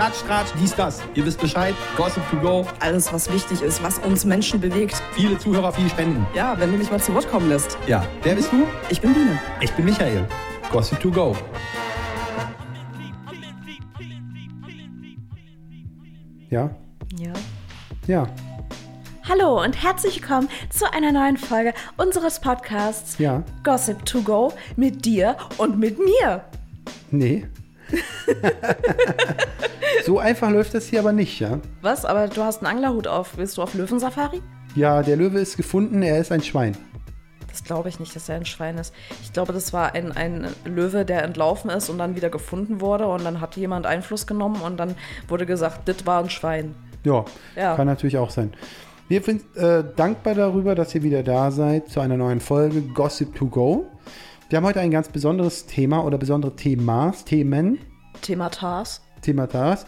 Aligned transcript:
Klatsch, 0.00 0.22
Tratsch, 0.26 0.48
dies, 0.58 0.74
das. 0.74 1.02
Ihr 1.12 1.26
wisst 1.26 1.38
Bescheid. 1.38 1.74
Gossip 1.94 2.22
to 2.30 2.38
go. 2.38 2.66
Alles, 2.78 3.12
was 3.12 3.30
wichtig 3.30 3.60
ist, 3.60 3.82
was 3.82 3.98
uns 3.98 4.24
Menschen 4.24 4.58
bewegt. 4.58 4.94
Viele 5.12 5.36
Zuhörer, 5.38 5.74
viele 5.74 5.90
Spenden. 5.90 6.26
Ja, 6.34 6.58
wenn 6.58 6.72
du 6.72 6.78
mich 6.78 6.90
mal 6.90 6.98
zu 6.98 7.12
Wort 7.12 7.30
kommen 7.30 7.50
lässt. 7.50 7.76
Ja. 7.86 8.06
Wer 8.22 8.34
bist 8.34 8.50
du? 8.50 8.66
Ich 8.88 9.02
bin 9.02 9.12
Biene. 9.12 9.38
Ich 9.60 9.70
bin 9.72 9.84
Michael. 9.84 10.26
Gossip 10.72 10.98
to 11.00 11.10
go. 11.10 11.36
Ja? 16.48 16.70
Ja. 17.18 17.32
Ja. 18.06 18.26
Hallo 19.28 19.62
und 19.62 19.82
herzlich 19.82 20.22
willkommen 20.22 20.48
zu 20.70 20.90
einer 20.90 21.12
neuen 21.12 21.36
Folge 21.36 21.74
unseres 21.98 22.40
Podcasts 22.40 23.18
Ja. 23.18 23.42
Gossip 23.64 24.06
to 24.06 24.22
Go 24.22 24.50
mit 24.76 25.04
dir 25.04 25.36
und 25.58 25.78
mit 25.78 25.98
mir. 25.98 26.46
Nee. 27.10 27.46
so 30.04 30.18
einfach 30.18 30.50
läuft 30.50 30.74
das 30.74 30.86
hier 30.86 31.00
aber 31.00 31.12
nicht, 31.12 31.40
ja? 31.40 31.58
Was? 31.82 32.04
Aber 32.04 32.28
du 32.28 32.42
hast 32.42 32.64
einen 32.64 32.76
Anglerhut 32.76 33.06
auf. 33.06 33.36
Willst 33.36 33.56
du 33.56 33.62
auf 33.62 33.74
Löwensafari? 33.74 34.42
Ja, 34.74 35.02
der 35.02 35.16
Löwe 35.16 35.38
ist 35.40 35.56
gefunden, 35.56 36.02
er 36.02 36.18
ist 36.20 36.30
ein 36.32 36.42
Schwein. 36.42 36.76
Das 37.48 37.64
glaube 37.64 37.88
ich 37.88 37.98
nicht, 37.98 38.14
dass 38.14 38.28
er 38.28 38.36
ein 38.36 38.46
Schwein 38.46 38.78
ist. 38.78 38.94
Ich 39.24 39.32
glaube, 39.32 39.52
das 39.52 39.72
war 39.72 39.94
ein, 39.94 40.12
ein 40.12 40.46
Löwe, 40.64 41.04
der 41.04 41.24
entlaufen 41.24 41.68
ist 41.70 41.88
und 41.90 41.98
dann 41.98 42.14
wieder 42.14 42.30
gefunden 42.30 42.80
wurde 42.80 43.08
und 43.08 43.24
dann 43.24 43.40
hat 43.40 43.56
jemand 43.56 43.86
Einfluss 43.86 44.26
genommen 44.28 44.60
und 44.62 44.76
dann 44.76 44.94
wurde 45.26 45.46
gesagt, 45.46 45.88
das 45.88 46.06
war 46.06 46.22
ein 46.22 46.30
Schwein. 46.30 46.74
Ja, 47.04 47.24
Ja. 47.56 47.74
kann 47.74 47.86
natürlich 47.88 48.18
auch 48.18 48.30
sein. 48.30 48.52
Wir 49.08 49.20
sind 49.22 49.56
äh, 49.56 49.82
dankbar 49.96 50.36
darüber, 50.36 50.76
dass 50.76 50.94
ihr 50.94 51.02
wieder 51.02 51.24
da 51.24 51.50
seid 51.50 51.88
zu 51.88 51.98
einer 51.98 52.16
neuen 52.16 52.38
Folge 52.38 52.82
Gossip 52.82 53.34
to 53.34 53.46
Go. 53.46 53.86
Wir 54.48 54.58
haben 54.58 54.66
heute 54.66 54.78
ein 54.80 54.92
ganz 54.92 55.08
besonderes 55.08 55.66
Thema 55.66 56.04
oder 56.04 56.18
besondere 56.18 56.54
Themas, 56.54 57.24
Themen, 57.24 57.78
Thema. 59.22 59.46
Thematas. 59.46 59.86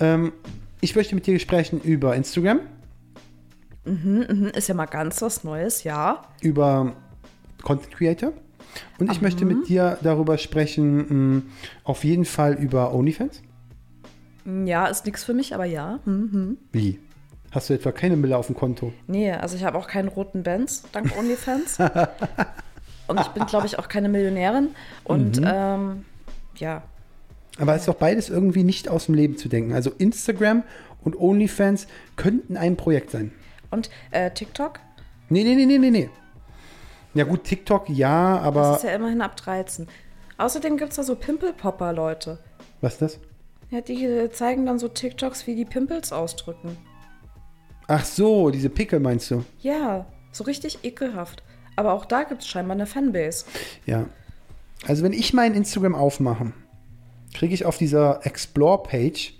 Ähm, 0.00 0.32
ich 0.80 0.94
möchte 0.96 1.14
mit 1.14 1.26
dir 1.26 1.38
sprechen 1.38 1.80
über 1.80 2.14
Instagram, 2.16 2.60
Mhm, 3.84 4.50
Ist 4.54 4.68
ja 4.68 4.74
mal 4.74 4.84
ganz 4.86 5.22
was 5.22 5.44
Neues, 5.44 5.82
ja. 5.84 6.22
über 6.42 6.92
Content 7.62 7.90
Creator. 7.94 8.32
Und 8.98 9.10
ich 9.10 9.22
möchte 9.22 9.44
mit 9.46 9.66
dir 9.68 9.98
darüber 10.02 10.36
sprechen, 10.36 11.36
mh, 11.36 11.42
auf 11.84 12.04
jeden 12.04 12.26
Fall 12.26 12.52
über 12.54 12.92
OnlyFans. 12.94 13.40
Ja, 14.66 14.86
ist 14.86 15.06
nichts 15.06 15.24
für 15.24 15.32
mich, 15.34 15.54
aber 15.54 15.64
ja. 15.64 16.00
Mhm. 16.04 16.58
Wie? 16.72 17.00
Hast 17.50 17.70
du 17.70 17.74
etwa 17.74 17.90
keine 17.92 18.16
Mille 18.16 18.36
auf 18.36 18.46
dem 18.46 18.56
Konto? 18.56 18.92
Nee, 19.06 19.32
also 19.32 19.56
ich 19.56 19.64
habe 19.64 19.78
auch 19.78 19.86
keinen 19.88 20.08
roten 20.08 20.42
Benz, 20.42 20.82
dank 20.92 21.16
OnlyFans. 21.18 21.78
und 23.06 23.20
ich 23.20 23.28
bin, 23.28 23.46
glaube 23.46 23.66
ich, 23.66 23.78
auch 23.78 23.88
keine 23.88 24.10
Millionärin. 24.10 24.68
Und 25.04 25.40
ähm, 25.42 26.04
ja, 26.56 26.82
Aber 27.58 27.74
es 27.74 27.82
ist 27.82 27.88
doch 27.88 27.94
beides 27.94 28.28
irgendwie 28.30 28.64
nicht 28.64 28.88
aus 28.88 29.06
dem 29.06 29.14
Leben 29.14 29.36
zu 29.36 29.48
denken. 29.48 29.72
Also 29.72 29.90
Instagram 29.98 30.62
und 31.02 31.18
OnlyFans 31.20 31.86
könnten 32.16 32.56
ein 32.56 32.76
Projekt 32.76 33.10
sein. 33.10 33.32
und 33.70 33.90
äh, 34.10 34.30
TikTok, 34.30 34.80
Nee, 35.30 35.44
nee, 35.44 35.54
nee, 35.54 35.66
nee, 35.66 35.78
nee, 35.78 35.90
nee. 35.90 36.08
Ja 37.14 37.24
gut, 37.24 37.44
TikTok 37.44 37.88
ja, 37.90 38.36
das 38.38 38.44
aber 38.46 38.76
ist 38.76 38.84
ja 38.84 38.90
immerhin 38.94 39.20
ab 39.20 39.36
13. 39.36 39.86
Außerdem 40.38 40.76
gibt 40.78 40.90
es 40.90 40.96
da 40.96 41.02
so 41.02 41.16
Pimpelpopper, 41.16 41.92
Leute. 41.92 42.38
was 42.80 42.94
ist 42.94 43.02
das? 43.02 43.18
Ja, 43.70 43.80
die 43.82 44.04
äh, 44.04 44.30
zeigen 44.30 44.64
dann 44.64 44.78
so 44.78 44.88
TikToks, 44.88 45.46
wie 45.46 45.54
die 45.54 45.66
Pimpels 45.66 46.12
ausdrücken. 46.12 46.78
Ach 47.88 48.04
so, 48.04 48.50
diese 48.50 48.70
Pickel 48.70 49.00
meinst 49.00 49.30
du? 49.30 49.44
Ja, 49.60 50.06
so 50.32 50.44
richtig 50.44 50.78
ekelhaft. 50.84 51.42
Aber 51.76 51.92
auch 51.92 52.04
da 52.06 52.22
gibt 52.22 52.42
es 52.42 52.48
scheinbar 52.48 52.76
eine 52.76 52.86
Fanbase. 52.86 53.44
Ja. 53.84 54.06
Also 54.86 55.02
wenn 55.02 55.12
ich 55.12 55.32
mein 55.34 55.54
Instagram 55.54 55.94
aufmache, 55.94 56.52
kriege 57.34 57.54
ich 57.54 57.64
auf 57.64 57.78
dieser 57.78 58.24
Explore-Page 58.26 59.34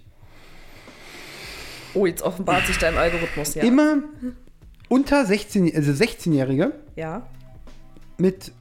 Oh, 1.94 2.06
jetzt 2.06 2.22
offenbart 2.22 2.66
sich 2.66 2.78
dein 2.78 2.96
Algorithmus, 2.96 3.54
ja. 3.54 3.64
immer 3.64 4.02
unter 4.88 5.24
16, 5.24 5.74
also 5.74 5.90
16-Jährige 5.92 6.72
Ja, 6.96 7.26
mit 8.18 8.52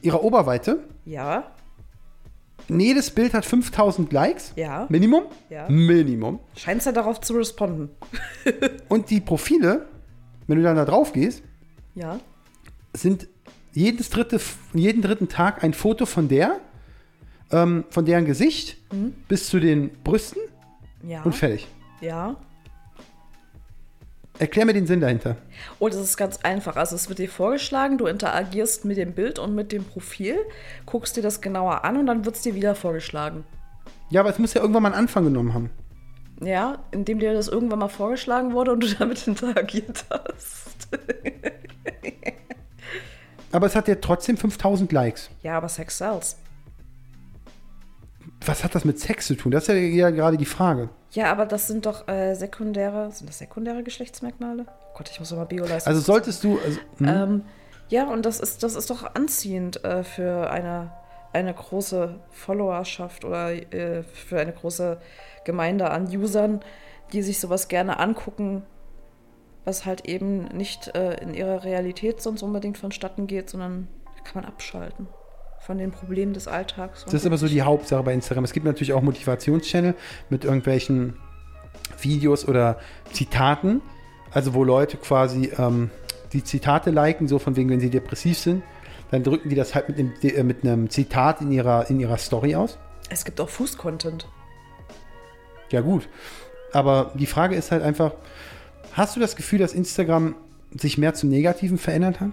ihrer 0.00 0.22
Oberweite. 0.24 0.78
ja, 1.04 1.44
Jedes 2.68 3.10
Bild 3.10 3.34
hat 3.34 3.44
5000 3.44 4.12
Likes. 4.12 4.52
ja. 4.56 4.86
Minimum? 4.88 5.24
Ja. 5.50 5.68
Minimum. 5.68 6.38
Scheinst 6.56 6.86
ja 6.86 6.92
darauf 6.92 7.20
zu 7.20 7.34
responden. 7.34 7.90
Und 8.88 9.10
die 9.10 9.20
Profile, 9.20 9.86
wenn 10.46 10.56
du 10.58 10.62
dann 10.62 10.76
da 10.76 10.84
drauf 10.84 11.12
gehst, 11.12 11.42
Ja. 11.94 12.20
sind 12.94 13.26
jedes 13.72 14.10
dritte, 14.10 14.40
jeden 14.72 15.02
dritten 15.02 15.28
Tag 15.28 15.62
ein 15.64 15.74
Foto 15.74 16.06
von 16.06 16.28
der, 16.28 16.60
ähm, 17.52 17.84
von 17.90 18.04
deren 18.04 18.24
Gesicht 18.24 18.76
bis 19.28 19.48
zu 19.48 19.60
den 19.60 19.90
Brüsten 20.02 20.42
Ja. 21.02 21.22
und 21.22 21.34
fertig. 21.34 21.68
Ja. 22.00 22.36
Erklär 24.38 24.64
mir 24.66 24.72
den 24.72 24.86
Sinn 24.86 25.00
dahinter. 25.00 25.36
Oh, 25.78 25.88
das 25.88 25.98
ist 25.98 26.16
ganz 26.16 26.38
einfach. 26.38 26.76
Also 26.76 26.96
es 26.96 27.08
wird 27.08 27.18
dir 27.18 27.28
vorgeschlagen, 27.28 27.98
du 27.98 28.06
interagierst 28.06 28.84
mit 28.84 28.96
dem 28.96 29.12
Bild 29.12 29.38
und 29.38 29.54
mit 29.54 29.70
dem 29.72 29.84
Profil, 29.84 30.36
guckst 30.86 31.16
dir 31.16 31.22
das 31.22 31.40
genauer 31.40 31.84
an 31.84 31.96
und 31.98 32.06
dann 32.06 32.24
wird 32.24 32.36
es 32.36 32.42
dir 32.42 32.54
wieder 32.54 32.74
vorgeschlagen. 32.74 33.44
Ja, 34.10 34.20
aber 34.20 34.30
es 34.30 34.38
muss 34.38 34.54
ja 34.54 34.60
irgendwann 34.62 34.82
mal 34.84 34.88
einen 34.92 34.98
Anfang 35.02 35.24
genommen 35.24 35.54
haben. 35.54 35.70
Ja, 36.40 36.78
indem 36.90 37.20
dir 37.20 37.34
das 37.34 37.46
irgendwann 37.46 37.78
mal 37.78 37.88
vorgeschlagen 37.88 38.52
wurde 38.52 38.72
und 38.72 38.80
du 38.82 38.88
damit 38.98 39.26
interagiert 39.28 40.04
hast. 40.10 40.88
Aber 43.52 43.66
es 43.66 43.76
hat 43.76 43.86
ja 43.86 43.96
trotzdem 43.96 44.38
5000 44.38 44.90
Likes. 44.92 45.28
Ja, 45.42 45.58
aber 45.58 45.68
Sex 45.68 45.98
sells. 45.98 46.38
Was 48.46 48.64
hat 48.64 48.74
das 48.74 48.84
mit 48.84 48.98
Sex 48.98 49.26
zu 49.26 49.34
tun? 49.34 49.52
Das 49.52 49.64
ist 49.64 49.68
ja, 49.68 49.74
ja 49.74 50.10
gerade 50.10 50.36
die 50.36 50.44
Frage. 50.44 50.88
Ja, 51.10 51.30
aber 51.30 51.46
das 51.46 51.66
sind 51.66 51.86
doch 51.86 52.08
äh, 52.08 52.34
sekundäre, 52.34 53.10
sind 53.12 53.28
das 53.28 53.38
sekundäre 53.38 53.82
Geschlechtsmerkmale? 53.82 54.66
Oh 54.68 54.96
Gott, 54.96 55.10
ich 55.10 55.18
muss 55.20 55.30
immer 55.32 55.44
Bio-Leistung. 55.44 55.92
Also 55.92 56.00
solltest 56.00 56.42
du. 56.42 56.58
Also, 56.64 56.78
hm? 56.98 57.08
Ähm, 57.08 57.44
ja, 57.88 58.08
und 58.08 58.24
das 58.24 58.40
ist, 58.40 58.62
das 58.62 58.74
ist 58.74 58.90
doch 58.90 59.14
anziehend 59.14 59.84
äh, 59.84 60.02
für 60.04 60.50
eine, 60.50 60.92
eine 61.32 61.52
große 61.52 62.18
Followerschaft 62.30 63.24
oder 63.24 63.52
äh, 63.52 64.02
für 64.02 64.40
eine 64.40 64.52
große 64.52 64.98
Gemeinde 65.44 65.90
an 65.90 66.06
Usern, 66.06 66.60
die 67.12 67.22
sich 67.22 67.38
sowas 67.40 67.68
gerne 67.68 67.98
angucken, 67.98 68.62
was 69.64 69.84
halt 69.84 70.06
eben 70.06 70.44
nicht 70.46 70.94
äh, 70.94 71.22
in 71.22 71.34
ihrer 71.34 71.64
Realität 71.64 72.22
sonst 72.22 72.42
unbedingt 72.42 72.78
vonstatten 72.78 73.26
geht, 73.26 73.50
sondern 73.50 73.88
kann 74.24 74.42
man 74.42 74.44
abschalten 74.46 75.08
von 75.64 75.78
den 75.78 75.92
Problemen 75.92 76.34
des 76.34 76.48
Alltags. 76.48 77.04
Das 77.04 77.14
ist 77.14 77.26
aber 77.26 77.38
so 77.38 77.46
die 77.46 77.62
Hauptsache 77.62 78.02
bei 78.02 78.12
Instagram. 78.12 78.44
Es 78.44 78.52
gibt 78.52 78.66
natürlich 78.66 78.92
auch 78.92 79.02
Motivationschannel 79.02 79.94
mit 80.28 80.44
irgendwelchen 80.44 81.14
Videos 82.00 82.46
oder 82.46 82.78
Zitaten. 83.12 83.80
Also 84.32 84.54
wo 84.54 84.64
Leute 84.64 84.96
quasi 84.96 85.52
ähm, 85.58 85.90
die 86.32 86.42
Zitate 86.42 86.90
liken, 86.90 87.28
so 87.28 87.38
von 87.38 87.54
wegen, 87.54 87.70
wenn 87.70 87.80
sie 87.80 87.90
depressiv 87.90 88.38
sind, 88.38 88.62
dann 89.10 89.22
drücken 89.22 89.50
die 89.50 89.54
das 89.54 89.74
halt 89.74 89.88
mit 89.88 89.98
einem, 89.98 90.12
äh, 90.22 90.42
mit 90.42 90.64
einem 90.64 90.90
Zitat 90.90 91.42
in 91.42 91.52
ihrer, 91.52 91.88
in 91.90 92.00
ihrer 92.00 92.16
Story 92.16 92.54
aus. 92.56 92.78
Es 93.10 93.24
gibt 93.24 93.40
auch 93.40 93.48
Fuß-Content. 93.48 94.26
Ja 95.70 95.80
gut. 95.80 96.08
Aber 96.72 97.12
die 97.14 97.26
Frage 97.26 97.54
ist 97.54 97.70
halt 97.70 97.82
einfach, 97.82 98.14
hast 98.94 99.14
du 99.14 99.20
das 99.20 99.36
Gefühl, 99.36 99.58
dass 99.58 99.74
Instagram 99.74 100.34
sich 100.74 100.96
mehr 100.96 101.14
zum 101.14 101.28
Negativen 101.28 101.78
verändert 101.78 102.20
hat? 102.20 102.30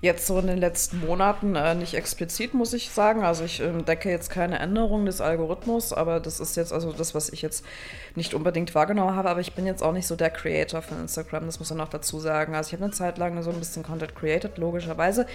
Jetzt 0.00 0.28
so 0.28 0.38
in 0.38 0.46
den 0.46 0.58
letzten 0.58 1.00
Monaten 1.00 1.56
äh, 1.56 1.74
nicht 1.74 1.94
explizit, 1.94 2.54
muss 2.54 2.72
ich 2.72 2.90
sagen. 2.90 3.24
Also 3.24 3.44
ich 3.44 3.60
ähm, 3.60 3.84
decke 3.84 4.10
jetzt 4.10 4.30
keine 4.30 4.60
Änderung 4.60 5.06
des 5.06 5.20
Algorithmus, 5.20 5.92
aber 5.92 6.20
das 6.20 6.38
ist 6.38 6.56
jetzt 6.56 6.72
also 6.72 6.92
das, 6.92 7.16
was 7.16 7.30
ich 7.30 7.42
jetzt 7.42 7.64
nicht 8.14 8.32
unbedingt 8.32 8.76
wahrgenommen 8.76 9.16
habe. 9.16 9.28
Aber 9.28 9.40
ich 9.40 9.54
bin 9.54 9.66
jetzt 9.66 9.82
auch 9.82 9.92
nicht 9.92 10.06
so 10.06 10.14
der 10.14 10.30
Creator 10.30 10.82
von 10.82 11.00
Instagram, 11.00 11.46
das 11.46 11.58
muss 11.58 11.70
man 11.70 11.78
noch 11.78 11.88
dazu 11.88 12.20
sagen. 12.20 12.54
Also 12.54 12.68
ich 12.68 12.74
habe 12.74 12.84
eine 12.84 12.92
Zeit 12.92 13.18
lang 13.18 13.42
so 13.42 13.50
ein 13.50 13.58
bisschen 13.58 13.82
Content 13.82 14.14
created, 14.14 14.56
logischerweise. 14.56 15.26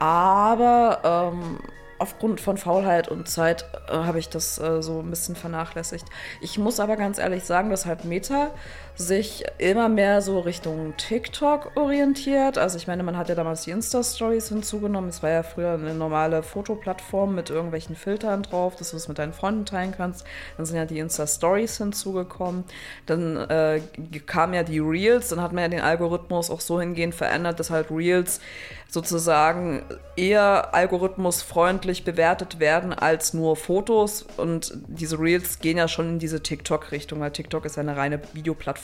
Aber 0.00 1.32
ähm, 1.32 1.60
aufgrund 1.98 2.40
von 2.40 2.56
Faulheit 2.56 3.08
und 3.08 3.28
Zeit 3.28 3.64
äh, 3.88 3.92
habe 3.92 4.18
ich 4.18 4.28
das 4.28 4.58
äh, 4.58 4.82
so 4.82 5.00
ein 5.00 5.10
bisschen 5.10 5.36
vernachlässigt. 5.36 6.06
Ich 6.40 6.58
muss 6.58 6.80
aber 6.80 6.96
ganz 6.96 7.18
ehrlich 7.18 7.44
sagen, 7.44 7.70
dass 7.70 7.86
halt 7.86 8.04
Meta 8.04 8.50
sich 8.96 9.44
immer 9.58 9.88
mehr 9.88 10.22
so 10.22 10.38
Richtung 10.38 10.96
TikTok 10.96 11.72
orientiert. 11.76 12.58
Also 12.58 12.76
ich 12.76 12.86
meine, 12.86 13.02
man 13.02 13.16
hat 13.16 13.28
ja 13.28 13.34
damals 13.34 13.64
die 13.64 13.72
Insta-Stories 13.72 14.48
hinzugenommen. 14.50 15.10
Es 15.10 15.22
war 15.22 15.30
ja 15.30 15.42
früher 15.42 15.72
eine 15.72 15.94
normale 15.94 16.44
Fotoplattform 16.44 17.34
mit 17.34 17.50
irgendwelchen 17.50 17.96
Filtern 17.96 18.44
drauf, 18.44 18.76
dass 18.76 18.92
du 18.92 18.96
es 18.96 19.08
mit 19.08 19.18
deinen 19.18 19.32
Freunden 19.32 19.66
teilen 19.66 19.94
kannst. 19.96 20.24
Dann 20.56 20.66
sind 20.66 20.76
ja 20.76 20.84
die 20.84 21.00
Insta-Stories 21.00 21.78
hinzugekommen. 21.78 22.64
Dann 23.06 23.36
äh, 23.36 23.80
kamen 24.26 24.54
ja 24.54 24.62
die 24.62 24.78
Reels. 24.78 25.28
Dann 25.28 25.42
hat 25.42 25.52
man 25.52 25.62
ja 25.62 25.68
den 25.68 25.80
Algorithmus 25.80 26.48
auch 26.50 26.60
so 26.60 26.80
hingehend 26.80 27.16
verändert, 27.16 27.58
dass 27.58 27.70
halt 27.70 27.90
Reels 27.90 28.40
sozusagen 28.86 29.82
eher 30.14 30.72
algorithmusfreundlich 30.72 32.04
bewertet 32.04 32.60
werden 32.60 32.92
als 32.92 33.34
nur 33.34 33.56
Fotos. 33.56 34.24
Und 34.36 34.72
diese 34.86 35.18
Reels 35.18 35.58
gehen 35.58 35.78
ja 35.78 35.88
schon 35.88 36.10
in 36.10 36.18
diese 36.20 36.44
TikTok-Richtung, 36.44 37.18
weil 37.18 37.32
TikTok 37.32 37.64
ist 37.64 37.74
ja 37.74 37.80
eine 37.80 37.96
reine 37.96 38.20
Videoplattform. 38.34 38.83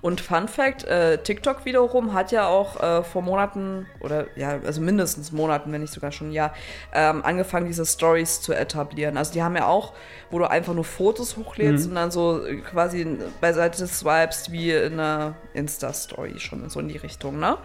Und 0.00 0.20
Fun 0.20 0.48
Fact, 0.48 0.84
äh, 0.84 1.18
TikTok 1.18 1.64
wiederum 1.64 2.14
hat 2.14 2.32
ja 2.32 2.46
auch 2.46 2.80
äh, 2.80 3.02
vor 3.02 3.22
Monaten 3.22 3.86
oder 4.00 4.26
ja, 4.36 4.58
also 4.64 4.80
mindestens 4.80 5.32
Monaten, 5.32 5.72
wenn 5.72 5.80
nicht 5.80 5.92
sogar 5.92 6.12
schon 6.12 6.28
ein 6.28 6.32
Jahr, 6.32 6.54
ähm, 6.92 7.24
angefangen, 7.24 7.66
diese 7.66 7.86
Stories 7.86 8.40
zu 8.40 8.52
etablieren. 8.52 9.16
Also 9.16 9.32
die 9.32 9.42
haben 9.42 9.56
ja 9.56 9.66
auch, 9.66 9.94
wo 10.30 10.38
du 10.38 10.48
einfach 10.50 10.74
nur 10.74 10.84
Fotos 10.84 11.36
hochlädst 11.36 11.86
und 11.88 11.94
dann 11.94 12.10
so 12.10 12.42
quasi 12.70 13.06
beiseite 13.40 13.86
swipes 13.86 14.50
wie 14.52 14.70
in 14.72 14.94
einer 14.94 15.34
Insta-Story 15.54 16.38
schon 16.38 16.68
so 16.68 16.80
in 16.80 16.88
die 16.88 16.96
Richtung, 16.96 17.38
ne? 17.38 17.58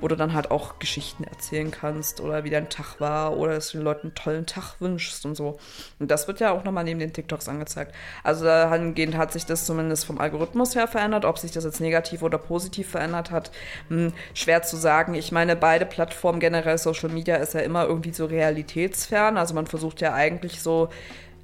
Wo 0.00 0.08
du 0.08 0.16
dann 0.16 0.34
halt 0.34 0.50
auch 0.50 0.78
Geschichten 0.78 1.24
erzählen 1.24 1.70
kannst 1.70 2.20
oder 2.20 2.44
wie 2.44 2.50
dein 2.50 2.68
Tag 2.68 3.00
war 3.00 3.36
oder 3.36 3.54
dass 3.54 3.70
du 3.70 3.78
den 3.78 3.84
Leuten 3.84 4.08
einen 4.08 4.14
tollen 4.14 4.46
Tag 4.46 4.80
wünschst 4.80 5.24
und 5.24 5.34
so. 5.34 5.58
Und 5.98 6.10
das 6.10 6.28
wird 6.28 6.40
ja 6.40 6.52
auch 6.52 6.64
nochmal 6.64 6.84
neben 6.84 7.00
den 7.00 7.12
TikToks 7.12 7.48
angezeigt. 7.48 7.94
Also 8.22 8.44
dahingehend 8.44 9.16
hat 9.16 9.32
sich 9.32 9.46
das 9.46 9.66
zumindest 9.66 10.04
vom 10.04 10.18
Algorithmus 10.18 10.74
her 10.74 10.88
verändert. 10.88 11.11
Ob 11.12 11.38
sich 11.38 11.52
das 11.52 11.64
jetzt 11.64 11.80
negativ 11.80 12.22
oder 12.22 12.38
positiv 12.38 12.88
verändert 12.88 13.30
hat, 13.30 13.50
hm, 13.88 14.12
schwer 14.34 14.62
zu 14.62 14.76
sagen. 14.76 15.14
Ich 15.14 15.32
meine, 15.32 15.56
beide 15.56 15.86
Plattformen, 15.86 16.40
generell 16.40 16.78
Social 16.78 17.10
Media, 17.10 17.36
ist 17.36 17.54
ja 17.54 17.60
immer 17.60 17.86
irgendwie 17.86 18.12
so 18.12 18.26
realitätsfern. 18.26 19.36
Also 19.36 19.54
man 19.54 19.66
versucht 19.66 20.00
ja 20.00 20.14
eigentlich 20.14 20.60
so 20.60 20.88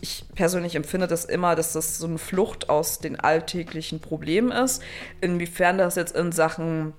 ich 0.00 0.24
persönlich 0.34 0.76
empfinde 0.76 1.08
das 1.08 1.24
immer, 1.24 1.56
dass 1.56 1.72
das 1.72 1.98
so 1.98 2.06
eine 2.06 2.18
Flucht 2.18 2.68
aus 2.68 3.00
den 3.00 3.18
alltäglichen 3.18 4.00
Problemen 4.00 4.52
ist. 4.52 4.82
Inwiefern 5.20 5.78
das 5.78 5.96
jetzt 5.96 6.14
in 6.14 6.30
Sachen 6.30 6.94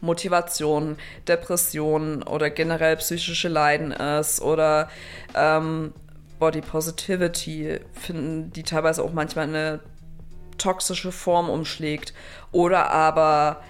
Motivation, 0.00 0.96
Depression 1.26 2.22
oder 2.22 2.50
generell 2.50 2.96
psychische 2.96 3.48
Leiden 3.48 3.90
ist 3.92 4.40
oder 4.40 4.88
ähm, 5.34 5.92
Body 6.38 6.60
Positivity 6.60 7.80
finden, 7.92 8.52
die 8.52 8.62
teilweise 8.62 9.02
auch 9.02 9.12
manchmal 9.12 9.48
in 9.48 9.54
eine 9.54 9.80
toxische 10.58 11.12
Form 11.12 11.48
umschlägt 11.50 12.14
oder 12.52 12.90
aber 12.90 13.62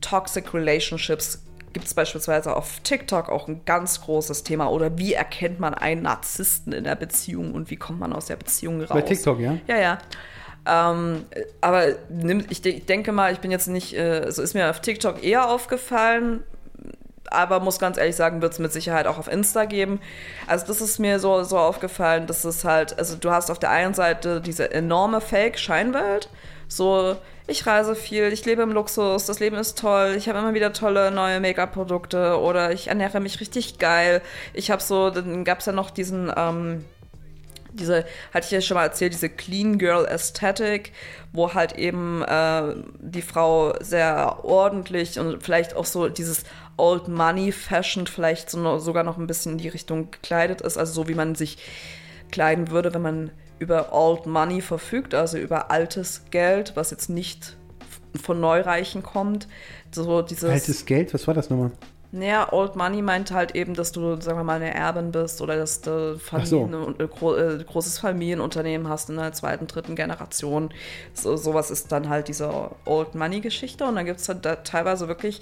Toxic 0.00 0.52
Relationships 0.52 1.44
gibt 1.72 1.86
es 1.86 1.94
beispielsweise 1.94 2.54
auf 2.54 2.80
TikTok 2.80 3.28
auch 3.28 3.48
ein 3.48 3.62
ganz 3.64 4.00
großes 4.00 4.44
Thema 4.44 4.70
oder 4.70 4.96
wie 4.96 5.12
erkennt 5.12 5.60
man 5.60 5.74
einen 5.74 6.02
Narzissten 6.02 6.72
in 6.72 6.84
der 6.84 6.94
Beziehung 6.94 7.52
und 7.52 7.70
wie 7.70 7.76
kommt 7.76 8.00
man 8.00 8.12
aus 8.12 8.26
der 8.26 8.36
Beziehung 8.36 8.80
raus? 8.80 8.90
Bei 8.90 9.02
TikTok, 9.02 9.40
ja? 9.40 9.58
Ja, 9.66 9.76
ja. 9.76 9.98
Ähm, 10.66 11.24
aber 11.60 11.96
nimm, 12.08 12.44
ich, 12.48 12.62
de 12.62 12.72
ich 12.72 12.86
denke 12.86 13.12
mal, 13.12 13.32
ich 13.32 13.40
bin 13.40 13.50
jetzt 13.50 13.66
nicht, 13.66 13.94
äh, 13.94 14.30
so 14.30 14.40
ist 14.40 14.54
mir 14.54 14.70
auf 14.70 14.80
TikTok 14.80 15.22
eher 15.22 15.50
aufgefallen, 15.50 16.42
aber 17.30 17.60
muss 17.60 17.78
ganz 17.78 17.96
ehrlich 17.96 18.16
sagen, 18.16 18.42
wird 18.42 18.52
es 18.52 18.58
mit 18.58 18.72
Sicherheit 18.72 19.06
auch 19.06 19.18
auf 19.18 19.28
Insta 19.28 19.64
geben. 19.64 20.00
Also 20.46 20.66
das 20.66 20.80
ist 20.80 20.98
mir 20.98 21.18
so, 21.18 21.42
so 21.42 21.58
aufgefallen, 21.58 22.26
dass 22.26 22.44
es 22.44 22.64
halt, 22.64 22.98
also 22.98 23.16
du 23.16 23.30
hast 23.30 23.50
auf 23.50 23.58
der 23.58 23.70
einen 23.70 23.94
Seite 23.94 24.40
diese 24.40 24.72
enorme 24.72 25.20
Fake-Scheinwelt, 25.20 26.28
so 26.68 27.16
ich 27.46 27.66
reise 27.66 27.94
viel, 27.94 28.32
ich 28.32 28.44
lebe 28.46 28.62
im 28.62 28.72
Luxus, 28.72 29.26
das 29.26 29.38
Leben 29.38 29.56
ist 29.56 29.78
toll, 29.78 30.14
ich 30.16 30.28
habe 30.28 30.38
immer 30.38 30.54
wieder 30.54 30.72
tolle 30.72 31.10
neue 31.10 31.40
Make-up-Produkte 31.40 32.40
oder 32.40 32.72
ich 32.72 32.88
ernähre 32.88 33.20
mich 33.20 33.38
richtig 33.40 33.78
geil. 33.78 34.22
Ich 34.54 34.70
habe 34.70 34.82
so, 34.82 35.10
dann 35.10 35.44
gab 35.44 35.58
es 35.58 35.66
ja 35.66 35.72
noch 35.72 35.90
diesen, 35.90 36.32
ähm, 36.34 36.86
diese, 37.74 38.04
hatte 38.32 38.46
ich 38.46 38.50
ja 38.50 38.60
schon 38.60 38.76
mal 38.76 38.84
erzählt, 38.84 39.12
diese 39.12 39.28
Clean 39.28 39.78
Girl 39.78 40.06
Aesthetic, 40.06 40.92
wo 41.32 41.54
halt 41.54 41.72
eben 41.76 42.22
äh, 42.22 42.74
die 43.00 43.22
Frau 43.22 43.74
sehr 43.80 44.44
ordentlich 44.44 45.18
und 45.18 45.42
vielleicht 45.42 45.76
auch 45.76 45.84
so 45.84 46.08
dieses 46.08 46.44
Old 46.76 47.08
Money 47.08 47.52
Fashion 47.52 48.06
vielleicht 48.06 48.50
so 48.50 48.78
sogar 48.78 49.04
noch 49.04 49.18
ein 49.18 49.26
bisschen 49.26 49.52
in 49.52 49.58
die 49.58 49.68
Richtung 49.68 50.10
gekleidet 50.10 50.60
ist, 50.60 50.76
also 50.78 50.92
so 50.92 51.08
wie 51.08 51.14
man 51.14 51.34
sich 51.34 51.58
kleiden 52.30 52.70
würde, 52.70 52.94
wenn 52.94 53.02
man 53.02 53.30
über 53.58 53.92
Old 53.92 54.26
Money 54.26 54.60
verfügt, 54.60 55.14
also 55.14 55.38
über 55.38 55.70
altes 55.70 56.22
Geld, 56.30 56.72
was 56.74 56.90
jetzt 56.90 57.08
nicht 57.08 57.56
von 58.20 58.40
Neureichen 58.40 59.02
kommt. 59.02 59.48
So 59.92 60.22
dieses 60.22 60.50
Altes 60.50 60.86
Geld, 60.86 61.14
was 61.14 61.26
war 61.26 61.34
das 61.34 61.50
nochmal? 61.50 61.72
Naja, 62.14 62.52
Old 62.52 62.76
Money 62.76 63.02
meint 63.02 63.32
halt 63.32 63.56
eben, 63.56 63.74
dass 63.74 63.90
du, 63.90 64.20
sagen 64.20 64.38
wir 64.38 64.44
mal, 64.44 64.56
eine 64.56 64.72
Erbin 64.72 65.10
bist 65.10 65.40
oder 65.40 65.56
dass 65.56 65.80
du 65.80 66.16
Familien, 66.18 66.70
so. 66.70 67.08
gro 67.08 67.34
äh, 67.34 67.62
großes 67.64 67.98
Familienunternehmen 67.98 68.88
hast 68.88 69.10
in 69.10 69.16
der 69.16 69.32
zweiten, 69.32 69.66
dritten 69.66 69.96
Generation. 69.96 70.72
So, 71.12 71.36
sowas 71.36 71.72
ist 71.72 71.90
dann 71.90 72.08
halt 72.08 72.28
diese 72.28 72.70
Old 72.84 73.16
Money-Geschichte. 73.16 73.84
Und 73.84 73.96
dann 73.96 74.06
gibt 74.06 74.20
es 74.20 74.28
halt 74.28 74.44
da 74.44 74.56
teilweise 74.56 75.08
wirklich 75.08 75.40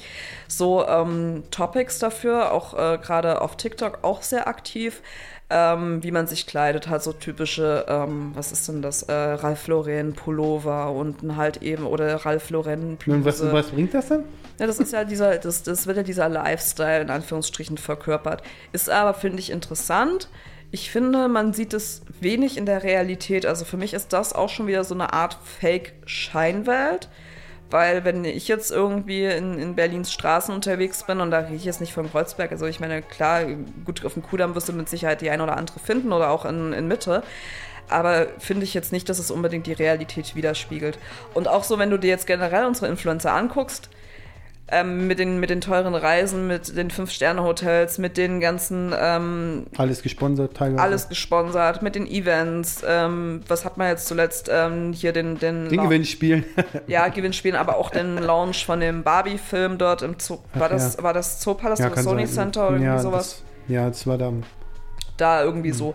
so 0.48 0.86
ähm, 0.86 1.44
Topics 1.50 1.98
dafür, 1.98 2.52
auch 2.52 2.72
äh, 2.72 2.96
gerade 2.96 3.42
auf 3.42 3.56
TikTok 3.56 3.98
auch 4.02 4.22
sehr 4.22 4.48
aktiv. 4.48 5.02
Ähm, 5.50 6.02
wie 6.02 6.12
man 6.12 6.26
sich 6.26 6.46
kleidet, 6.46 6.88
halt 6.88 7.02
so 7.02 7.12
typische, 7.12 7.84
ähm, 7.86 8.30
was 8.34 8.52
ist 8.52 8.68
denn 8.68 8.80
das, 8.80 9.02
äh, 9.02 9.12
Ralph 9.12 9.66
Lauren 9.66 10.14
Pullover 10.14 10.90
und 10.92 11.36
halt 11.36 11.62
eben, 11.62 11.84
oder 11.84 12.14
Ralph 12.24 12.48
Lauren 12.48 12.96
Bluse. 12.96 13.24
Was, 13.24 13.52
was 13.52 13.66
bringt 13.70 13.92
das 13.92 14.08
denn? 14.08 14.24
Ja, 14.58 14.66
das 14.66 14.78
ist 14.78 14.92
ja 14.92 15.04
dieser, 15.04 15.36
das, 15.38 15.62
das 15.62 15.86
wird 15.86 15.98
ja 15.98 16.02
dieser 16.02 16.28
Lifestyle 16.28 17.02
in 17.02 17.10
Anführungsstrichen 17.10 17.76
verkörpert. 17.76 18.42
Ist 18.72 18.88
aber, 18.88 19.12
finde 19.12 19.40
ich, 19.40 19.50
interessant. 19.50 20.30
Ich 20.70 20.90
finde, 20.90 21.28
man 21.28 21.52
sieht 21.52 21.74
es 21.74 22.00
wenig 22.20 22.56
in 22.56 22.64
der 22.64 22.82
Realität. 22.82 23.44
Also 23.44 23.66
für 23.66 23.76
mich 23.76 23.92
ist 23.92 24.14
das 24.14 24.32
auch 24.32 24.48
schon 24.48 24.66
wieder 24.66 24.84
so 24.84 24.94
eine 24.94 25.12
Art 25.12 25.36
Fake-Scheinwelt. 25.60 27.10
Weil 27.72 28.04
wenn 28.04 28.26
ich 28.26 28.48
jetzt 28.48 28.70
irgendwie 28.70 29.24
in, 29.24 29.58
in 29.58 29.74
Berlins 29.74 30.12
Straßen 30.12 30.54
unterwegs 30.54 31.04
bin, 31.04 31.20
und 31.20 31.30
da 31.30 31.38
rede 31.38 31.54
ich 31.54 31.64
jetzt 31.64 31.80
nicht 31.80 31.94
vom 31.94 32.10
Kreuzberg, 32.10 32.52
also 32.52 32.66
ich 32.66 32.80
meine, 32.80 33.00
klar, 33.00 33.46
gut, 33.86 34.04
auf 34.04 34.12
dem 34.12 34.22
Kudamm 34.22 34.54
wirst 34.54 34.68
du 34.68 34.74
mit 34.74 34.90
Sicherheit 34.90 35.22
die 35.22 35.30
ein 35.30 35.40
oder 35.40 35.56
andere 35.56 35.80
finden 35.80 36.12
oder 36.12 36.28
auch 36.28 36.44
in, 36.44 36.74
in 36.74 36.86
Mitte. 36.86 37.22
Aber 37.88 38.26
finde 38.38 38.64
ich 38.64 38.74
jetzt 38.74 38.92
nicht, 38.92 39.08
dass 39.08 39.18
es 39.18 39.30
unbedingt 39.30 39.66
die 39.66 39.72
Realität 39.72 40.36
widerspiegelt. 40.36 40.98
Und 41.32 41.48
auch 41.48 41.64
so, 41.64 41.78
wenn 41.78 41.88
du 41.88 41.96
dir 41.96 42.10
jetzt 42.10 42.26
generell 42.26 42.66
unsere 42.66 42.88
Influencer 42.88 43.32
anguckst, 43.32 43.88
ähm, 44.72 45.06
mit, 45.06 45.18
den, 45.18 45.38
mit 45.38 45.50
den 45.50 45.60
teuren 45.60 45.94
Reisen, 45.94 46.46
mit 46.46 46.76
den 46.76 46.90
Fünf-Sterne-Hotels, 46.90 47.98
mit 47.98 48.16
den 48.16 48.40
ganzen. 48.40 48.94
Ähm, 48.98 49.66
alles 49.76 50.02
gesponsert, 50.02 50.56
teilweise. 50.56 50.82
Alles 50.82 51.08
gesponsert, 51.08 51.82
mit 51.82 51.94
den 51.94 52.06
Events. 52.06 52.82
Ähm, 52.86 53.42
was 53.46 53.64
hat 53.64 53.76
man 53.76 53.88
jetzt 53.88 54.06
zuletzt 54.06 54.50
ähm, 54.50 54.92
hier 54.92 55.12
den. 55.12 55.38
Den, 55.38 55.68
den 55.68 55.82
Gewinnspielen. 55.82 56.44
ja, 56.86 57.08
Gewinnspielen, 57.08 57.56
aber 57.56 57.76
auch 57.76 57.90
den 57.90 58.16
Launch 58.16 58.64
von 58.64 58.80
dem 58.80 59.02
Barbie-Film 59.02 59.76
dort 59.76 60.02
im 60.02 60.16
Zoo. 60.18 60.38
War, 60.54 60.70
das, 60.70 60.96
ja. 60.96 61.02
war 61.02 61.12
das 61.12 61.40
Zoopalast 61.40 61.82
ja, 61.82 61.92
oder 61.92 62.02
Sony 62.02 62.26
sein. 62.26 62.46
Center 62.46 62.68
oder 62.68 62.78
ja, 62.78 62.84
irgendwie 62.84 63.02
sowas? 63.02 63.42
Das, 63.66 63.74
ja, 63.74 63.88
das 63.88 64.06
war 64.06 64.16
da. 64.16 64.32
Da 65.18 65.44
irgendwie 65.44 65.68
mhm. 65.68 65.74
so 65.74 65.94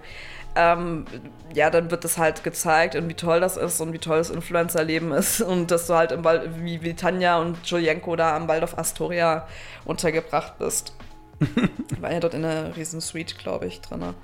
ähm, 0.58 1.06
ja, 1.54 1.70
dann 1.70 1.92
wird 1.92 2.04
das 2.04 2.18
halt 2.18 2.44
gezeigt 2.44 2.96
und 2.96 3.08
wie 3.08 3.14
toll 3.14 3.40
das 3.40 3.58
ist 3.58 3.80
und 3.80 3.94
wie 3.94 4.00
toll 4.00 4.18
das 4.18 4.32
Influencer-Leben 4.32 5.12
ist 5.12 5.42
und 5.42 5.70
dass 5.70 5.88
du 5.88 5.94
halt 5.94 6.12
im 6.12 6.24
Wald, 6.24 6.50
wie, 6.64 6.82
wie 6.82 6.96
Tanja 6.96 7.40
und 7.40 7.64
Julienko 7.66 8.16
da 8.16 8.36
am 8.36 8.48
Waldorf 8.48 8.78
Astoria 8.78 9.48
untergebracht 9.86 10.58
bist. 10.58 10.94
War 12.00 12.12
ja 12.12 12.20
dort 12.20 12.34
in 12.34 12.44
einer 12.44 12.76
riesen 12.76 13.00
Suite, 13.00 13.38
glaube 13.38 13.68
ich, 13.68 13.82
drin. 13.82 14.16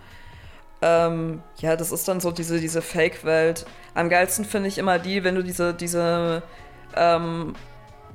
Ähm, 0.82 1.44
ja, 1.60 1.76
das 1.76 1.92
ist 1.92 2.08
dann 2.08 2.20
so 2.20 2.32
diese, 2.32 2.60
diese 2.60 2.82
Fake-Welt. 2.82 3.68
Am 3.94 4.10
geilsten 4.10 4.44
finde 4.44 4.68
ich 4.68 4.80
immer 4.80 4.98
die, 4.98 5.24
wenn 5.24 5.36
du 5.36 5.44
diese, 5.44 5.76
diese, 5.76 6.42
ähm, 6.96 7.54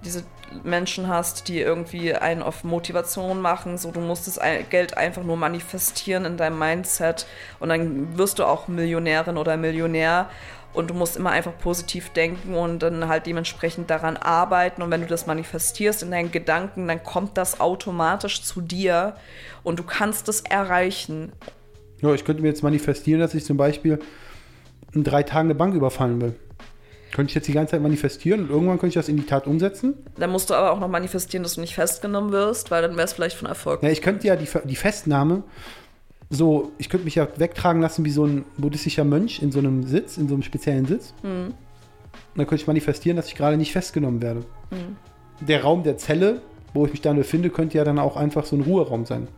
diese 0.04 0.24
Menschen 0.64 1.08
hast, 1.08 1.48
die 1.48 1.60
irgendwie 1.60 2.14
einen 2.14 2.42
auf 2.42 2.64
Motivation 2.64 3.40
machen, 3.40 3.76
so 3.76 3.90
du 3.90 4.00
musst 4.00 4.26
das 4.26 4.40
Geld 4.70 4.96
einfach 4.96 5.22
nur 5.22 5.36
manifestieren 5.36 6.24
in 6.24 6.36
deinem 6.36 6.58
Mindset 6.58 7.26
und 7.60 7.68
dann 7.68 8.16
wirst 8.16 8.38
du 8.38 8.44
auch 8.44 8.68
Millionärin 8.68 9.36
oder 9.36 9.56
Millionär 9.56 10.30
und 10.72 10.90
du 10.90 10.94
musst 10.94 11.16
immer 11.16 11.30
einfach 11.30 11.56
positiv 11.58 12.10
denken 12.10 12.54
und 12.54 12.80
dann 12.80 13.08
halt 13.08 13.26
dementsprechend 13.26 13.90
daran 13.90 14.16
arbeiten 14.16 14.82
und 14.82 14.90
wenn 14.90 15.02
du 15.02 15.06
das 15.06 15.26
manifestierst 15.26 16.02
in 16.02 16.10
deinen 16.10 16.30
Gedanken, 16.30 16.88
dann 16.88 17.02
kommt 17.02 17.36
das 17.36 17.60
automatisch 17.60 18.42
zu 18.42 18.60
dir 18.60 19.16
und 19.62 19.78
du 19.78 19.82
kannst 19.82 20.28
es 20.28 20.40
erreichen. 20.42 21.32
Ja, 22.00 22.14
ich 22.14 22.24
könnte 22.24 22.42
mir 22.42 22.48
jetzt 22.48 22.62
manifestieren, 22.62 23.20
dass 23.20 23.34
ich 23.34 23.44
zum 23.44 23.56
Beispiel 23.56 23.98
in 24.92 25.04
drei 25.04 25.22
Tagen 25.22 25.48
eine 25.48 25.54
Bank 25.54 25.74
überfallen 25.74 26.20
will. 26.20 26.34
Könnte 27.12 27.30
ich 27.30 27.34
jetzt 27.34 27.48
die 27.48 27.52
ganze 27.52 27.72
Zeit 27.72 27.82
manifestieren 27.82 28.42
und 28.42 28.50
irgendwann 28.50 28.78
könnte 28.78 28.88
ich 28.88 28.94
das 28.94 29.08
in 29.08 29.16
die 29.16 29.26
Tat 29.26 29.46
umsetzen? 29.46 29.94
Dann 30.16 30.30
musst 30.30 30.50
du 30.50 30.54
aber 30.54 30.72
auch 30.72 30.78
noch 30.78 30.88
manifestieren, 30.88 31.42
dass 31.42 31.54
du 31.54 31.60
nicht 31.60 31.74
festgenommen 31.74 32.32
wirst, 32.32 32.70
weil 32.70 32.82
dann 32.82 32.92
wäre 32.92 33.04
es 33.04 33.12
vielleicht 33.12 33.36
von 33.36 33.48
Erfolg. 33.48 33.82
Ja, 33.82 33.88
ich 33.88 34.02
könnte 34.02 34.26
ja 34.26 34.36
die, 34.36 34.48
die 34.64 34.76
Festnahme 34.76 35.42
so, 36.30 36.72
ich 36.76 36.88
könnte 36.88 37.04
mich 37.04 37.14
ja 37.14 37.26
wegtragen 37.36 37.80
lassen 37.80 38.04
wie 38.04 38.10
so 38.10 38.26
ein 38.26 38.44
buddhistischer 38.58 39.04
Mönch 39.04 39.42
in 39.42 39.50
so 39.50 39.58
einem 39.58 39.84
Sitz, 39.84 40.18
in 40.18 40.28
so 40.28 40.34
einem 40.34 40.42
speziellen 40.42 40.84
Sitz. 40.84 41.14
Mhm. 41.22 41.28
Und 41.48 41.54
dann 42.36 42.46
könnte 42.46 42.62
ich 42.62 42.66
manifestieren, 42.66 43.16
dass 43.16 43.28
ich 43.28 43.34
gerade 43.34 43.56
nicht 43.56 43.72
festgenommen 43.72 44.20
werde. 44.20 44.40
Mhm. 44.70 44.96
Der 45.46 45.62
Raum 45.62 45.84
der 45.84 45.96
Zelle, 45.96 46.42
wo 46.74 46.84
ich 46.84 46.92
mich 46.92 47.00
dann 47.00 47.16
befinde, 47.16 47.48
könnte 47.48 47.78
ja 47.78 47.84
dann 47.84 47.98
auch 47.98 48.16
einfach 48.16 48.44
so 48.44 48.56
ein 48.56 48.62
Ruheraum 48.62 49.06
sein. 49.06 49.28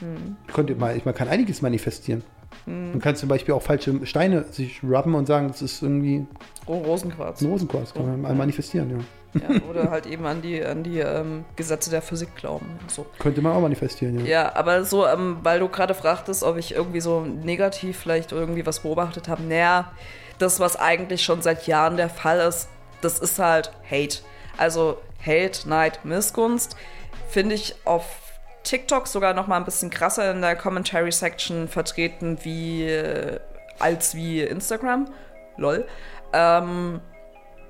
Mhm. 0.00 0.36
Könnte 0.52 0.74
mal, 0.74 1.00
man 1.04 1.14
kann 1.14 1.28
einiges 1.28 1.62
manifestieren. 1.62 2.22
Mhm. 2.66 2.92
Man 2.92 3.00
kann 3.00 3.16
zum 3.16 3.28
Beispiel 3.28 3.54
auch 3.54 3.62
falsche 3.62 4.06
Steine 4.06 4.44
sich 4.44 4.82
rubben 4.82 5.14
und 5.14 5.26
sagen, 5.26 5.48
das 5.48 5.62
ist 5.62 5.82
irgendwie. 5.82 6.26
Oh, 6.66 6.78
Rosenquarz. 6.78 7.42
Rosenquarz 7.42 7.94
kann 7.94 8.06
man 8.06 8.20
mal 8.20 8.34
manifestieren, 8.34 8.90
ja. 8.90 8.98
Ja, 9.32 9.60
oder 9.70 9.90
halt 9.90 10.06
eben 10.06 10.26
an 10.26 10.42
die, 10.42 10.64
an 10.64 10.82
die 10.82 10.98
ähm, 10.98 11.44
Gesetze 11.54 11.88
der 11.90 12.02
Physik 12.02 12.34
glauben. 12.34 12.66
So. 12.88 13.06
Könnte 13.20 13.40
man 13.42 13.52
auch 13.52 13.60
manifestieren, 13.60 14.18
ja. 14.20 14.26
Ja, 14.26 14.56
aber 14.56 14.84
so, 14.84 15.06
ähm, 15.06 15.38
weil 15.42 15.60
du 15.60 15.68
gerade 15.68 15.94
fragtest, 15.94 16.42
ob 16.42 16.56
ich 16.56 16.74
irgendwie 16.74 17.00
so 17.00 17.20
negativ 17.20 17.96
vielleicht 17.96 18.32
irgendwie 18.32 18.66
was 18.66 18.80
beobachtet 18.80 19.28
habe. 19.28 19.42
Naja, 19.44 19.92
das, 20.38 20.58
was 20.58 20.76
eigentlich 20.76 21.22
schon 21.22 21.42
seit 21.42 21.68
Jahren 21.68 21.96
der 21.96 22.08
Fall 22.08 22.40
ist, 22.40 22.68
das 23.02 23.20
ist 23.20 23.38
halt 23.38 23.70
Hate. 23.88 24.18
Also 24.56 24.98
Hate, 25.24 25.68
Neid, 25.68 26.04
Missgunst 26.04 26.76
finde 27.28 27.54
ich 27.54 27.76
auf 27.84 28.29
TikTok 28.62 29.06
sogar 29.06 29.34
noch 29.34 29.46
mal 29.46 29.56
ein 29.56 29.64
bisschen 29.64 29.90
krasser 29.90 30.30
in 30.30 30.40
der 30.40 30.56
Commentary 30.56 31.12
Section 31.12 31.68
vertreten 31.68 32.38
wie 32.42 32.84
äh, 32.84 33.40
als 33.78 34.14
wie 34.14 34.42
Instagram. 34.42 35.06
Lol. 35.56 35.86
Ähm, 36.32 37.00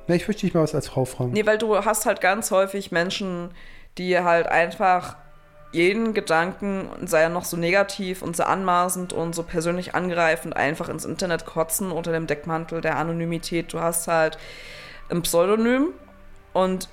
Na, 0.07 0.15
ich 0.15 0.27
möchte 0.27 0.47
dich 0.47 0.55
mal 0.55 0.63
was 0.63 0.75
als 0.75 0.89
Frau 0.89 1.05
fragen. 1.05 1.33
Nee, 1.33 1.47
weil 1.47 1.59
du 1.59 1.77
hast 1.85 2.07
halt 2.07 2.21
ganz 2.21 2.51
häufig 2.51 2.93
Menschen, 2.93 3.55
die 3.99 4.19
halt 4.19 4.47
einfach 4.47 5.17
jeden 5.73 6.15
Gedanken, 6.15 6.89
sei 7.07 7.23
er 7.23 7.29
noch 7.29 7.45
so 7.45 7.57
negativ 7.57 8.23
und 8.23 8.37
so 8.37 8.43
anmaßend 8.43 9.13
und 9.13 9.35
so 9.35 9.45
persönlich 9.45 9.95
angreifend, 9.95 10.57
einfach 10.57 10.89
ins 10.89 11.05
Internet 11.05 11.47
kotzen 11.47 11.93
unter 11.93 12.13
dem 12.13 12.27
Deckmantel 12.27 12.81
der 12.81 12.97
Anonymität. 12.97 13.73
Du 13.73 13.81
hast 13.81 14.09
halt 14.09 14.37
ein 15.11 15.23
Pseudonym 15.23 15.91
und 16.53 16.89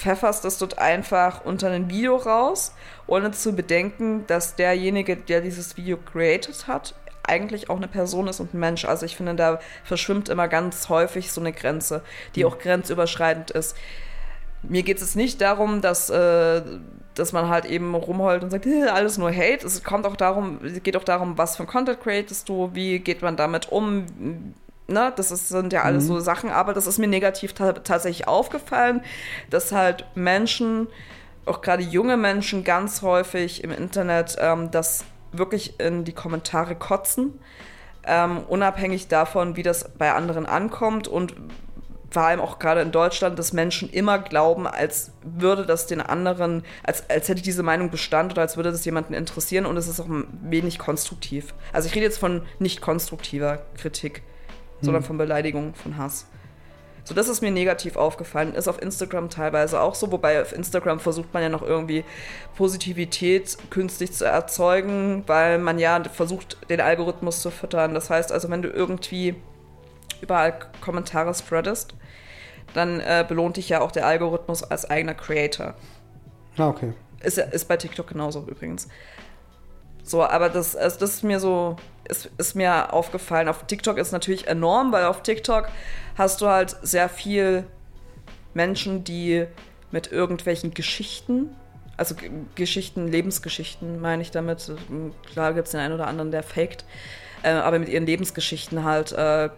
pfefferst 0.00 0.44
es 0.46 0.56
dort 0.56 0.78
einfach 0.78 1.44
unter 1.44 1.68
ein 1.68 1.90
Video 1.90 2.16
raus, 2.16 2.72
ohne 3.06 3.32
zu 3.32 3.52
bedenken, 3.52 4.26
dass 4.26 4.56
derjenige, 4.56 5.16
der 5.16 5.42
dieses 5.42 5.76
Video 5.76 5.98
created 5.98 6.66
hat, 6.66 6.94
eigentlich 7.22 7.68
auch 7.68 7.76
eine 7.76 7.86
Person 7.86 8.26
ist 8.26 8.40
und 8.40 8.54
ein 8.54 8.60
Mensch. 8.60 8.86
Also 8.86 9.04
ich 9.04 9.16
finde, 9.16 9.34
da 9.34 9.60
verschwimmt 9.84 10.30
immer 10.30 10.48
ganz 10.48 10.88
häufig 10.88 11.30
so 11.30 11.40
eine 11.40 11.52
Grenze, 11.52 12.02
die 12.34 12.46
auch 12.46 12.58
grenzüberschreitend 12.58 13.50
ist. 13.50 13.76
Mir 14.62 14.82
geht 14.82 15.00
es 15.02 15.14
nicht 15.14 15.40
darum, 15.40 15.82
dass, 15.82 16.08
äh, 16.08 16.62
dass 17.14 17.32
man 17.32 17.48
halt 17.48 17.66
eben 17.66 17.94
rumheult 17.94 18.42
und 18.42 18.50
sagt, 18.50 18.66
"Äh, 18.66 18.88
alles 18.88 19.18
nur 19.18 19.30
Hate. 19.30 19.66
Es 19.66 19.84
kommt 19.84 20.06
auch 20.06 20.16
darum, 20.16 20.60
geht 20.82 20.96
auch 20.96 21.04
darum, 21.04 21.36
was 21.36 21.56
für 21.56 21.64
ein 21.64 21.66
Content 21.66 22.00
createst 22.00 22.48
du, 22.48 22.70
wie 22.72 23.00
geht 23.00 23.22
man 23.22 23.36
damit 23.36 23.70
um. 23.70 24.06
Ne, 24.90 25.12
das 25.14 25.30
ist, 25.30 25.48
sind 25.48 25.72
ja 25.72 25.82
alles 25.82 26.08
so 26.08 26.18
Sachen, 26.18 26.50
aber 26.50 26.74
das 26.74 26.88
ist 26.88 26.98
mir 26.98 27.06
negativ 27.06 27.52
ta 27.52 27.74
tatsächlich 27.74 28.26
aufgefallen, 28.26 29.02
dass 29.48 29.70
halt 29.70 30.04
Menschen, 30.16 30.88
auch 31.46 31.60
gerade 31.60 31.84
junge 31.84 32.16
Menschen, 32.16 32.64
ganz 32.64 33.02
häufig 33.02 33.62
im 33.62 33.70
Internet 33.70 34.36
ähm, 34.40 34.72
das 34.72 35.04
wirklich 35.30 35.78
in 35.78 36.04
die 36.04 36.12
Kommentare 36.12 36.74
kotzen, 36.74 37.38
ähm, 38.04 38.38
unabhängig 38.48 39.06
davon, 39.06 39.54
wie 39.54 39.62
das 39.62 39.88
bei 39.96 40.12
anderen 40.12 40.44
ankommt 40.44 41.06
und 41.06 41.36
vor 42.10 42.22
allem 42.22 42.40
auch 42.40 42.58
gerade 42.58 42.80
in 42.80 42.90
Deutschland, 42.90 43.38
dass 43.38 43.52
Menschen 43.52 43.88
immer 43.88 44.18
glauben, 44.18 44.66
als 44.66 45.12
würde 45.22 45.64
das 45.64 45.86
den 45.86 46.00
anderen, 46.00 46.64
als, 46.82 47.08
als 47.08 47.28
hätte 47.28 47.42
diese 47.42 47.62
Meinung 47.62 47.90
Bestand 47.90 48.32
oder 48.32 48.42
als 48.42 48.56
würde 48.56 48.72
das 48.72 48.84
jemanden 48.84 49.14
interessieren 49.14 49.66
und 49.66 49.76
es 49.76 49.86
ist 49.86 50.00
auch 50.00 50.08
wenig 50.42 50.80
konstruktiv. 50.80 51.54
Also 51.72 51.86
ich 51.86 51.94
rede 51.94 52.06
jetzt 52.06 52.18
von 52.18 52.42
nicht 52.58 52.80
konstruktiver 52.80 53.62
Kritik, 53.76 54.24
sondern 54.80 55.02
von 55.02 55.18
Beleidigung, 55.18 55.74
von 55.74 55.96
Hass. 55.96 56.26
So, 57.04 57.14
das 57.14 57.28
ist 57.28 57.40
mir 57.40 57.50
negativ 57.50 57.96
aufgefallen. 57.96 58.54
Ist 58.54 58.68
auf 58.68 58.80
Instagram 58.80 59.30
teilweise 59.30 59.80
auch 59.80 59.94
so, 59.94 60.12
wobei 60.12 60.40
auf 60.40 60.52
Instagram 60.52 61.00
versucht 61.00 61.32
man 61.32 61.42
ja 61.42 61.48
noch 61.48 61.62
irgendwie 61.62 62.04
Positivität 62.56 63.56
künstlich 63.70 64.12
zu 64.12 64.26
erzeugen, 64.26 65.24
weil 65.26 65.58
man 65.58 65.78
ja 65.78 66.02
versucht, 66.04 66.58
den 66.68 66.80
Algorithmus 66.80 67.40
zu 67.40 67.50
füttern. 67.50 67.94
Das 67.94 68.10
heißt 68.10 68.32
also, 68.32 68.50
wenn 68.50 68.62
du 68.62 68.68
irgendwie 68.68 69.34
überall 70.20 70.58
Kommentare 70.80 71.34
spreadest, 71.34 71.94
dann 72.74 73.00
äh, 73.00 73.24
belohnt 73.26 73.56
dich 73.56 73.68
ja 73.68 73.80
auch 73.80 73.92
der 73.92 74.06
Algorithmus 74.06 74.62
als 74.62 74.88
eigener 74.88 75.14
Creator. 75.14 75.74
Ah, 76.56 76.68
okay. 76.68 76.92
Ist, 77.22 77.38
ist 77.38 77.66
bei 77.68 77.76
TikTok 77.76 78.06
genauso 78.06 78.46
übrigens. 78.46 78.88
So, 80.02 80.22
aber 80.22 80.48
das, 80.48 80.76
also 80.76 80.98
das 81.00 81.14
ist 81.14 81.24
mir 81.24 81.40
so, 81.40 81.76
ist, 82.10 82.30
ist 82.36 82.54
mir 82.54 82.92
aufgefallen. 82.92 83.48
Auf 83.48 83.66
TikTok 83.66 83.96
ist 83.98 84.12
natürlich 84.12 84.46
enorm, 84.46 84.92
weil 84.92 85.04
auf 85.04 85.22
TikTok 85.22 85.68
hast 86.16 86.40
du 86.40 86.48
halt 86.48 86.76
sehr 86.82 87.08
viel 87.08 87.64
Menschen, 88.52 89.04
die 89.04 89.46
mit 89.90 90.12
irgendwelchen 90.12 90.74
Geschichten, 90.74 91.54
also 91.96 92.14
G- 92.14 92.30
Geschichten, 92.54 93.08
Lebensgeschichten 93.08 94.00
meine 94.00 94.22
ich 94.22 94.30
damit. 94.30 94.72
Klar 95.32 95.54
gibt 95.54 95.66
es 95.66 95.72
den 95.72 95.80
einen 95.80 95.94
oder 95.94 96.06
anderen, 96.06 96.30
der 96.30 96.42
faked, 96.42 96.84
äh, 97.42 97.50
aber 97.50 97.78
mit 97.78 97.88
ihren 97.88 98.06
Lebensgeschichten 98.06 98.84
halt 98.84 99.12
äh, 99.12 99.50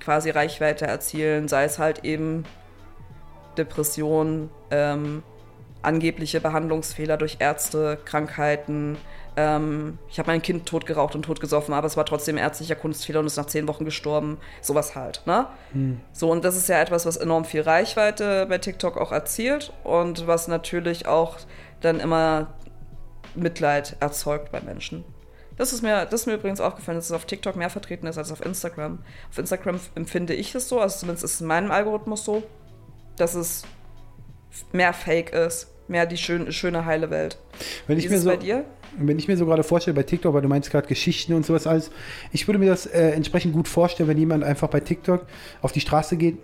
quasi 0.00 0.30
Reichweite 0.30 0.86
erzielen, 0.86 1.48
sei 1.48 1.64
es 1.64 1.78
halt 1.78 2.04
eben 2.04 2.44
Depression, 3.56 4.50
ähm, 4.70 5.22
angebliche 5.82 6.40
Behandlungsfehler 6.40 7.16
durch 7.16 7.36
Ärzte, 7.38 7.98
Krankheiten. 8.04 8.96
Ähm, 9.38 9.98
ich 10.10 10.18
habe 10.18 10.32
mein 10.32 10.42
Kind 10.42 10.66
totgeraucht 10.66 11.14
und 11.14 11.22
totgesoffen, 11.22 11.72
aber 11.72 11.86
es 11.86 11.96
war 11.96 12.04
trotzdem 12.04 12.36
ärztlicher 12.36 12.74
Kunstfehler 12.74 13.20
und 13.20 13.26
ist 13.26 13.36
nach 13.36 13.46
zehn 13.46 13.68
Wochen 13.68 13.84
gestorben. 13.84 14.38
Sowas 14.60 14.96
halt, 14.96 15.22
ne? 15.26 15.46
So, 16.12 16.28
und 16.28 16.44
das 16.44 16.56
ist 16.56 16.68
ja 16.68 16.80
etwas, 16.80 17.06
was 17.06 17.16
enorm 17.16 17.44
viel 17.44 17.60
Reichweite 17.60 18.46
bei 18.46 18.58
TikTok 18.58 18.96
auch 18.96 19.12
erzielt 19.12 19.72
und 19.84 20.26
was 20.26 20.48
natürlich 20.48 21.06
auch 21.06 21.36
dann 21.80 22.00
immer 22.00 22.48
Mitleid 23.36 23.94
erzeugt 24.00 24.50
bei 24.50 24.60
Menschen. 24.60 25.04
Das 25.56 25.72
ist 25.72 25.82
mir, 25.82 26.04
das 26.06 26.22
ist 26.22 26.26
mir 26.26 26.34
übrigens 26.34 26.60
aufgefallen, 26.60 26.98
dass 26.98 27.06
es 27.06 27.12
auf 27.12 27.24
TikTok 27.24 27.54
mehr 27.54 27.70
vertreten 27.70 28.08
ist 28.08 28.18
als 28.18 28.32
auf 28.32 28.44
Instagram. 28.44 28.98
Auf 29.30 29.38
Instagram 29.38 29.78
empfinde 29.94 30.34
ich 30.34 30.52
es 30.56 30.68
so, 30.68 30.80
also 30.80 30.98
zumindest 30.98 31.24
ist 31.24 31.34
es 31.34 31.40
in 31.42 31.46
meinem 31.46 31.70
Algorithmus 31.70 32.24
so, 32.24 32.42
dass 33.16 33.34
es 33.36 33.62
mehr 34.72 34.92
Fake 34.92 35.30
ist, 35.30 35.68
mehr 35.86 36.06
die 36.06 36.16
schön, 36.16 36.50
schöne, 36.52 36.84
heile 36.86 37.10
Welt. 37.10 37.38
Wenn 37.86 37.96
Wie 37.96 38.00
ich 38.00 38.06
ist 38.06 38.10
mir 38.10 38.16
es 38.16 38.24
so, 38.24 38.30
bei 38.30 38.36
dir? 38.36 38.64
Wenn 39.00 39.18
ich 39.18 39.28
mir 39.28 39.36
so 39.36 39.46
gerade 39.46 39.62
vorstelle 39.62 39.94
bei 39.94 40.02
TikTok, 40.02 40.34
weil 40.34 40.42
du 40.42 40.48
meinst 40.48 40.70
gerade 40.70 40.86
Geschichten 40.86 41.34
und 41.34 41.46
sowas 41.46 41.66
alles, 41.66 41.90
ich 42.32 42.46
würde 42.48 42.58
mir 42.58 42.68
das 42.70 42.86
äh, 42.86 43.10
entsprechend 43.10 43.52
gut 43.54 43.68
vorstellen, 43.68 44.08
wenn 44.08 44.18
jemand 44.18 44.44
einfach 44.44 44.68
bei 44.68 44.80
TikTok 44.80 45.26
auf 45.62 45.72
die 45.72 45.80
Straße 45.80 46.16
geht, 46.16 46.38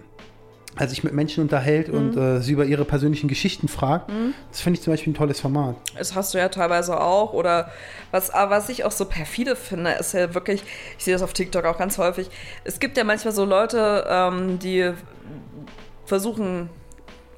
also 0.76 0.90
sich 0.90 1.04
mit 1.04 1.12
Menschen 1.12 1.42
unterhält 1.42 1.86
Mhm. 1.86 1.94
und 1.94 2.16
äh, 2.16 2.40
sie 2.40 2.50
über 2.52 2.64
ihre 2.64 2.84
persönlichen 2.84 3.28
Geschichten 3.28 3.68
fragt. 3.68 4.10
Das 4.50 4.60
finde 4.60 4.78
ich 4.78 4.82
zum 4.82 4.92
Beispiel 4.92 5.12
ein 5.12 5.16
tolles 5.16 5.38
Format. 5.40 5.76
Das 5.96 6.16
hast 6.16 6.34
du 6.34 6.38
ja 6.38 6.48
teilweise 6.48 7.00
auch. 7.00 7.32
Oder 7.32 7.70
was, 8.10 8.30
aber 8.30 8.50
was 8.56 8.68
ich 8.68 8.84
auch 8.84 8.90
so 8.90 9.04
perfide 9.04 9.54
finde, 9.54 9.92
ist 9.92 10.14
ja 10.14 10.34
wirklich, 10.34 10.64
ich 10.98 11.04
sehe 11.04 11.14
das 11.14 11.22
auf 11.22 11.32
TikTok 11.32 11.64
auch 11.64 11.78
ganz 11.78 11.96
häufig. 11.98 12.28
Es 12.64 12.80
gibt 12.80 12.96
ja 12.96 13.04
manchmal 13.04 13.32
so 13.32 13.44
Leute, 13.44 14.04
ähm, 14.08 14.58
die 14.58 14.90
versuchen, 16.06 16.68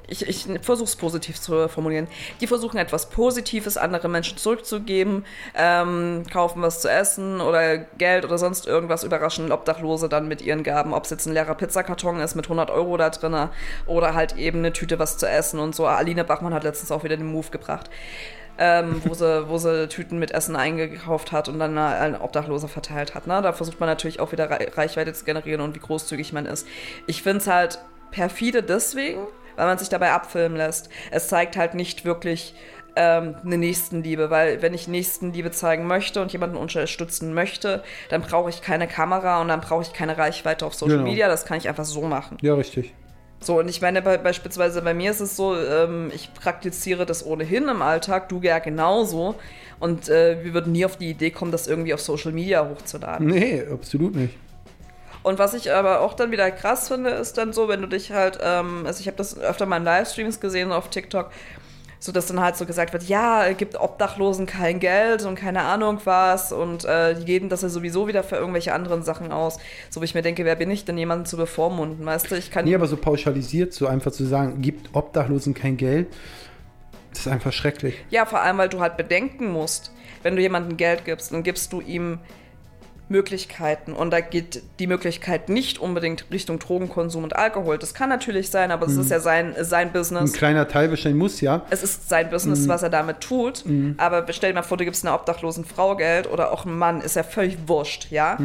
ich, 0.08 0.26
ich 0.28 0.46
versuche 0.62 0.88
es 0.88 0.96
positiv 0.96 1.40
zu 1.40 1.68
formulieren, 1.68 2.08
die 2.40 2.46
versuchen 2.46 2.78
etwas 2.78 3.10
Positives 3.10 3.76
anderen 3.76 4.12
Menschen 4.12 4.38
zurückzugeben, 4.38 5.24
ähm, 5.54 6.24
kaufen 6.32 6.62
was 6.62 6.80
zu 6.80 6.90
essen 6.90 7.40
oder 7.40 7.78
Geld 7.78 8.24
oder 8.24 8.38
sonst 8.38 8.66
irgendwas, 8.66 9.04
überraschen 9.04 9.52
Obdachlose 9.52 10.08
dann 10.08 10.28
mit 10.28 10.42
ihren 10.42 10.62
Gaben, 10.62 10.92
ob 10.92 11.04
es 11.04 11.10
jetzt 11.10 11.26
ein 11.26 11.32
leerer 11.32 11.54
Pizzakarton 11.54 12.20
ist 12.20 12.34
mit 12.34 12.46
100 12.46 12.70
Euro 12.70 12.96
da 12.96 13.10
drin 13.10 13.48
oder 13.86 14.14
halt 14.14 14.36
eben 14.36 14.58
eine 14.58 14.72
Tüte 14.72 14.98
was 14.98 15.18
zu 15.18 15.28
essen 15.28 15.58
und 15.60 15.74
so. 15.74 15.86
Aline 15.86 16.24
Bachmann 16.24 16.54
hat 16.54 16.64
letztens 16.64 16.90
auch 16.90 17.04
wieder 17.04 17.16
den 17.16 17.26
Move 17.26 17.50
gebracht. 17.50 17.90
ähm, 18.58 19.02
wo, 19.04 19.14
sie, 19.14 19.48
wo 19.48 19.58
sie 19.58 19.88
Tüten 19.88 20.18
mit 20.18 20.30
Essen 20.30 20.56
eingekauft 20.56 21.32
hat 21.32 21.48
und 21.48 21.58
dann 21.58 21.76
an 21.76 22.16
Obdachlose 22.16 22.68
verteilt 22.68 23.14
hat. 23.14 23.26
Ne? 23.26 23.42
Da 23.42 23.52
versucht 23.52 23.80
man 23.80 23.88
natürlich 23.88 24.20
auch 24.20 24.32
wieder 24.32 24.48
Re 24.48 24.68
Reichweite 24.74 25.12
zu 25.12 25.24
generieren 25.24 25.60
und 25.60 25.74
wie 25.74 25.80
großzügig 25.80 26.32
man 26.32 26.46
ist. 26.46 26.66
Ich 27.06 27.22
finde 27.22 27.38
es 27.38 27.46
halt 27.46 27.78
perfide 28.10 28.62
deswegen, 28.62 29.26
weil 29.56 29.66
man 29.66 29.78
sich 29.78 29.88
dabei 29.88 30.12
abfilmen 30.12 30.56
lässt. 30.56 30.88
Es 31.10 31.28
zeigt 31.28 31.56
halt 31.56 31.74
nicht 31.74 32.04
wirklich 32.04 32.54
ähm, 32.96 33.34
eine 33.44 33.58
Nächstenliebe, 33.58 34.30
weil 34.30 34.62
wenn 34.62 34.72
ich 34.72 34.88
Nächstenliebe 34.88 35.50
zeigen 35.50 35.86
möchte 35.86 36.22
und 36.22 36.32
jemanden 36.32 36.56
unterstützen 36.56 37.34
möchte, 37.34 37.82
dann 38.08 38.22
brauche 38.22 38.48
ich 38.50 38.62
keine 38.62 38.88
Kamera 38.88 39.40
und 39.42 39.48
dann 39.48 39.60
brauche 39.60 39.82
ich 39.82 39.92
keine 39.92 40.16
Reichweite 40.16 40.64
auf 40.64 40.74
Social 40.74 40.98
Genau. 40.98 41.08
Media. 41.10 41.28
Das 41.28 41.44
kann 41.44 41.58
ich 41.58 41.68
einfach 41.68 41.84
so 41.84 42.02
machen. 42.02 42.38
Ja, 42.40 42.54
richtig. 42.54 42.94
So, 43.40 43.58
und 43.58 43.68
ich 43.68 43.82
meine, 43.82 44.00
bei, 44.00 44.16
beispielsweise 44.16 44.80
bei 44.80 44.94
mir 44.94 45.10
ist 45.10 45.20
es 45.20 45.36
so, 45.36 45.54
ähm, 45.54 46.10
ich 46.14 46.32
praktiziere 46.32 47.04
das 47.04 47.24
ohnehin 47.24 47.68
im 47.68 47.82
Alltag, 47.82 48.30
du 48.30 48.40
ja 48.40 48.58
genauso. 48.60 49.34
Und 49.78 50.08
äh, 50.08 50.42
wir 50.42 50.54
würden 50.54 50.72
nie 50.72 50.86
auf 50.86 50.96
die 50.96 51.10
Idee 51.10 51.30
kommen, 51.30 51.52
das 51.52 51.66
irgendwie 51.66 51.92
auf 51.92 52.00
Social 52.00 52.32
Media 52.32 52.66
hochzuladen. 52.66 53.26
Nee, 53.26 53.62
absolut 53.70 54.16
nicht. 54.16 54.34
Und 55.26 55.40
was 55.40 55.54
ich 55.54 55.72
aber 55.72 56.02
auch 56.02 56.14
dann 56.14 56.30
wieder 56.30 56.52
krass 56.52 56.86
finde, 56.86 57.10
ist 57.10 57.36
dann 57.36 57.52
so, 57.52 57.66
wenn 57.66 57.80
du 57.80 57.88
dich 57.88 58.12
halt, 58.12 58.38
ähm, 58.40 58.84
also 58.86 59.00
ich 59.00 59.08
habe 59.08 59.16
das 59.16 59.36
öfter 59.36 59.66
mal 59.66 59.78
in 59.78 59.82
Livestreams 59.82 60.38
gesehen 60.38 60.70
auf 60.70 60.88
TikTok, 60.88 61.32
so 61.98 62.12
dass 62.12 62.26
dann 62.26 62.38
halt 62.38 62.56
so 62.56 62.64
gesagt 62.64 62.92
wird, 62.92 63.02
ja, 63.08 63.52
gibt 63.52 63.74
Obdachlosen 63.74 64.46
kein 64.46 64.78
Geld 64.78 65.24
und 65.24 65.34
keine 65.34 65.62
Ahnung 65.62 65.98
was 66.04 66.52
und 66.52 66.84
äh, 66.84 67.16
die 67.16 67.24
geben 67.24 67.48
das 67.48 67.62
ja 67.62 67.68
sowieso 67.68 68.06
wieder 68.06 68.22
für 68.22 68.36
irgendwelche 68.36 68.72
anderen 68.72 69.02
Sachen 69.02 69.32
aus. 69.32 69.58
So 69.90 70.00
wie 70.00 70.04
ich 70.04 70.14
mir 70.14 70.22
denke, 70.22 70.44
wer 70.44 70.54
bin 70.54 70.70
ich 70.70 70.84
denn, 70.84 70.96
jemanden 70.96 71.26
zu 71.26 71.36
bevormunden, 71.36 72.06
weißt 72.06 72.30
du? 72.30 72.36
Ich 72.36 72.52
kann 72.52 72.64
Nee, 72.64 72.76
aber 72.76 72.86
so 72.86 72.96
pauschalisiert, 72.96 73.72
so 73.72 73.88
einfach 73.88 74.12
zu 74.12 74.26
sagen, 74.26 74.62
gibt 74.62 74.94
Obdachlosen 74.94 75.54
kein 75.54 75.76
Geld, 75.76 76.06
das 77.10 77.22
ist 77.22 77.28
einfach 77.28 77.52
schrecklich. 77.52 77.96
Ja, 78.10 78.26
vor 78.26 78.42
allem, 78.42 78.58
weil 78.58 78.68
du 78.68 78.78
halt 78.78 78.96
bedenken 78.96 79.50
musst, 79.50 79.90
wenn 80.22 80.36
du 80.36 80.42
jemandem 80.42 80.76
Geld 80.76 81.04
gibst, 81.04 81.32
dann 81.32 81.42
gibst 81.42 81.72
du 81.72 81.80
ihm 81.80 82.20
Möglichkeiten. 83.08 83.92
Und 83.92 84.10
da 84.10 84.20
geht 84.20 84.62
die 84.78 84.86
Möglichkeit 84.86 85.48
nicht 85.48 85.78
unbedingt 85.78 86.26
Richtung 86.30 86.58
Drogenkonsum 86.58 87.22
und 87.24 87.36
Alkohol. 87.36 87.78
Das 87.78 87.94
kann 87.94 88.08
natürlich 88.08 88.50
sein, 88.50 88.70
aber 88.70 88.86
es 88.86 88.96
ist 88.96 89.10
ja 89.10 89.20
sein, 89.20 89.54
sein 89.60 89.88
Ein 89.88 89.92
Business. 89.92 90.32
kleiner 90.32 90.66
Teil 90.66 90.90
wahrscheinlich 90.90 91.18
muss 91.18 91.40
ja. 91.40 91.62
Es 91.70 91.82
ist 91.82 92.08
sein 92.08 92.30
Business, 92.30 92.66
was 92.68 92.82
er 92.82 92.90
damit 92.90 93.20
tut. 93.20 93.64
Aber 93.96 94.26
stell 94.32 94.50
dir 94.50 94.54
mal 94.54 94.62
vor, 94.62 94.76
du 94.76 94.84
gibst 94.84 95.04
einer 95.04 95.14
obdachlosen 95.14 95.64
Frau 95.64 95.96
Geld 95.96 96.30
oder 96.30 96.52
auch 96.52 96.64
einem 96.66 96.78
Mann, 96.78 97.00
ist 97.00 97.16
ja 97.16 97.22
völlig 97.22 97.58
wurscht, 97.66 98.10
ja. 98.10 98.38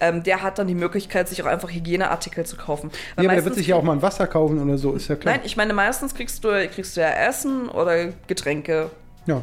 Ähm, 0.00 0.22
der 0.24 0.42
hat 0.42 0.58
dann 0.58 0.66
die 0.66 0.74
Möglichkeit, 0.74 1.28
sich 1.28 1.42
auch 1.42 1.46
einfach 1.46 1.70
Hygieneartikel 1.70 2.44
zu 2.44 2.56
kaufen. 2.56 2.90
Weil 3.16 3.24
Ja, 3.24 3.30
aber 3.30 3.36
der 3.36 3.44
wird 3.44 3.54
sich 3.54 3.68
ja 3.68 3.76
auch 3.76 3.82
mal 3.82 3.92
ein 3.92 4.02
Wasser 4.02 4.26
kaufen 4.26 4.60
oder 4.62 4.76
so, 4.78 4.92
ist 4.94 5.08
ja 5.08 5.16
klar. 5.16 5.34
Nein, 5.34 5.42
ich 5.44 5.56
meine, 5.56 5.72
meistens 5.72 6.14
kriegst 6.14 6.42
du, 6.44 6.48
kriegst 6.68 6.96
du 6.96 7.00
ja 7.00 7.08
Essen 7.10 7.68
oder 7.68 8.08
Getränke 8.26 8.90
Ja. 9.26 9.42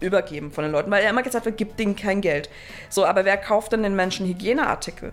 Übergeben 0.00 0.50
von 0.50 0.64
den 0.64 0.72
Leuten, 0.72 0.90
weil 0.90 1.02
ja 1.02 1.10
immer 1.10 1.22
gesagt 1.22 1.46
wird, 1.46 1.56
gib 1.56 1.76
denen 1.76 1.96
kein 1.96 2.20
Geld. 2.20 2.50
So, 2.88 3.04
aber 3.04 3.24
wer 3.24 3.36
kauft 3.36 3.72
denn 3.72 3.82
den 3.82 3.96
Menschen 3.96 4.26
Hygieneartikel? 4.26 5.12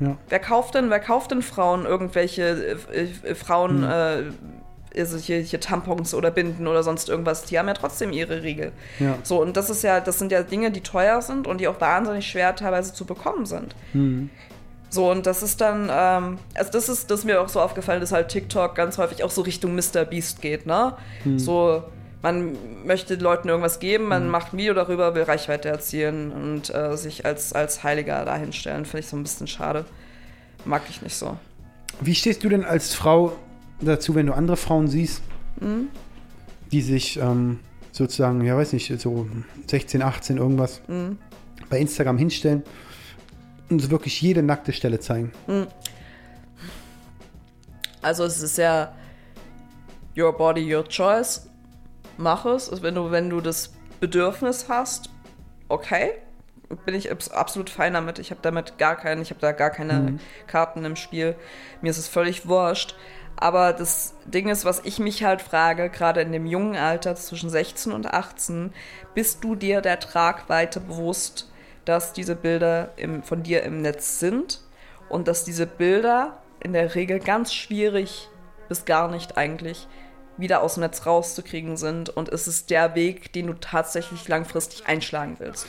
Ja. 0.00 0.16
Wer 0.28 0.38
kauft 0.40 0.74
denn, 0.74 0.90
wer 0.90 1.00
kauft 1.00 1.30
denn 1.30 1.42
Frauen 1.42 1.86
irgendwelche 1.86 2.76
äh, 2.92 3.08
äh, 3.22 3.34
Frauen 3.34 3.82
Hm. 3.82 3.90
äh, 3.90 4.22
also 4.96 5.18
hier, 5.18 5.40
hier 5.40 5.60
Tampons 5.60 6.14
oder 6.14 6.30
Binden 6.30 6.68
oder 6.68 6.84
sonst 6.84 7.08
irgendwas? 7.08 7.44
Die 7.44 7.58
haben 7.58 7.66
ja 7.66 7.74
trotzdem 7.74 8.12
ihre 8.12 8.42
Regel. 8.42 8.70
Ja. 9.00 9.18
So, 9.24 9.42
und 9.42 9.56
das 9.56 9.68
ist 9.68 9.82
ja, 9.82 9.98
das 10.00 10.20
sind 10.20 10.30
ja 10.30 10.42
Dinge, 10.42 10.70
die 10.70 10.82
teuer 10.82 11.20
sind 11.20 11.48
und 11.48 11.60
die 11.60 11.66
auch 11.66 11.80
wahnsinnig 11.80 12.28
schwer 12.28 12.54
teilweise 12.54 12.92
zu 12.92 13.04
bekommen 13.04 13.44
sind. 13.44 13.74
Hm. 13.92 14.30
So, 14.90 15.10
und 15.10 15.26
das 15.26 15.42
ist 15.42 15.60
dann, 15.60 15.90
ähm, 15.90 16.38
also 16.54 16.70
das 16.70 16.88
ist, 16.88 17.10
das 17.10 17.20
ist 17.20 17.24
mir 17.24 17.40
auch 17.40 17.48
so 17.48 17.60
aufgefallen, 17.60 18.00
dass 18.00 18.12
halt 18.12 18.28
TikTok 18.28 18.76
ganz 18.76 18.96
häufig 18.96 19.24
auch 19.24 19.30
so 19.30 19.42
Richtung 19.42 19.74
Mr. 19.74 20.04
Beast 20.04 20.40
geht, 20.40 20.66
ne? 20.66 20.96
Hm. 21.24 21.40
So, 21.40 21.82
man 22.24 22.56
möchte 22.86 23.16
Leuten 23.16 23.50
irgendwas 23.50 23.80
geben, 23.80 24.06
man 24.08 24.30
macht 24.30 24.54
ein 24.54 24.56
Video 24.56 24.72
darüber, 24.72 25.14
will 25.14 25.24
Reichweite 25.24 25.68
erzielen 25.68 26.32
und 26.32 26.74
äh, 26.74 26.96
sich 26.96 27.26
als, 27.26 27.52
als 27.52 27.84
Heiliger 27.84 28.24
dahinstellen, 28.24 28.86
finde 28.86 29.00
ich 29.00 29.08
so 29.08 29.16
ein 29.18 29.22
bisschen 29.22 29.46
schade. 29.46 29.84
Mag 30.64 30.84
ich 30.88 31.02
nicht 31.02 31.14
so. 31.14 31.36
Wie 32.00 32.14
stehst 32.14 32.42
du 32.42 32.48
denn 32.48 32.64
als 32.64 32.94
Frau 32.94 33.36
dazu, 33.82 34.14
wenn 34.14 34.24
du 34.26 34.32
andere 34.32 34.56
Frauen 34.56 34.88
siehst, 34.88 35.22
Hm? 35.60 35.88
die 36.72 36.80
sich 36.80 37.18
ähm, 37.18 37.60
sozusagen, 37.92 38.42
ja 38.42 38.56
weiß 38.56 38.72
nicht, 38.72 38.98
so 38.98 39.28
16, 39.66 40.00
18 40.00 40.38
irgendwas 40.38 40.80
Hm? 40.86 41.18
bei 41.68 41.78
Instagram 41.78 42.16
hinstellen 42.16 42.62
und 43.68 43.80
so 43.80 43.90
wirklich 43.90 44.18
jede 44.22 44.42
nackte 44.42 44.72
Stelle 44.72 44.98
zeigen? 44.98 45.30
Also 48.00 48.24
es 48.24 48.40
ist 48.40 48.56
ja 48.56 48.94
your 50.16 50.34
body, 50.34 50.74
your 50.74 50.88
choice. 50.88 51.50
Mach 52.16 52.44
es. 52.46 52.70
Also 52.70 52.82
wenn 52.82 52.94
du, 52.94 53.10
wenn 53.10 53.30
du 53.30 53.40
das 53.40 53.72
Bedürfnis 54.00 54.66
hast, 54.68 55.10
okay. 55.68 56.12
Bin 56.86 56.94
ich 56.94 57.10
abs- 57.12 57.30
absolut 57.30 57.70
fein 57.70 57.92
damit. 57.92 58.18
Ich 58.18 58.30
habe 58.30 58.40
damit 58.42 58.78
gar 58.78 58.96
keinen, 58.96 59.22
ich 59.22 59.30
habe 59.30 59.40
da 59.40 59.52
gar 59.52 59.70
keine 59.70 60.18
Karten 60.46 60.84
im 60.84 60.96
Spiel. 60.96 61.36
Mir 61.82 61.90
ist 61.90 61.98
es 61.98 62.08
völlig 62.08 62.48
wurscht. 62.48 62.96
Aber 63.36 63.72
das 63.72 64.14
Ding 64.24 64.48
ist, 64.48 64.64
was 64.64 64.80
ich 64.84 64.98
mich 64.98 65.24
halt 65.24 65.42
frage, 65.42 65.90
gerade 65.90 66.22
in 66.22 66.32
dem 66.32 66.46
jungen 66.46 66.76
Alter 66.76 67.16
zwischen 67.16 67.50
16 67.50 67.92
und 67.92 68.12
18, 68.12 68.72
bist 69.14 69.44
du 69.44 69.56
dir 69.56 69.82
der 69.82 70.00
Tragweite 70.00 70.80
bewusst, 70.80 71.50
dass 71.84 72.12
diese 72.12 72.34
Bilder 72.34 72.92
im, 72.96 73.22
von 73.22 73.42
dir 73.42 73.62
im 73.64 73.82
Netz 73.82 74.18
sind 74.20 74.60
und 75.08 75.28
dass 75.28 75.44
diese 75.44 75.66
Bilder 75.66 76.38
in 76.60 76.72
der 76.72 76.94
Regel 76.94 77.18
ganz 77.20 77.52
schwierig 77.52 78.28
bis 78.68 78.84
gar 78.84 79.10
nicht 79.10 79.36
eigentlich 79.36 79.86
wieder 80.36 80.62
aus 80.62 80.74
dem 80.74 80.80
Netz 80.82 81.06
rauszukriegen 81.06 81.76
sind 81.76 82.10
und 82.10 82.28
es 82.28 82.48
ist 82.48 82.70
der 82.70 82.94
Weg, 82.94 83.32
den 83.32 83.46
du 83.46 83.54
tatsächlich 83.54 84.26
langfristig 84.28 84.86
einschlagen 84.86 85.36
willst. 85.38 85.66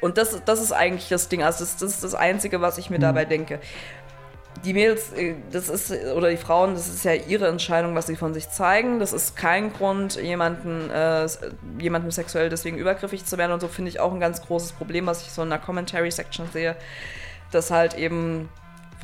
Und 0.00 0.18
das, 0.18 0.42
das 0.44 0.60
ist 0.60 0.72
eigentlich 0.72 1.08
das 1.08 1.28
Ding, 1.28 1.42
also 1.42 1.60
das, 1.64 1.76
das 1.76 1.90
ist 1.90 2.04
das 2.04 2.14
Einzige, 2.14 2.60
was 2.60 2.78
ich 2.78 2.90
mir 2.90 2.98
dabei 2.98 3.24
denke. 3.24 3.60
Die 4.64 4.74
Mädels, 4.74 5.12
äh, 5.12 5.34
das 5.50 5.68
ist, 5.68 5.92
oder 6.14 6.28
die 6.28 6.36
Frauen, 6.36 6.74
das 6.74 6.88
ist 6.88 7.04
ja 7.04 7.12
ihre 7.14 7.48
Entscheidung, 7.48 7.94
was 7.94 8.06
sie 8.06 8.16
von 8.16 8.34
sich 8.34 8.50
zeigen. 8.50 8.98
Das 8.98 9.12
ist 9.12 9.36
kein 9.36 9.72
Grund, 9.72 10.16
jemanden, 10.16 10.90
äh, 10.90 11.26
jemandem 11.78 12.10
sexuell 12.10 12.48
deswegen 12.48 12.78
übergriffig 12.78 13.24
zu 13.24 13.38
werden 13.38 13.52
und 13.52 13.60
so 13.60 13.68
finde 13.68 13.90
ich 13.90 14.00
auch 14.00 14.12
ein 14.12 14.20
ganz 14.20 14.42
großes 14.42 14.72
Problem, 14.72 15.06
was 15.06 15.22
ich 15.22 15.32
so 15.32 15.42
in 15.42 15.50
der 15.50 15.58
Commentary-Section 15.58 16.48
sehe, 16.52 16.76
dass 17.50 17.70
halt 17.70 17.94
eben 17.94 18.48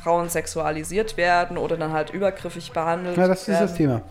Frauen 0.03 0.29
sexualisiert 0.29 1.17
werden 1.17 1.57
oder 1.57 1.77
dann 1.77 1.93
halt 1.93 2.09
übergriffig 2.11 2.71
behandelt 2.71 3.17
Ja, 3.17 3.27
das 3.27 3.41
ist 3.41 3.47
werden. 3.49 3.67
das 3.67 3.73
Thema. 3.75 4.01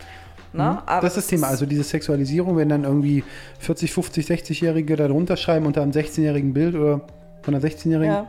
Ne? 0.53 0.81
Aber 0.87 1.01
das 1.01 1.11
ist 1.17 1.17
das 1.17 1.27
Thema. 1.27 1.47
Also 1.47 1.65
diese 1.65 1.83
Sexualisierung, 1.83 2.57
wenn 2.57 2.69
dann 2.69 2.83
irgendwie 2.83 3.23
40, 3.59 3.91
50, 3.93 4.25
60-Jährige 4.27 4.95
da 4.95 5.07
drunter 5.07 5.37
schreiben 5.37 5.65
unter 5.65 5.81
einem 5.81 5.91
16-jährigen 5.91 6.53
Bild 6.53 6.75
oder 6.75 7.01
von 7.43 7.53
einer 7.55 7.63
16-jährigen. 7.63 8.13
ja. 8.13 8.27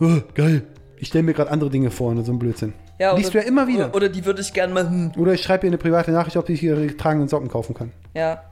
Oh, 0.00 0.20
geil. 0.34 0.62
Ich 0.98 1.08
stelle 1.08 1.22
mir 1.24 1.34
gerade 1.34 1.50
andere 1.50 1.70
Dinge 1.70 1.90
vor 1.90 2.12
oder 2.12 2.22
so 2.22 2.32
ein 2.32 2.38
Blödsinn. 2.38 2.72
Ja, 2.98 3.14
Liest 3.16 3.34
du 3.34 3.38
ja 3.38 3.44
immer 3.44 3.66
wieder. 3.66 3.86
Oder, 3.88 3.96
oder 3.96 4.08
die 4.08 4.24
würde 4.24 4.40
ich 4.40 4.52
gerne 4.52 4.72
mal. 4.72 4.88
Hm, 4.88 5.12
Oder 5.16 5.32
ich 5.34 5.42
schreibe 5.42 5.66
ihr 5.66 5.70
eine 5.70 5.78
private 5.78 6.10
Nachricht, 6.12 6.36
ob 6.36 6.48
ich 6.48 6.62
ihre 6.62 6.86
getragenen 6.86 7.28
Socken 7.28 7.48
kaufen 7.48 7.74
kann. 7.74 7.90
ja. 8.14 8.42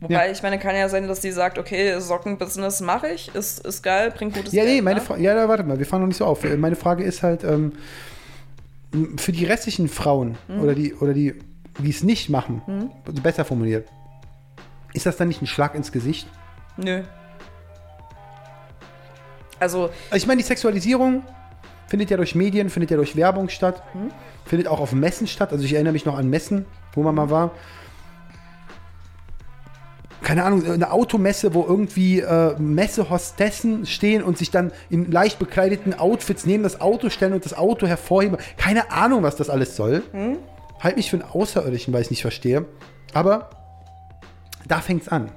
Wobei, 0.00 0.32
ich 0.32 0.42
meine, 0.42 0.58
kann 0.58 0.74
ja 0.74 0.88
sein, 0.88 1.06
dass 1.06 1.20
die 1.20 1.30
sagt, 1.30 1.60
okay, 1.60 2.00
Sockenbusiness 2.00 2.80
mache 2.80 3.06
ich, 3.10 3.32
ist, 3.36 3.64
ist 3.64 3.84
geil, 3.84 4.10
bringt 4.10 4.34
gutes 4.34 4.52
Ja, 4.52 4.64
Geld. 4.64 4.74
nee, 4.74 4.82
meine 4.82 4.98
ne? 4.98 5.06
Fra 5.06 5.16
ja, 5.16 5.32
da, 5.32 5.46
warte 5.48 5.62
mal, 5.62 5.78
wir 5.78 5.86
fahren 5.86 6.00
noch 6.00 6.08
nicht 6.08 6.16
so 6.16 6.24
auf. 6.24 6.42
Meine 6.56 6.74
Frage 6.74 7.04
ist 7.04 7.22
halt, 7.22 7.44
ähm, 7.44 7.70
für 9.16 9.30
die 9.30 9.44
restlichen 9.44 9.86
Frauen 9.88 10.36
Mhm. 10.48 10.60
oder 10.60 10.74
die, 10.74 10.92
oder 10.94 11.14
die, 11.14 11.34
die 11.78 11.90
es 11.90 12.02
nicht 12.02 12.28
machen, 12.28 12.90
also 13.06 13.22
besser 13.22 13.44
formuliert, 13.44 13.88
ist 14.92 15.06
das 15.06 15.16
dann 15.16 15.28
nicht 15.28 15.40
ein 15.42 15.46
Schlag 15.46 15.74
ins 15.74 15.90
Gesicht? 15.92 16.28
Nö. 16.76 17.02
Also, 19.58 19.84
Also 20.10 20.16
ich 20.16 20.26
meine, 20.26 20.38
die 20.42 20.46
Sexualisierung 20.46 21.22
findet 21.86 22.10
ja 22.10 22.16
durch 22.16 22.34
Medien, 22.34 22.68
findet 22.70 22.90
ja 22.90 22.96
durch 22.96 23.16
Werbung 23.16 23.48
statt, 23.48 23.82
Hm? 23.92 24.10
findet 24.44 24.66
auch 24.68 24.80
auf 24.80 24.92
Messen 24.92 25.26
statt. 25.26 25.52
Also 25.52 25.64
ich 25.64 25.72
erinnere 25.74 25.92
mich 25.92 26.04
noch 26.04 26.18
an 26.18 26.28
Messen, 26.28 26.66
wo 26.94 27.02
man 27.02 27.14
mal 27.14 27.30
war. 27.30 27.52
Keine 30.22 30.44
Ahnung, 30.44 30.64
eine 30.70 30.90
Automesse, 30.92 31.52
wo 31.52 31.64
irgendwie 31.64 32.20
äh, 32.20 32.54
Messehostessen 32.58 33.86
stehen 33.86 34.22
und 34.22 34.38
sich 34.38 34.50
dann 34.50 34.72
in 34.88 35.10
leicht 35.10 35.38
bekleideten 35.38 35.94
Outfits 35.94 36.46
neben 36.46 36.62
das 36.62 36.80
Auto 36.80 37.10
stellen 37.10 37.32
und 37.32 37.44
das 37.44 37.54
Auto 37.54 37.86
hervorheben. 37.86 38.38
Keine 38.56 38.90
Ahnung, 38.92 39.22
was 39.24 39.36
das 39.36 39.50
alles 39.50 39.74
soll. 39.76 40.02
Halt 40.82 40.96
mich 40.96 41.10
für 41.10 41.16
einen 41.16 41.30
Außerirdischen, 41.30 41.92
weil 41.92 42.00
ich 42.00 42.06
es 42.06 42.10
nicht 42.10 42.22
verstehe. 42.22 42.66
Aber 43.14 43.50
da 44.66 44.80
fängt's 44.80 45.08
an. 45.08 45.30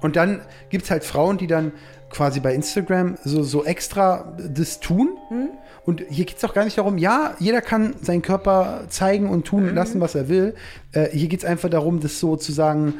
Und 0.00 0.16
dann 0.16 0.40
gibt 0.68 0.84
es 0.84 0.90
halt 0.90 1.04
Frauen, 1.04 1.38
die 1.38 1.46
dann 1.46 1.72
quasi 2.10 2.40
bei 2.40 2.54
Instagram 2.54 3.16
so, 3.24 3.42
so 3.42 3.64
extra 3.64 4.36
das 4.38 4.80
tun. 4.80 5.16
Und 5.84 6.02
hier 6.08 6.24
geht 6.24 6.38
es 6.38 6.44
auch 6.44 6.54
gar 6.54 6.64
nicht 6.64 6.78
darum, 6.78 6.98
ja, 6.98 7.34
jeder 7.38 7.60
kann 7.60 7.94
seinen 8.00 8.22
Körper 8.22 8.84
zeigen 8.88 9.28
und 9.28 9.44
tun 9.44 9.74
lassen, 9.74 10.00
was 10.00 10.14
er 10.14 10.28
will. 10.28 10.54
Äh, 10.92 11.10
hier 11.10 11.28
geht 11.28 11.40
es 11.40 11.44
einfach 11.44 11.68
darum, 11.68 12.00
das 12.00 12.20
sozusagen 12.20 12.94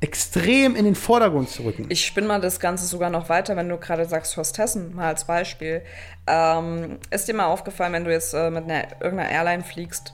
extrem 0.00 0.74
in 0.74 0.84
den 0.84 0.96
Vordergrund 0.96 1.48
zu 1.48 1.62
rücken. 1.62 1.86
ich 1.88 2.04
spinne 2.04 2.26
mal 2.26 2.40
das 2.40 2.60
Ganze 2.60 2.84
sogar 2.84 3.10
noch 3.10 3.28
weiter, 3.28 3.56
wenn 3.56 3.68
du 3.68 3.78
gerade 3.78 4.04
sagst 4.04 4.36
Hostessen, 4.36 4.94
mal 4.94 5.08
als 5.08 5.24
Beispiel. 5.24 5.82
Ähm, 6.26 6.98
ist 7.10 7.28
dir 7.28 7.34
mal 7.34 7.46
aufgefallen, 7.46 7.92
wenn 7.92 8.04
du 8.04 8.10
jetzt 8.10 8.34
äh, 8.34 8.50
mit 8.50 8.64
einer, 8.64 9.00
irgendeiner 9.00 9.30
Airline 9.30 9.62
fliegst, 9.62 10.12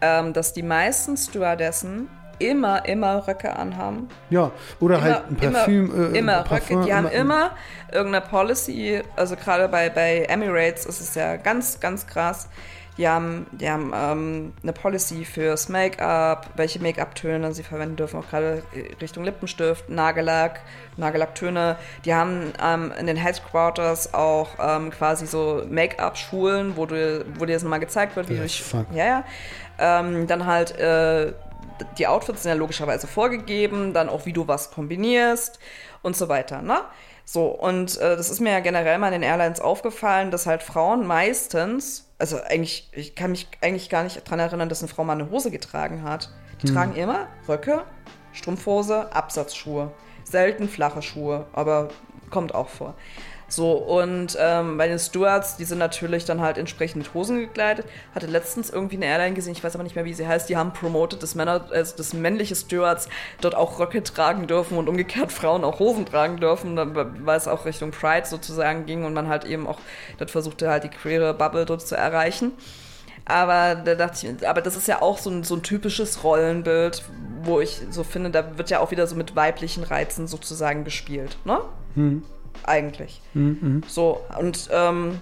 ähm, 0.00 0.32
dass 0.32 0.52
die 0.52 0.62
meisten 0.62 1.16
Stewardessen 1.16 2.08
immer, 2.38 2.84
immer 2.86 3.26
Röcke 3.26 3.54
anhaben? 3.54 4.08
ja, 4.30 4.50
oder 4.80 4.96
immer, 4.96 5.04
halt 5.04 5.22
ein 5.30 5.36
Parfüm. 5.36 5.92
immer, 5.92 6.14
äh, 6.14 6.18
immer 6.18 6.42
Parfüm, 6.42 6.76
Röcke. 6.78 6.86
Die 6.86 6.94
haben 6.94 7.08
immer 7.08 7.50
irgendeine 7.92 8.24
Policy, 8.26 9.02
also 9.16 9.36
gerade 9.36 9.68
bei, 9.68 9.88
bei 9.90 10.22
Emirates 10.28 10.86
ist 10.86 11.00
es 11.00 11.14
ja 11.14 11.36
ganz, 11.36 11.80
ganz 11.80 12.06
krass. 12.06 12.48
Die 12.96 13.08
haben, 13.08 13.46
die 13.50 13.68
haben 13.68 13.92
ähm, 13.94 14.52
eine 14.62 14.72
Policy 14.72 15.24
fürs 15.24 15.68
Make-up, 15.68 16.50
welche 16.54 16.80
Make-up-Töne 16.80 17.52
sie 17.52 17.64
verwenden 17.64 17.96
dürfen, 17.96 18.20
auch 18.20 18.28
gerade 18.28 18.62
Richtung 19.00 19.24
Lippenstift, 19.24 19.88
Nagellack, 19.88 20.60
Nagellacktöne. 20.96 21.76
Die 22.04 22.14
haben 22.14 22.52
ähm, 22.62 22.92
in 22.98 23.06
den 23.06 23.16
Headquarters 23.16 24.14
auch 24.14 24.50
ähm, 24.60 24.90
quasi 24.90 25.26
so 25.26 25.64
Make-up-Schulen, 25.68 26.76
wo, 26.76 26.86
du, 26.86 27.24
wo 27.36 27.44
dir 27.44 27.54
das 27.54 27.64
mal 27.64 27.78
gezeigt 27.78 28.14
wird, 28.14 28.28
wie 28.28 28.34
du. 28.36 28.42
Ja, 28.94 29.06
ja. 29.06 29.24
Ähm, 29.78 30.28
dann 30.28 30.46
halt 30.46 30.78
äh, 30.78 31.32
die 31.98 32.06
Outfits 32.06 32.42
sind 32.44 32.50
ja 32.50 32.56
logischerweise 32.56 33.06
vorgegeben, 33.06 33.92
dann 33.92 34.08
auch 34.08 34.26
wie 34.26 34.32
du 34.32 34.46
was 34.46 34.70
kombinierst 34.70 35.58
und 36.02 36.16
so 36.16 36.28
weiter, 36.28 36.62
ne? 36.62 36.78
So, 37.24 37.46
und 37.46 37.96
äh, 37.98 38.16
das 38.16 38.30
ist 38.30 38.40
mir 38.40 38.52
ja 38.52 38.60
generell 38.60 38.98
mal 38.98 39.08
in 39.08 39.20
den 39.20 39.22
Airlines 39.22 39.60
aufgefallen, 39.60 40.30
dass 40.30 40.46
halt 40.46 40.62
Frauen 40.62 41.06
meistens, 41.06 42.08
also 42.18 42.38
eigentlich, 42.42 42.90
ich 42.92 43.14
kann 43.14 43.30
mich 43.30 43.48
eigentlich 43.60 43.88
gar 43.88 44.04
nicht 44.04 44.28
dran 44.28 44.38
erinnern, 44.38 44.68
dass 44.68 44.82
eine 44.82 44.88
Frau 44.88 45.04
mal 45.04 45.14
eine 45.14 45.30
Hose 45.30 45.50
getragen 45.50 46.02
hat. 46.02 46.30
Die 46.62 46.72
tragen 46.72 46.94
immer 46.96 47.28
Röcke, 47.48 47.82
Strumpfhose, 48.32 49.12
Absatzschuhe. 49.12 49.90
Selten 50.24 50.68
flache 50.68 51.02
Schuhe, 51.02 51.46
aber 51.52 51.88
kommt 52.30 52.54
auch 52.54 52.68
vor. 52.68 52.94
So, 53.54 53.70
und 53.70 54.36
ähm, 54.40 54.78
bei 54.78 54.88
den 54.88 54.98
Stewards, 54.98 55.56
die 55.56 55.64
sind 55.64 55.78
natürlich 55.78 56.24
dann 56.24 56.40
halt 56.40 56.58
entsprechend 56.58 57.04
mit 57.04 57.14
Hosen 57.14 57.38
gekleidet. 57.38 57.86
Hatte 58.12 58.26
letztens 58.26 58.68
irgendwie 58.68 58.96
eine 58.96 59.06
Airline 59.06 59.34
gesehen, 59.34 59.52
ich 59.52 59.62
weiß 59.62 59.76
aber 59.76 59.84
nicht 59.84 59.94
mehr, 59.94 60.04
wie 60.04 60.12
sie 60.12 60.26
heißt, 60.26 60.48
die 60.48 60.56
haben 60.56 60.72
promoted, 60.72 61.22
dass 61.22 61.36
Männer, 61.36 61.64
also 61.70 61.96
dass 61.96 62.14
männliche 62.14 62.56
Stewards 62.56 63.08
dort 63.40 63.54
auch 63.54 63.78
Röcke 63.78 64.02
tragen 64.02 64.48
dürfen 64.48 64.76
und 64.76 64.88
umgekehrt 64.88 65.30
Frauen 65.32 65.62
auch 65.62 65.78
Hosen 65.78 66.04
tragen 66.04 66.38
dürfen, 66.38 66.76
weil 66.76 67.36
es 67.36 67.46
auch 67.46 67.64
Richtung 67.64 67.92
Pride 67.92 68.26
sozusagen 68.26 68.86
ging 68.86 69.04
und 69.04 69.14
man 69.14 69.28
halt 69.28 69.44
eben 69.44 69.68
auch 69.68 69.78
dort 70.18 70.32
versuchte 70.32 70.68
halt 70.68 70.82
die 70.82 70.88
queere 70.88 71.32
Bubble 71.32 71.64
dort 71.64 71.86
zu 71.86 71.96
erreichen. 71.96 72.50
Aber 73.24 73.76
da 73.76 73.94
dachte 73.94 74.26
ich, 74.26 74.48
aber 74.48 74.62
das 74.62 74.76
ist 74.76 74.88
ja 74.88 75.00
auch 75.00 75.18
so 75.18 75.30
ein, 75.30 75.44
so 75.44 75.54
ein 75.54 75.62
typisches 75.62 76.24
Rollenbild, 76.24 77.04
wo 77.44 77.60
ich 77.60 77.82
so 77.90 78.02
finde, 78.02 78.30
da 78.30 78.58
wird 78.58 78.70
ja 78.70 78.80
auch 78.80 78.90
wieder 78.90 79.06
so 79.06 79.14
mit 79.14 79.36
weiblichen 79.36 79.84
Reizen 79.84 80.26
sozusagen 80.26 80.82
gespielt, 80.82 81.36
ne? 81.44 81.60
Eigentlich. 82.62 83.20
So, 83.88 84.20
und 84.38 84.68
ähm, 84.72 85.20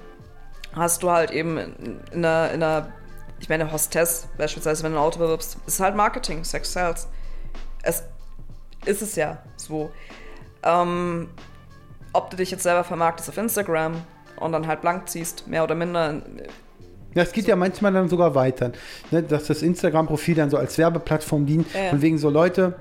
hast 0.74 1.02
du 1.02 1.10
halt 1.10 1.30
eben 1.30 1.58
in, 1.58 2.00
in, 2.12 2.24
einer, 2.24 2.52
in 2.52 2.62
einer, 2.62 2.92
ich 3.40 3.48
meine, 3.48 3.72
Hostess, 3.72 4.28
beispielsweise, 4.38 4.84
wenn 4.84 4.92
du 4.92 4.98
ein 4.98 5.02
Auto 5.02 5.18
bewirbst, 5.18 5.56
ist 5.66 5.80
halt 5.80 5.96
Marketing, 5.96 6.44
Sex 6.44 6.72
Sales. 6.72 7.08
Es 7.82 8.04
ist 8.84 9.02
es 9.02 9.16
ja 9.16 9.38
so. 9.56 9.90
Ähm, 10.62 11.28
ob 12.12 12.30
du 12.30 12.36
dich 12.36 12.50
jetzt 12.50 12.62
selber 12.62 12.84
vermarktest 12.84 13.30
auf 13.30 13.36
Instagram 13.38 14.02
und 14.36 14.52
dann 14.52 14.66
halt 14.66 14.80
blank 14.80 15.08
ziehst, 15.08 15.48
mehr 15.48 15.64
oder 15.64 15.74
minder, 15.74 16.22
Ja, 17.14 17.22
es 17.22 17.32
geht 17.32 17.46
ja 17.46 17.56
manchmal 17.56 17.92
dann 17.92 18.08
sogar 18.08 18.34
weiter, 18.34 18.72
ne, 19.10 19.22
dass 19.22 19.46
das 19.46 19.62
Instagram-Profil 19.62 20.34
dann 20.34 20.50
so 20.50 20.56
als 20.56 20.78
Werbeplattform 20.78 21.46
dient. 21.46 21.72
Ja, 21.74 21.84
ja. 21.84 21.90
Und 21.92 22.02
wegen 22.02 22.18
so 22.18 22.30
Leute, 22.30 22.74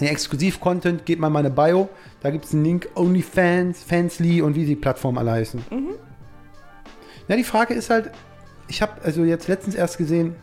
den 0.00 0.08
Exklusiv-Content, 0.08 1.06
geht 1.06 1.18
mal 1.18 1.28
in 1.28 1.32
meine 1.32 1.50
Bio, 1.50 1.88
da 2.22 2.30
gibt 2.30 2.44
es 2.46 2.52
einen 2.52 2.64
Link, 2.64 2.88
OnlyFans, 2.94 3.82
Fansly 3.82 4.42
und 4.42 4.54
wie 4.54 4.64
die 4.64 4.76
Plattformen 4.76 5.18
alle 5.18 5.32
heißen. 5.32 5.62
Mhm. 5.70 5.90
Ja, 7.28 7.36
die 7.36 7.44
Frage 7.44 7.74
ist 7.74 7.90
halt, 7.90 8.10
ich 8.68 8.82
habe 8.82 9.00
also 9.02 9.24
jetzt 9.24 9.48
letztens 9.48 9.74
erst 9.74 9.98
gesehen, 9.98 10.34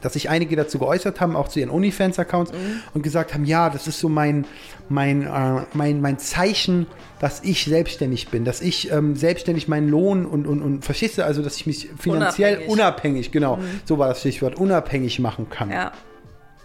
dass 0.00 0.12
sich 0.12 0.30
einige 0.30 0.54
dazu 0.54 0.78
geäußert 0.78 1.20
haben, 1.20 1.34
auch 1.34 1.48
zu 1.48 1.58
ihren 1.58 1.70
OnlyFans-Accounts 1.70 2.52
Mhm. 2.52 2.80
und 2.94 3.02
gesagt 3.02 3.34
haben, 3.34 3.44
ja, 3.44 3.68
das 3.68 3.88
ist 3.88 3.98
so 3.98 4.08
mein, 4.08 4.44
mein, 4.88 5.22
äh, 5.22 5.62
mein, 5.72 6.00
mein 6.00 6.18
Zeichen, 6.20 6.86
dass 7.18 7.42
ich 7.42 7.64
selbstständig 7.64 8.28
bin, 8.28 8.44
dass 8.44 8.60
ich 8.60 8.92
ähm, 8.92 9.16
selbstständig 9.16 9.66
meinen 9.66 9.88
Lohn 9.88 10.24
und, 10.24 10.46
und, 10.46 10.62
und 10.62 10.84
verstehst 10.84 11.18
du, 11.18 11.24
also 11.24 11.42
dass 11.42 11.56
ich 11.56 11.66
mich 11.66 11.88
finanziell 11.98 12.54
Unabhängig. 12.54 12.66
Mhm. 12.68 12.72
unabhängig, 12.72 13.32
genau, 13.32 13.58
so 13.86 13.98
war 13.98 14.08
das 14.08 14.20
Stichwort, 14.20 14.54
unabhängig 14.56 15.18
machen 15.18 15.50
kann. 15.50 15.70
ja. 15.70 15.90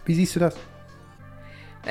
Wie 0.05 0.13
siehst 0.15 0.35
du 0.35 0.39
das? 0.41 0.55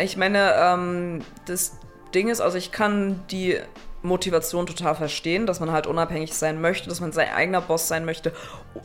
Ich 0.00 0.16
meine, 0.16 0.54
ähm, 0.56 1.20
das 1.46 1.78
Ding 2.14 2.28
ist, 2.28 2.40
also 2.40 2.56
ich 2.56 2.72
kann 2.72 3.22
die 3.30 3.58
Motivation 4.02 4.66
total 4.66 4.94
verstehen, 4.94 5.46
dass 5.46 5.60
man 5.60 5.70
halt 5.70 5.86
unabhängig 5.86 6.34
sein 6.34 6.60
möchte, 6.60 6.88
dass 6.88 7.00
man 7.00 7.12
sein 7.12 7.28
eigener 7.32 7.60
Boss 7.60 7.88
sein 7.88 8.04
möchte 8.04 8.32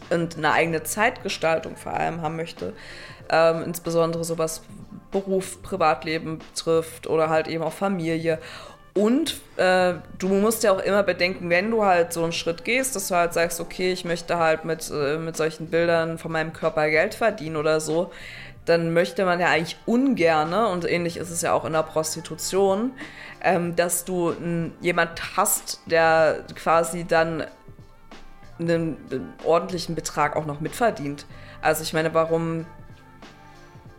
und 0.09 0.37
eine 0.37 0.51
eigene 0.51 0.83
Zeitgestaltung 0.83 1.75
vor 1.75 1.93
allem 1.93 2.21
haben 2.21 2.35
möchte. 2.35 2.73
Ähm, 3.29 3.63
insbesondere 3.63 4.23
so 4.23 4.37
was 4.37 4.61
Beruf, 5.11 5.61
Privatleben 5.63 6.39
betrifft 6.39 7.07
oder 7.07 7.29
halt 7.29 7.47
eben 7.47 7.63
auch 7.63 7.73
Familie. 7.73 8.39
Und 8.93 9.37
äh, 9.57 9.93
du 10.17 10.27
musst 10.27 10.63
ja 10.63 10.71
auch 10.71 10.79
immer 10.79 11.03
bedenken, 11.03 11.49
wenn 11.51 11.69
du 11.69 11.85
halt 11.85 12.13
so 12.13 12.23
einen 12.23 12.31
Schritt 12.31 12.65
gehst, 12.65 12.95
dass 12.95 13.09
du 13.09 13.15
halt 13.15 13.31
sagst, 13.33 13.59
okay, 13.59 13.91
ich 13.91 14.05
möchte 14.05 14.39
halt 14.39 14.65
mit, 14.65 14.89
äh, 14.91 15.17
mit 15.17 15.37
solchen 15.37 15.67
Bildern 15.67 16.17
von 16.17 16.31
meinem 16.31 16.51
Körper 16.51 16.89
Geld 16.89 17.13
verdienen 17.13 17.57
oder 17.57 17.79
so, 17.79 18.11
dann 18.67 18.93
möchte 18.93 19.25
man 19.25 19.39
ja 19.39 19.47
eigentlich 19.47 19.77
ungerne, 19.85 20.67
und 20.67 20.85
ähnlich 20.85 21.17
ist 21.17 21.29
es 21.29 21.41
ja 21.41 21.53
auch 21.53 21.65
in 21.65 21.73
der 21.73 21.83
Prostitution, 21.83 22.91
ähm, 23.41 23.75
dass 23.75 24.05
du 24.05 24.31
n, 24.31 24.73
jemand 24.81 25.37
hast, 25.37 25.81
der 25.85 26.43
quasi 26.55 27.05
dann 27.05 27.45
einen, 28.59 28.97
einen 29.09 29.33
ordentlichen 29.43 29.95
Betrag 29.95 30.35
auch 30.35 30.45
noch 30.45 30.59
mitverdient. 30.59 31.25
Also 31.61 31.83
ich 31.83 31.93
meine, 31.93 32.13
warum 32.13 32.65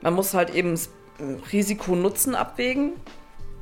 man 0.02 0.14
muss 0.14 0.34
halt 0.34 0.50
eben 0.50 0.78
Risiko-Nutzen 1.52 2.34
abwägen, 2.34 2.92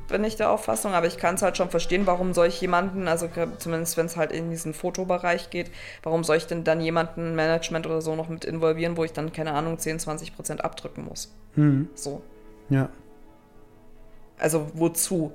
bin 0.07 0.23
ich 0.23 0.35
der 0.35 0.51
Auffassung, 0.51 0.93
aber 0.93 1.07
ich 1.07 1.17
kann 1.17 1.35
es 1.35 1.41
halt 1.41 1.57
schon 1.57 1.69
verstehen, 1.69 2.07
warum 2.07 2.33
soll 2.33 2.47
ich 2.47 2.59
jemanden, 2.61 3.07
also 3.07 3.29
zumindest 3.57 3.97
wenn 3.97 4.05
es 4.05 4.17
halt 4.17 4.31
in 4.31 4.49
diesen 4.49 4.73
Fotobereich 4.73 5.49
geht, 5.49 5.71
warum 6.03 6.23
soll 6.23 6.37
ich 6.37 6.47
denn 6.47 6.63
dann 6.63 6.81
jemanden 6.81 7.35
Management 7.35 7.85
oder 7.85 8.01
so 8.01 8.15
noch 8.15 8.29
mit 8.29 8.45
involvieren, 8.45 8.97
wo 8.97 9.03
ich 9.03 9.13
dann, 9.13 9.33
keine 9.33 9.53
Ahnung, 9.53 9.77
10, 9.77 9.99
20 9.99 10.35
Prozent 10.35 10.63
abdrücken 10.63 11.05
muss. 11.05 11.33
So. 11.95 12.21
Ja. 12.69 12.89
Also 14.39 14.69
wozu? 14.73 15.33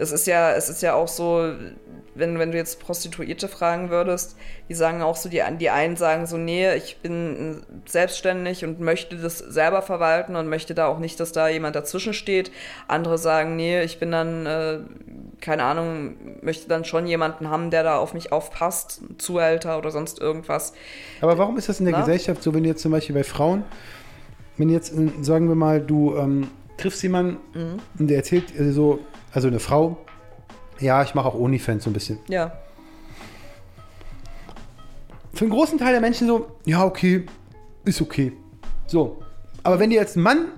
Das 0.00 0.12
ist 0.12 0.26
ja, 0.26 0.52
es 0.52 0.70
ist 0.70 0.80
ja 0.80 0.94
auch 0.94 1.08
so, 1.08 1.52
wenn, 2.14 2.38
wenn 2.38 2.52
du 2.52 2.56
jetzt 2.56 2.80
Prostituierte 2.80 3.48
fragen 3.48 3.90
würdest, 3.90 4.34
die 4.70 4.74
sagen 4.74 5.02
auch 5.02 5.14
so, 5.14 5.28
die, 5.28 5.42
die 5.60 5.68
einen 5.68 5.96
sagen 5.96 6.24
so, 6.24 6.38
nee, 6.38 6.72
ich 6.74 7.00
bin 7.02 7.62
selbstständig 7.84 8.64
und 8.64 8.80
möchte 8.80 9.16
das 9.16 9.40
selber 9.40 9.82
verwalten 9.82 10.36
und 10.36 10.48
möchte 10.48 10.74
da 10.74 10.86
auch 10.86 11.00
nicht, 11.00 11.20
dass 11.20 11.32
da 11.32 11.48
jemand 11.48 11.76
dazwischen 11.76 12.14
steht. 12.14 12.50
Andere 12.88 13.18
sagen, 13.18 13.56
nee, 13.56 13.82
ich 13.82 14.00
bin 14.00 14.10
dann, 14.10 14.46
äh, 14.46 14.78
keine 15.42 15.64
Ahnung, 15.64 16.14
möchte 16.40 16.66
dann 16.66 16.86
schon 16.86 17.06
jemanden 17.06 17.50
haben, 17.50 17.70
der 17.70 17.82
da 17.82 17.98
auf 17.98 18.14
mich 18.14 18.32
aufpasst, 18.32 19.02
Zuhälter 19.18 19.76
oder 19.76 19.90
sonst 19.90 20.18
irgendwas. 20.18 20.72
Aber 21.20 21.36
warum 21.36 21.58
ist 21.58 21.68
das 21.68 21.78
in 21.78 21.84
der 21.84 21.92
Na? 21.92 22.00
Gesellschaft 22.00 22.42
so, 22.42 22.54
wenn 22.54 22.62
du 22.62 22.70
jetzt 22.70 22.80
zum 22.80 22.92
Beispiel 22.92 23.14
bei 23.14 23.24
Frauen, 23.24 23.64
wenn 24.56 24.70
jetzt, 24.70 24.96
äh, 24.96 25.10
sagen 25.20 25.46
wir 25.48 25.56
mal, 25.56 25.78
du 25.78 26.16
ähm, 26.16 26.48
triffst 26.78 27.02
jemanden 27.02 27.36
Mhm. 27.52 27.78
und 27.98 28.08
der 28.08 28.16
erzählt 28.16 28.58
äh, 28.58 28.72
so, 28.72 28.92
also 28.92 29.09
eine 29.48 29.60
Frau, 29.60 29.98
ja, 30.78 31.02
ich 31.02 31.14
mache 31.14 31.28
auch 31.28 31.34
OnlyFans 31.34 31.84
so 31.84 31.90
ein 31.90 31.92
bisschen. 31.92 32.18
Ja, 32.28 32.52
Für 35.34 35.44
einen 35.44 35.52
großen 35.52 35.78
Teil 35.78 35.92
der 35.92 36.00
Menschen 36.00 36.26
so, 36.26 36.48
ja, 36.64 36.84
okay, 36.84 37.26
ist 37.84 38.00
okay. 38.00 38.32
So. 38.86 39.22
Aber 39.62 39.78
wenn 39.78 39.90
dir 39.90 40.00
jetzt 40.00 40.16
ein 40.16 40.22
Mann 40.22 40.48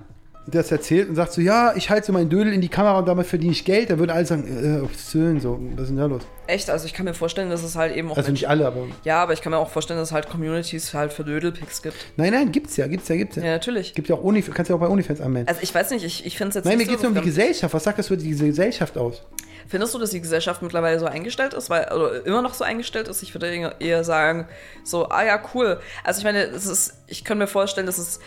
das 0.45 0.71
erzählt 0.71 1.07
und 1.09 1.15
sagt 1.15 1.31
so, 1.33 1.41
ja, 1.41 1.73
ich 1.75 1.89
halte 1.89 2.07
so 2.07 2.13
meinen 2.13 2.29
Dödel 2.29 2.51
in 2.51 2.59
die 2.59 2.67
Kamera 2.69 2.99
und 2.99 3.07
damit 3.07 3.25
verdiene 3.27 3.53
ich 3.53 3.63
Geld, 3.63 3.89
dann 3.89 3.99
würden 3.99 4.11
alle 4.11 4.25
sagen, 4.25 4.43
äh, 4.45 4.87
denn 5.13 5.39
so, 5.39 5.59
was 5.75 5.83
ist 5.83 5.87
denn 5.89 5.97
da 5.97 6.05
los? 6.05 6.23
echt, 6.45 6.69
also 6.69 6.85
ich 6.85 6.93
kann 6.93 7.05
mir 7.05 7.13
vorstellen, 7.13 7.49
dass 7.49 7.63
es 7.63 7.77
halt 7.77 7.95
eben 7.95 8.11
auch 8.11 8.17
Also 8.17 8.31
nicht 8.31 8.49
alle, 8.49 8.67
aber. 8.67 8.85
Ja, 9.05 9.23
aber 9.23 9.31
ich 9.31 9.41
kann 9.41 9.51
mir 9.51 9.57
auch 9.57 9.69
vorstellen, 9.69 9.97
dass 9.97 10.09
es 10.09 10.13
halt 10.13 10.29
Communities 10.29 10.93
halt 10.93 11.13
für 11.13 11.23
Dödelpics 11.23 11.81
gibt. 11.81 11.95
Nein, 12.17 12.33
nein, 12.33 12.51
gibt's 12.51 12.75
ja, 12.75 12.87
gibt's 12.87 13.07
ja, 13.07 13.15
gibt's 13.15 13.37
ja. 13.37 13.43
Ja, 13.43 13.51
natürlich. 13.51 13.93
Gibt 13.95 14.09
ja 14.09 14.15
auch 14.15 14.23
OnlyFans, 14.23 14.53
kannst 14.55 14.69
ja 14.69 14.75
auch 14.75 14.79
bei 14.81 14.89
OnlyFans 14.89 15.21
anmelden. 15.21 15.47
Also 15.47 15.61
ich 15.63 15.73
weiß 15.73 15.91
nicht, 15.91 16.03
ich, 16.03 16.25
ich 16.25 16.37
finde 16.37 16.49
es 16.49 16.55
jetzt 16.55 16.65
Nein, 16.65 16.73
mir 16.73 16.79
nicht 16.79 16.87
geht 16.89 16.97
es 16.97 17.01
so 17.03 17.07
um 17.07 17.13
die. 17.15 17.21
Gesellschaft. 17.21 17.73
Was 17.73 17.85
sagt 17.85 17.97
das 17.99 18.09
für 18.09 18.17
diese 18.17 18.45
Gesellschaft 18.45 18.97
aus? 18.97 19.23
Findest 19.69 19.93
du, 19.93 19.99
dass 19.99 20.09
die 20.09 20.19
Gesellschaft 20.19 20.61
mittlerweile 20.61 20.99
so 20.99 21.05
eingestellt 21.05 21.53
ist, 21.53 21.69
weil 21.69 21.85
oder 21.93 22.25
immer 22.25 22.41
noch 22.41 22.53
so 22.53 22.65
eingestellt 22.65 23.07
ist? 23.07 23.23
Ich 23.23 23.33
würde 23.33 23.47
eher- 23.47 23.79
eher 23.79 24.03
sagen, 24.03 24.49
so, 24.83 25.07
ah 25.07 25.23
ja, 25.23 25.41
cool. 25.55 25.79
Also 26.03 26.17
ich 26.19 26.25
meine, 26.25 26.43
es 26.43 26.65
ist, 26.65 26.95
ich 27.07 27.23
kann 27.23 27.37
mir 27.37 27.47
vorstellen, 27.47 27.87
dass 27.87 27.97
es 27.97 28.19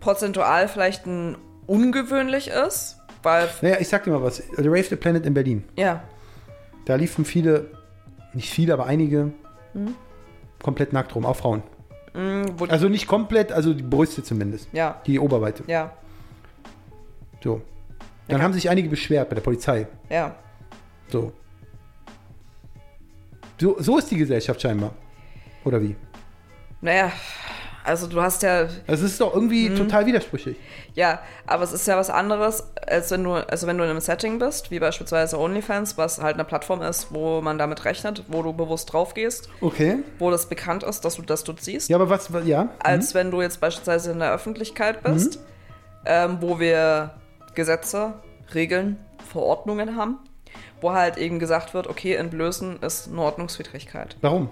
prozentual 0.00 0.68
vielleicht 0.68 1.06
ein 1.06 1.38
ungewöhnlich 1.66 2.48
ist, 2.48 2.98
weil 3.22 3.48
Naja, 3.62 3.76
ich 3.80 3.88
sag 3.88 4.04
dir 4.04 4.10
mal 4.12 4.22
was. 4.22 4.36
The 4.56 4.68
Rave 4.68 4.84
the 4.84 4.96
Planet 4.96 5.26
in 5.26 5.34
Berlin. 5.34 5.64
ja, 5.76 6.02
Da 6.84 6.94
liefen 6.94 7.24
viele, 7.24 7.70
nicht 8.32 8.50
viele, 8.50 8.72
aber 8.72 8.86
einige 8.86 9.32
Mhm. 9.74 9.94
komplett 10.62 10.92
nackt 10.92 11.14
rum, 11.14 11.26
auch 11.26 11.36
Frauen. 11.36 11.62
mh, 12.14 12.46
wo, 12.56 12.64
Also 12.66 12.88
nicht 12.88 13.06
komplett, 13.06 13.52
also 13.52 13.74
die 13.74 13.82
Brüste 13.82 14.22
zumindest. 14.22 14.68
ja, 14.72 15.00
Die 15.06 15.18
Oberweite. 15.18 15.64
ja, 15.66 15.92
So. 17.42 17.60
Dann 18.28 18.42
haben 18.42 18.52
sich 18.54 18.68
einige 18.70 18.88
beschwert 18.88 19.28
bei 19.28 19.34
der 19.36 19.42
Polizei. 19.42 19.86
ja. 20.10 20.34
So. 21.08 21.32
So, 23.60 23.76
so 23.80 23.96
ist 23.98 24.10
die 24.10 24.16
Gesellschaft 24.18 24.60
scheinbar. 24.60 24.92
Oder 25.64 25.80
wie? 25.80 25.96
Naja, 26.80 27.10
also 27.86 28.06
du 28.06 28.20
hast 28.20 28.42
ja, 28.42 28.66
Also 28.86 29.04
es 29.06 29.12
ist 29.12 29.20
doch 29.20 29.32
irgendwie 29.34 29.70
Mhm. 29.70 29.76
total 29.76 30.06
widersprüchlich. 30.06 30.56
Ja, 30.94 31.20
aber 31.46 31.62
es 31.64 31.72
ist 31.72 31.86
ja 31.86 31.96
was 31.96 32.10
anderes, 32.10 32.64
als 32.86 33.10
wenn 33.10 33.24
du, 33.24 33.32
also 33.34 33.66
wenn 33.66 33.78
du 33.78 33.84
in 33.84 33.90
einem 33.90 34.00
Setting 34.00 34.38
bist, 34.38 34.70
wie 34.70 34.78
beispielsweise 34.78 35.38
OnlyFans, 35.38 35.96
was 35.96 36.20
halt 36.20 36.34
eine 36.34 36.44
Plattform 36.44 36.82
ist, 36.82 37.08
wo 37.14 37.40
man 37.40 37.58
damit 37.58 37.84
rechnet, 37.84 38.24
wo 38.28 38.42
du 38.42 38.52
bewusst 38.52 38.92
drauf 38.92 39.14
gehst, 39.14 39.48
Okay. 39.60 39.98
wo 40.18 40.30
das 40.30 40.46
bekannt 40.46 40.82
ist, 40.82 41.04
dass 41.04 41.16
du 41.16 41.22
das 41.22 41.44
du 41.44 41.52
ziehst, 41.54 41.88
Ja, 41.88 41.96
aber 41.96 42.10
was, 42.10 42.28
ja. 42.44 42.68
als 42.80 43.14
wenn 43.14 43.30
du 43.30 43.40
jetzt 43.42 43.60
beispielsweise 43.60 44.10
in 44.12 44.18
der 44.18 44.32
Öffentlichkeit 44.32 45.02
bist, 45.02 45.38
ähm, 46.04 46.38
wo 46.40 46.58
wir 46.58 47.10
Gesetze, 47.54 48.14
Regeln, 48.54 48.98
Verordnungen 49.30 49.96
haben, 49.96 50.18
wo 50.80 50.92
halt 50.92 51.16
eben 51.18 51.38
gesagt 51.38 51.74
wird, 51.74 51.86
okay, 51.88 52.14
entblößen 52.14 52.80
ist 52.82 53.08
eine 53.08 53.20
Ordnungswidrigkeit. 53.22 54.16
Warum? 54.20 54.50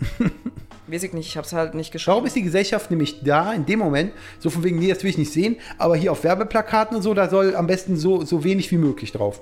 Weiß 0.90 1.02
ich 1.02 1.12
nicht, 1.12 1.26
ich 1.28 1.36
hab's 1.36 1.52
halt 1.52 1.74
nicht 1.74 1.92
geschrieben. 1.92 2.12
Warum 2.14 2.26
ist 2.26 2.36
die 2.36 2.42
Gesellschaft 2.42 2.90
nämlich 2.90 3.22
da, 3.22 3.52
in 3.52 3.66
dem 3.66 3.78
Moment, 3.78 4.12
so 4.38 4.50
von 4.50 4.64
wegen, 4.64 4.78
nee, 4.78 4.88
das 4.88 5.02
will 5.02 5.10
ich 5.10 5.18
nicht 5.18 5.32
sehen, 5.32 5.56
aber 5.78 5.96
hier 5.96 6.12
auf 6.12 6.24
Werbeplakaten 6.24 6.96
und 6.96 7.02
so, 7.02 7.14
da 7.14 7.28
soll 7.28 7.54
am 7.54 7.66
besten 7.66 7.96
so, 7.96 8.24
so 8.24 8.42
wenig 8.44 8.70
wie 8.70 8.78
möglich 8.78 9.12
drauf. 9.12 9.40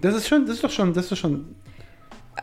Das 0.00 0.14
ist 0.14 0.28
schon, 0.28 0.46
das 0.46 0.56
ist 0.56 0.64
doch 0.64 0.70
schon, 0.70 0.92
das 0.94 1.10
ist 1.12 1.18
schon. 1.18 1.54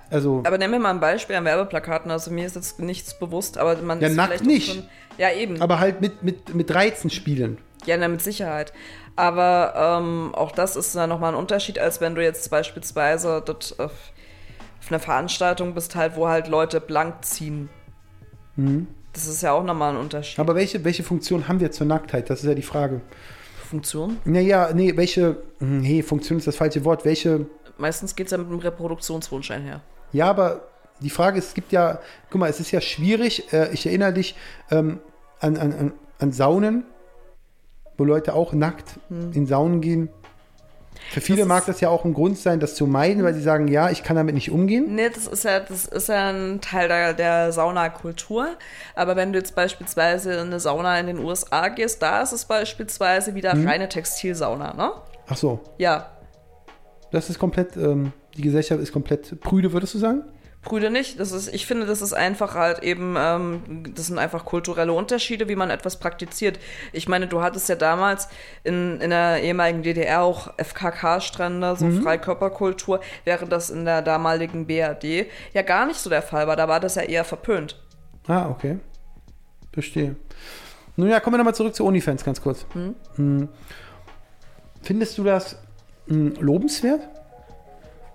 Also, 0.10 0.44
Aber 0.46 0.58
nenn 0.58 0.70
mir 0.72 0.80
mal 0.80 0.92
ein 0.92 1.00
Beispiel 1.00 1.36
an 1.36 1.46
Werbeplakaten. 1.46 2.12
Also 2.12 2.30
mir 2.32 2.46
ist 2.46 2.56
jetzt 2.56 2.80
nichts 2.80 3.18
bewusst, 3.18 3.58
aber 3.58 3.76
man 3.82 4.00
Ja, 4.00 4.08
ist 4.08 4.16
nackt 4.16 4.46
nicht. 4.46 4.68
Schon, 4.68 4.84
ja, 5.18 5.32
eben. 5.34 5.62
aber 5.62 5.80
halt 5.80 6.02
mit, 6.02 6.24
mit, 6.24 6.54
mit 6.54 6.74
Reizen 6.74 7.10
spielen. 7.10 7.58
Ja, 7.86 7.98
na, 7.98 8.08
mit 8.08 8.22
Sicherheit. 8.22 8.74
Aber 9.16 10.00
ähm, 10.00 10.36
auch 10.36 10.52
das 10.52 10.76
ist 10.76 10.96
dann 10.96 11.10
nochmal 11.10 11.34
ein 11.34 11.40
Unterschied, 11.40 11.80
als 11.80 12.00
wenn 12.02 12.14
du 12.16 12.24
jetzt 12.24 12.50
beispielsweise 12.52 13.42
dort, 13.44 13.76
äh, 13.80 13.88
auf 14.88 14.92
einer 14.94 15.00
Veranstaltung 15.00 15.74
bist 15.74 15.96
halt, 15.96 16.16
wo 16.16 16.28
halt 16.28 16.48
Leute 16.48 16.80
blank 16.80 17.26
ziehen. 17.26 17.70
Das 19.14 19.28
ist 19.28 19.42
ja 19.42 19.52
auch 19.52 19.64
nochmal 19.64 19.94
ein 19.94 20.00
Unterschied. 20.00 20.40
Aber 20.40 20.56
welche, 20.56 20.84
welche 20.86 21.04
Funktion 21.04 21.48
haben 21.48 21.60
wir 21.60 21.72
zur 21.72 21.86
Nacktheit? 21.88 22.30
Das 22.30 22.40
ist 22.40 22.48
ja 22.48 22.56
die 22.56 22.62
Frage. 22.62 23.02
Funktion? 23.70 24.18
Naja, 24.24 24.72
nee, 24.74 24.96
welche, 24.96 25.44
hm, 25.60 25.82
nee, 25.82 26.02
Funktion 26.02 26.38
ist 26.38 26.48
das 26.48 26.56
falsche 26.56 26.86
Wort. 26.86 27.04
Welche, 27.04 27.48
Meistens 27.78 28.16
geht 28.16 28.28
es 28.28 28.32
ja 28.32 28.38
mit 28.38 28.48
einem 28.48 28.60
Reproduktionswunsch 28.60 29.52
einher. 29.52 29.82
ja, 30.14 30.30
aber 30.30 30.62
die 31.02 31.10
Frage 31.10 31.38
ist, 31.38 31.50
es 31.50 31.54
gibt 31.54 31.74
ja, 31.74 32.00
guck 32.32 32.40
mal, 32.40 32.50
es 32.50 32.60
ist 32.60 32.72
ja 32.72 32.82
schwierig, 32.82 33.52
äh, 33.52 33.72
ich 33.74 33.86
erinnere 33.86 34.14
dich 34.14 34.36
ähm, 34.72 35.00
an, 35.42 35.58
an, 35.58 35.74
an, 35.74 35.94
an 36.18 36.32
Saunen, 36.32 36.86
wo 37.98 38.06
Leute 38.06 38.34
auch 38.34 38.54
nackt 38.54 39.00
in 39.10 39.46
Saunen 39.46 39.82
gehen. 39.82 40.10
Für 41.12 41.22
viele 41.22 41.40
Das 41.40 41.48
mag 41.48 41.66
das 41.66 41.80
ja 41.82 41.90
auch 41.90 42.06
ein 42.06 42.14
Grund 42.14 42.38
sein, 42.38 42.60
das 42.60 42.76
zu 42.76 42.86
meiden, 42.88 43.24
weil 43.24 43.34
sie 43.34 43.42
sagen, 43.42 43.68
ja, 43.68 43.90
ich 43.90 44.04
kann 44.04 44.16
damit 44.16 44.36
nicht 44.36 44.52
umgehen. 44.52 44.96
Nee, 44.96 45.10
das 45.10 45.28
ist 45.28 45.44
ja, 45.44 45.60
das 45.60 45.86
ist 45.86 46.10
ja 46.10 46.30
ein 46.30 46.60
Teil 46.62 46.88
der, 46.88 47.14
der 47.14 47.52
Saunakultur. 47.52 48.48
Aber 48.96 49.16
wenn 49.16 49.32
du 49.34 49.40
jetzt 49.40 49.56
beispielsweise 49.56 50.34
in 50.34 50.48
eine 50.48 50.60
Sauna 50.60 51.00
in 51.00 51.08
den 51.08 51.20
USA 51.20 51.70
gehst, 51.70 52.02
da 52.02 52.22
ist 52.22 52.34
es 52.34 52.46
beispielsweise 52.46 53.36
wieder 53.36 53.54
reine 53.54 53.90
Textilsauna, 53.90 54.74
ne? 54.74 54.92
Ach 55.28 55.38
so, 55.38 55.60
Ja. 55.78 56.12
das 57.12 57.30
ist 57.30 57.40
komplett, 57.40 57.76
ähm, 57.78 58.12
die 58.36 58.42
Gesellschaft 58.42 58.82
ist 58.82 58.92
komplett 58.94 59.40
prüde, 59.42 59.74
würdest 59.74 59.94
du 59.94 59.98
sagen? 60.00 60.24
Brüder 60.68 60.90
nicht. 60.90 61.20
Das 61.20 61.32
ist, 61.32 61.48
ich 61.54 61.66
finde, 61.66 61.86
das 61.86 62.02
ist 62.02 62.14
einfach 62.14 62.54
halt 62.54 62.84
eben, 62.84 63.16
ähm, 63.18 63.94
das 63.96 64.08
sind 64.08 64.20
einfach 64.20 64.44
kulturelle 64.44 64.92
Unterschiede, 64.92 65.48
wie 65.48 65.56
man 65.56 65.70
etwas 65.70 65.98
praktiziert. 65.98 66.60
Ich 66.92 67.08
meine, 67.08 67.28
du 67.28 67.42
hattest 67.42 67.70
ja 67.70 67.76
damals 67.76 68.28
in, 68.66 69.00
in 69.00 69.10
der 69.10 69.42
ehemaligen 69.42 69.82
DDR 69.82 70.22
auch 70.22 70.54
FKK-Strände, 70.58 71.76
so 71.78 71.90
Freikörperkultur, 71.90 73.00
während 73.24 73.52
das 73.52 73.70
in 73.70 73.86
der 73.86 74.02
damaligen 74.02 74.68
BRD 74.68 75.28
ja 75.54 75.62
gar 75.62 75.86
nicht 75.86 76.00
so 76.00 76.10
der 76.10 76.22
Fall 76.22 76.48
war. 76.48 76.58
Da 76.58 76.68
war 76.68 76.82
das 76.82 76.96
ja 76.96 77.04
eher 77.04 77.24
verpönt. 77.24 77.82
Ah, 78.28 78.50
okay. 78.50 78.80
Verstehe. 79.72 80.18
Nun 80.98 81.08
ja, 81.10 81.20
kommen 81.22 81.36
wir 81.36 81.38
nochmal 81.38 81.56
zurück 81.56 81.76
zu 81.76 81.86
OnlyFans 81.86 82.26
ganz 82.26 82.42
kurz. 82.42 82.66
Hm. 83.16 83.48
Findest 84.82 85.18
du 85.18 85.24
das 85.24 85.58
hm, 86.08 86.34
lobenswert? 86.40 87.02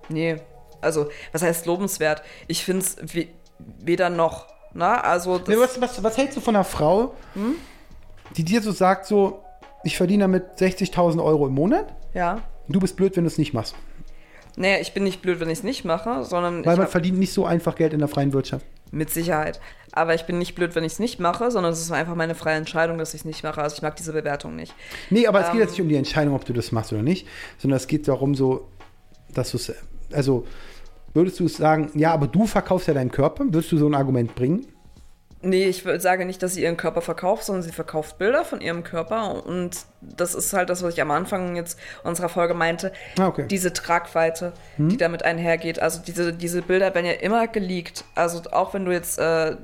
Nee, 0.09 0.37
also, 0.83 1.09
was 1.33 1.43
heißt 1.43 1.67
lobenswert? 1.67 2.23
Ich 2.49 2.65
finde 2.65 2.83
es 2.85 2.97
we 3.15 3.29
weder 3.59 4.11
noch. 4.11 4.47
Na, 4.75 5.01
also, 5.01 5.39
das, 5.39 5.49
Nee, 5.49 5.57
was, 5.59 5.81
was, 5.81 6.03
was 6.03 6.17
hältst 6.17 6.37
du 6.37 6.41
von 6.41 6.57
einer 6.57 6.65
Frau, 6.65 7.15
die 8.37 8.45
dir 8.45 8.63
so 8.63 8.73
sagt, 8.73 9.07
so, 9.07 9.43
ich 9.85 9.97
verdiene 9.97 10.25
damit 10.25 10.45
60.000 10.59 11.23
Euro 11.23 11.47
im 11.47 11.55
Monat? 11.55 11.87
ja. 12.15 12.43
Du 12.69 12.79
bist 12.79 12.95
blöd, 12.97 13.17
wenn 13.17 13.25
du 13.25 13.29
es 13.29 13.39
nicht 13.39 13.53
machst. 13.53 13.75
Nee, 14.57 14.81
ich 14.81 14.95
bin 14.95 15.03
nicht 15.03 15.21
blöd, 15.21 15.41
wenn 15.41 15.49
ich 15.51 15.59
es 15.59 15.65
nicht 15.65 15.85
mache, 15.85 16.23
sondern 16.25 16.65
Weil 16.65 16.77
man 16.77 16.87
verdient 16.87 17.19
nicht 17.19 17.33
so 17.33 17.45
einfach 17.45 17.75
Geld 17.75 17.93
in 17.93 17.99
der 17.99 18.07
freien 18.09 18.33
Wirtschaft. 18.33 18.65
mit 18.93 19.11
Sicherheit. 19.11 19.61
Aber 19.91 20.15
ich 20.15 20.25
bin 20.27 20.39
nicht 20.39 20.55
blöd, 20.55 20.75
wenn 20.77 20.85
ich 20.85 20.93
es 20.93 20.99
nicht 21.01 21.19
mache, 21.19 21.51
sondern 21.51 21.73
es 21.73 21.81
ist 21.81 21.91
einfach 21.91 22.15
meine 22.15 22.35
freie 22.37 22.57
Entscheidung, 22.57 22.99
dass 22.99 23.15
ich 23.15 23.23
es 23.23 23.25
nicht 23.25 23.43
mache. 23.43 23.61
Also 23.61 23.77
ich 23.77 23.83
mag 23.83 23.97
diese 23.97 24.13
Bewertung 24.13 24.55
nicht. 24.55 24.75
Nee, 25.11 25.27
aber 25.27 25.41
es 25.41 25.47
geht 25.47 25.55
Ähm. 25.57 25.61
jetzt 25.63 25.71
nicht 25.73 25.81
um 25.83 25.89
die 25.89 25.97
Entscheidung, 25.97 26.35
ob 26.35 26.45
du 26.45 26.53
das 26.53 26.71
machst 26.71 26.93
oder 26.93 27.03
nicht, 27.03 27.27
sondern 27.59 27.77
es 27.79 27.89
geht 27.89 28.07
darum, 28.07 28.35
so, 28.37 28.69
dass 29.35 29.51
du 29.51 29.57
es, 29.57 29.73
also, 30.13 30.47
würdest 31.15 31.41
du 31.41 31.49
sagen, 31.49 31.91
ja, 31.95 32.13
aber 32.13 32.27
du 32.27 32.47
verkaufst 32.47 32.89
ja 32.89 32.95
deinen 32.95 33.11
Körper, 33.11 33.45
würdest 33.45 33.73
du 33.73 33.79
so 33.79 33.87
ein 33.89 33.95
Argument 33.95 34.35
bringen? 34.35 34.67
Nee, 35.45 35.65
ich 35.65 35.85
sage 35.99 36.25
nicht, 36.25 36.41
dass 36.41 36.55
sie 36.55 36.63
ihren 36.63 36.77
Körper 36.77 37.03
verkauft, 37.03 37.45
sondern 37.45 37.65
sie 37.65 37.73
verkauft 37.73 38.17
Bilder 38.17 38.45
von 38.45 38.61
ihrem 38.61 38.85
Körper. 38.85 39.45
Und 39.45 39.77
das 40.01 40.37
ist 40.37 40.53
halt 40.53 40.71
das, 40.71 40.85
was 40.85 40.95
ich 40.95 41.03
am 41.03 41.11
Anfang 41.11 41.57
jetzt 41.57 41.81
unserer 42.05 42.29
Folge 42.29 42.55
meinte. 42.55 42.93
Ah, 43.19 43.27
okay. 43.27 43.47
Diese 43.51 43.73
Tragweite, 43.73 44.53
die 44.79 44.97
damit 44.97 45.25
einhergeht. 45.25 45.83
Also 45.83 46.01
diese, 46.07 46.33
diese 46.33 46.63
Bilder 46.63 46.95
werden 46.95 47.07
ja 47.07 47.13
immer 47.13 47.49
geleakt. 47.49 48.05
Also 48.15 48.41
auch 48.53 48.73
wenn 48.73 48.85
du 48.85 48.93
jetzt, 48.93 49.19
äh, 49.19 49.57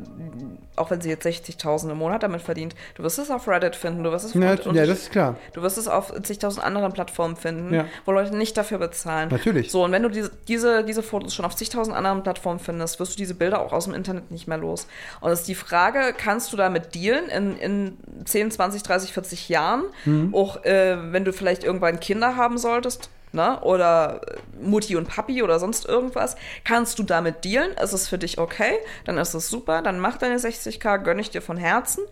auch 0.79 0.91
wenn 0.91 1.01
sie 1.01 1.09
jetzt 1.11 1.27
60.000 1.27 1.91
im 1.91 1.99
Monat 1.99 2.23
damit 2.23 2.41
verdient, 2.43 2.75
du 2.95 3.03
wirst 3.03 3.19
es 3.19 3.31
auf 3.31 3.47
Reddit 3.49 3.77
finden, 3.77 4.03
du 4.05 4.11
wirst 4.13 4.25
es 4.27 4.35
Ja, 4.35 4.53
und- 4.53 4.75
ja, 4.75 4.87
das 4.87 4.99
ist 5.01 5.11
klar. 5.13 5.37
Du 5.53 5.63
wirst 5.63 5.79
es 5.79 5.89
auf 5.89 6.13
zigtausend 6.23 6.65
anderen 6.65 6.93
Plattformen 6.93 7.37
finden, 7.37 7.75
Ja. 7.75 7.85
wo 8.05 8.13
Leute 8.13 8.37
nicht 8.37 8.57
dafür 8.57 8.79
bezahlen. 8.79 9.29
Natürlich. 9.31 9.71
So, 9.71 9.85
und 9.85 9.93
wenn 9.93 10.03
du 10.03 10.09
diese, 10.09 10.31
diese, 10.49 10.85
diese 10.85 11.03
Fotos 11.03 11.35
schon 11.35 11.45
auf 11.45 11.57
zigtausend 11.57 11.97
anderen 11.97 12.23
Plattformen 12.23 12.59
findest, 12.61 13.01
wirst 13.01 13.13
du 13.15 13.17
diese 13.17 13.35
Bilder 13.35 13.61
auch 13.61 13.73
aus 13.73 13.85
dem 13.85 13.95
Internet 13.95 14.31
nicht 14.31 14.47
mehr 14.49 14.59
los. 14.59 14.87
Und 15.21 15.31
es 15.31 15.41
ist 15.41 15.49
die 15.49 15.55
Frage, 15.55 16.15
kannst 16.17 16.53
du 16.53 16.57
damit 16.57 16.95
dealen 16.95 17.29
in, 17.29 17.57
in 17.59 17.99
10, 18.25 18.51
20, 18.51 18.83
30, 18.83 19.13
40 19.13 19.49
Jahren? 19.49 19.85
Mhm. 20.05 20.35
Auch 20.35 20.65
äh, 20.65 20.97
wenn 21.13 21.25
du 21.25 21.33
vielleicht 21.33 21.65
irgendwann 21.65 22.01
Kinder 22.01 22.37
haben 22.37 22.59
solltest, 22.59 23.11
ne? 23.33 23.61
Oder 23.61 24.21
äh, 24.27 24.37
Mutti 24.61 24.97
und 24.97 25.09
Papi 25.09 25.43
oder 25.43 25.59
sonst 25.59 25.87
irgendwas. 25.87 26.37
Kannst 26.65 26.99
du 26.99 27.03
damit 27.03 27.45
dealen? 27.45 27.73
Ist 27.73 27.93
es 27.93 28.09
für 28.09 28.19
dich 28.19 28.39
okay? 28.39 28.79
Dann 29.05 29.19
ist 29.19 29.35
es 29.35 29.49
super, 29.49 29.83
dann 29.83 30.01
mach 30.01 30.19
deine 30.19 30.37
60k, 30.37 30.99
gönn 30.99 31.19
ich 31.19 31.31
dir 31.31 31.43
von 31.43 31.57
Herzen. 31.57 32.05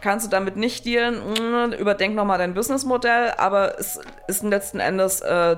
Kannst 0.00 0.26
du 0.26 0.30
damit 0.30 0.56
nicht 0.56 0.84
dealen? 0.84 1.16
Mm, 1.16 1.72
Überdenk 1.72 2.14
nochmal 2.14 2.38
dein 2.38 2.54
Businessmodell, 2.54 3.32
aber 3.38 3.78
es 3.78 3.98
ist 4.28 4.42
letzten 4.42 4.78
Endes 4.78 5.20
äh, 5.22 5.56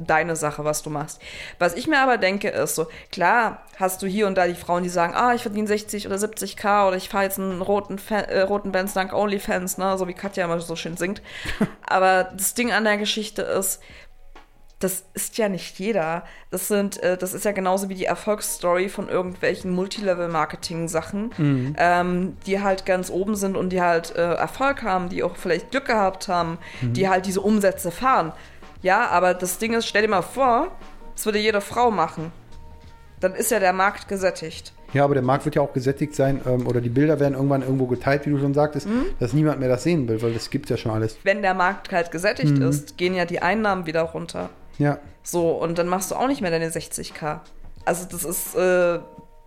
deine 0.00 0.36
Sache, 0.36 0.64
was 0.64 0.82
du 0.82 0.90
machst. 0.90 1.20
Was 1.58 1.74
ich 1.74 1.86
mir 1.86 1.98
aber 1.98 2.18
denke, 2.18 2.48
ist 2.48 2.74
so, 2.74 2.86
klar 3.12 3.62
hast 3.78 4.02
du 4.02 4.06
hier 4.06 4.26
und 4.26 4.36
da 4.36 4.46
die 4.46 4.54
Frauen, 4.54 4.82
die 4.82 4.88
sagen, 4.88 5.14
ah, 5.14 5.34
ich 5.34 5.42
verdiene 5.42 5.66
60 5.66 6.06
oder 6.06 6.16
70k 6.16 6.88
oder 6.88 6.96
ich 6.96 7.08
fahre 7.08 7.24
jetzt 7.24 7.38
einen 7.38 7.62
roten, 7.62 7.98
Fa 7.98 8.16
äh, 8.16 8.42
roten 8.42 8.72
Benz 8.72 8.94
dank 8.94 9.12
OnlyFans, 9.12 9.78
ne, 9.78 9.96
so 9.98 10.08
wie 10.08 10.14
Katja 10.14 10.44
immer 10.44 10.60
so 10.60 10.76
schön 10.76 10.96
singt. 10.96 11.22
aber 11.86 12.30
das 12.32 12.54
Ding 12.54 12.72
an 12.72 12.84
der 12.84 12.96
Geschichte 12.96 13.42
ist, 13.42 13.80
das 14.80 15.04
ist 15.14 15.38
ja 15.38 15.48
nicht 15.48 15.78
jeder. 15.78 16.24
Das 16.50 16.68
sind, 16.68 17.02
äh, 17.02 17.16
das 17.16 17.34
ist 17.34 17.44
ja 17.44 17.52
genauso 17.52 17.88
wie 17.88 17.94
die 17.94 18.04
Erfolgsstory 18.06 18.88
von 18.88 19.08
irgendwelchen 19.08 19.70
Multilevel-Marketing-Sachen, 19.72 21.74
ähm, 21.78 22.36
die 22.46 22.60
halt 22.62 22.86
ganz 22.86 23.10
oben 23.10 23.34
sind 23.36 23.56
und 23.56 23.70
die 23.70 23.80
halt 23.82 24.14
äh, 24.16 24.34
Erfolg 24.34 24.82
haben, 24.82 25.08
die 25.08 25.22
auch 25.22 25.36
vielleicht 25.36 25.70
Glück 25.70 25.86
gehabt 25.86 26.28
haben, 26.28 26.58
die 26.82 27.08
halt 27.08 27.26
diese 27.26 27.40
Umsätze 27.40 27.90
fahren. 27.90 28.32
Ja, 28.82 29.08
aber 29.08 29.34
das 29.34 29.58
Ding 29.58 29.74
ist, 29.74 29.86
stell 29.86 30.02
dir 30.02 30.08
mal 30.08 30.22
vor, 30.22 30.68
das 31.14 31.26
würde 31.26 31.38
jede 31.38 31.60
Frau 31.60 31.90
machen. 31.90 32.32
Dann 33.20 33.34
ist 33.34 33.50
ja 33.50 33.60
der 33.60 33.74
Markt 33.74 34.08
gesättigt. 34.08 34.72
Ja, 34.94 35.04
aber 35.04 35.14
der 35.14 35.22
Markt 35.22 35.44
wird 35.44 35.54
ja 35.54 35.62
auch 35.62 35.72
gesättigt 35.74 36.16
sein 36.16 36.40
ähm, 36.46 36.66
oder 36.66 36.80
die 36.80 36.88
Bilder 36.88 37.20
werden 37.20 37.34
irgendwann 37.34 37.60
irgendwo 37.62 37.86
geteilt, 37.86 38.26
wie 38.26 38.30
du 38.30 38.40
schon 38.40 38.54
sagtest, 38.54 38.88
Mhm. 38.88 39.04
dass 39.20 39.32
niemand 39.34 39.60
mehr 39.60 39.68
das 39.68 39.84
sehen 39.84 40.08
will, 40.08 40.20
weil 40.22 40.32
das 40.32 40.50
gibt 40.50 40.68
ja 40.70 40.76
schon 40.76 40.90
alles. 40.90 41.16
Wenn 41.22 41.42
der 41.42 41.54
Markt 41.54 41.92
halt 41.92 42.10
gesättigt 42.10 42.58
ist, 42.58 42.96
gehen 42.96 43.14
ja 43.14 43.26
die 43.26 43.40
Einnahmen 43.42 43.86
wieder 43.86 44.02
runter. 44.02 44.48
Ja. 44.80 44.98
So, 45.22 45.50
und 45.50 45.78
dann 45.78 45.88
machst 45.88 46.10
du 46.10 46.14
auch 46.14 46.26
nicht 46.26 46.40
mehr 46.40 46.50
deine 46.50 46.70
60k. 46.70 47.40
Also 47.84 48.06
das 48.10 48.24
ist, 48.24 48.54
äh, 48.54 48.98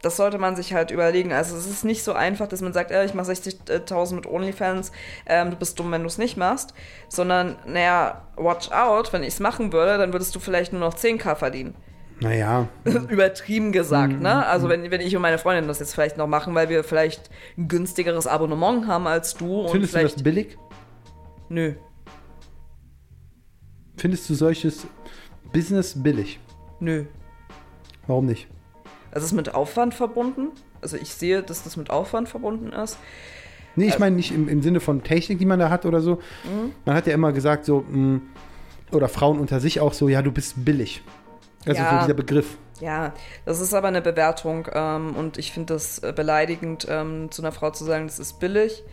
das 0.03 0.15
sollte 0.17 0.37
man 0.37 0.55
sich 0.55 0.73
halt 0.73 0.91
überlegen. 0.91 1.33
Also 1.33 1.57
es 1.57 1.65
ist 1.65 1.83
nicht 1.83 2.03
so 2.03 2.13
einfach, 2.13 2.47
dass 2.47 2.61
man 2.61 2.71
sagt, 2.71 2.91
äh, 2.91 3.03
ich 3.03 3.15
mache 3.15 3.31
60.000 3.31 4.13
mit 4.13 4.27
OnlyFans, 4.27 4.91
ähm, 5.25 5.49
du 5.49 5.55
bist 5.55 5.79
dumm, 5.79 5.91
wenn 5.91 6.01
du 6.01 6.07
es 6.07 6.19
nicht 6.19 6.37
machst. 6.37 6.75
Sondern, 7.09 7.55
naja, 7.65 8.21
watch 8.37 8.71
out, 8.71 9.11
wenn 9.11 9.23
ich 9.23 9.29
es 9.29 9.39
machen 9.39 9.73
würde, 9.73 9.97
dann 9.97 10.13
würdest 10.13 10.35
du 10.35 10.39
vielleicht 10.39 10.71
nur 10.71 10.81
noch 10.81 10.93
10k 10.93 11.35
verdienen. 11.35 11.73
Naja, 12.19 12.67
Übertrieben 12.85 13.71
gesagt, 13.71 14.21
ne? 14.21 14.45
Also 14.45 14.69
wenn, 14.69 14.89
wenn 14.91 15.01
ich 15.01 15.15
und 15.15 15.23
meine 15.23 15.39
Freundin 15.39 15.67
das 15.67 15.79
jetzt 15.79 15.95
vielleicht 15.95 16.15
noch 16.15 16.27
machen, 16.27 16.53
weil 16.53 16.69
wir 16.69 16.83
vielleicht 16.83 17.31
ein 17.57 17.67
günstigeres 17.67 18.27
Abonnement 18.27 18.87
haben 18.87 19.07
als 19.07 19.33
du 19.33 19.61
und 19.61 19.71
findest 19.71 19.93
du 19.93 19.97
vielleicht... 19.97 20.15
das 20.17 20.23
billig? 20.23 20.57
Nö, 21.49 21.73
Findest 23.97 24.29
du 24.29 24.33
solches 24.33 24.87
Business 25.53 26.01
billig? 26.01 26.39
nö. 26.79 27.05
Warum 28.07 28.25
nicht? 28.25 28.47
Es 29.11 29.23
ist 29.23 29.31
mit 29.31 29.53
Aufwand 29.55 29.93
verbunden. 29.93 30.49
Also 30.81 30.97
ich 30.97 31.13
sehe, 31.13 31.41
dass 31.41 31.63
das 31.63 31.77
mit 31.77 31.89
Aufwand 31.89 32.27
verbunden 32.27 32.73
ist. 32.73 32.97
Nee, 33.77 33.85
Äh, 33.85 33.89
ich 33.89 33.99
meine 33.99 34.15
nicht 34.17 34.33
im, 34.33 34.49
im 34.49 34.61
Sinne 34.61 34.81
von 34.81 35.03
Technik, 35.03 35.39
die 35.39 35.45
man 35.45 35.59
da 35.59 35.69
hat 35.69 35.85
oder 35.85 36.01
so. 36.01 36.15
Mhm. 36.43 36.73
Man 36.83 36.95
hat 36.95 37.07
ja 37.07 37.13
immer 37.13 37.31
gesagt, 37.31 37.63
so, 37.63 37.85
mh, 37.89 38.19
oder 38.91 39.07
Frauen 39.07 39.39
unter 39.39 39.61
sich 39.61 39.79
auch 39.79 39.93
so, 39.93 40.09
ja, 40.09 40.21
du 40.21 40.31
bist 40.33 40.65
billig. 40.65 41.01
Also 41.65 41.81
Ja. 41.81 41.91
so 41.93 42.05
dieser 42.07 42.13
Begriff. 42.13 42.57
Ja, 42.81 43.13
das 43.45 43.61
ist 43.61 43.73
aber 43.73 43.87
eine 43.87 44.01
Bewertung 44.01 44.67
ähm, 44.73 45.15
und 45.15 45.37
ich 45.37 45.53
finde 45.53 45.73
das 45.75 45.99
äh, 45.99 46.11
beleidigend, 46.13 46.85
ähm, 46.89 47.31
zu 47.31 47.41
einer 47.41 47.53
Frau 47.53 47.69
zu 47.71 47.85
sagen, 47.85 48.07
das 48.07 48.19
ist 48.19 48.39
billig. 48.41 48.83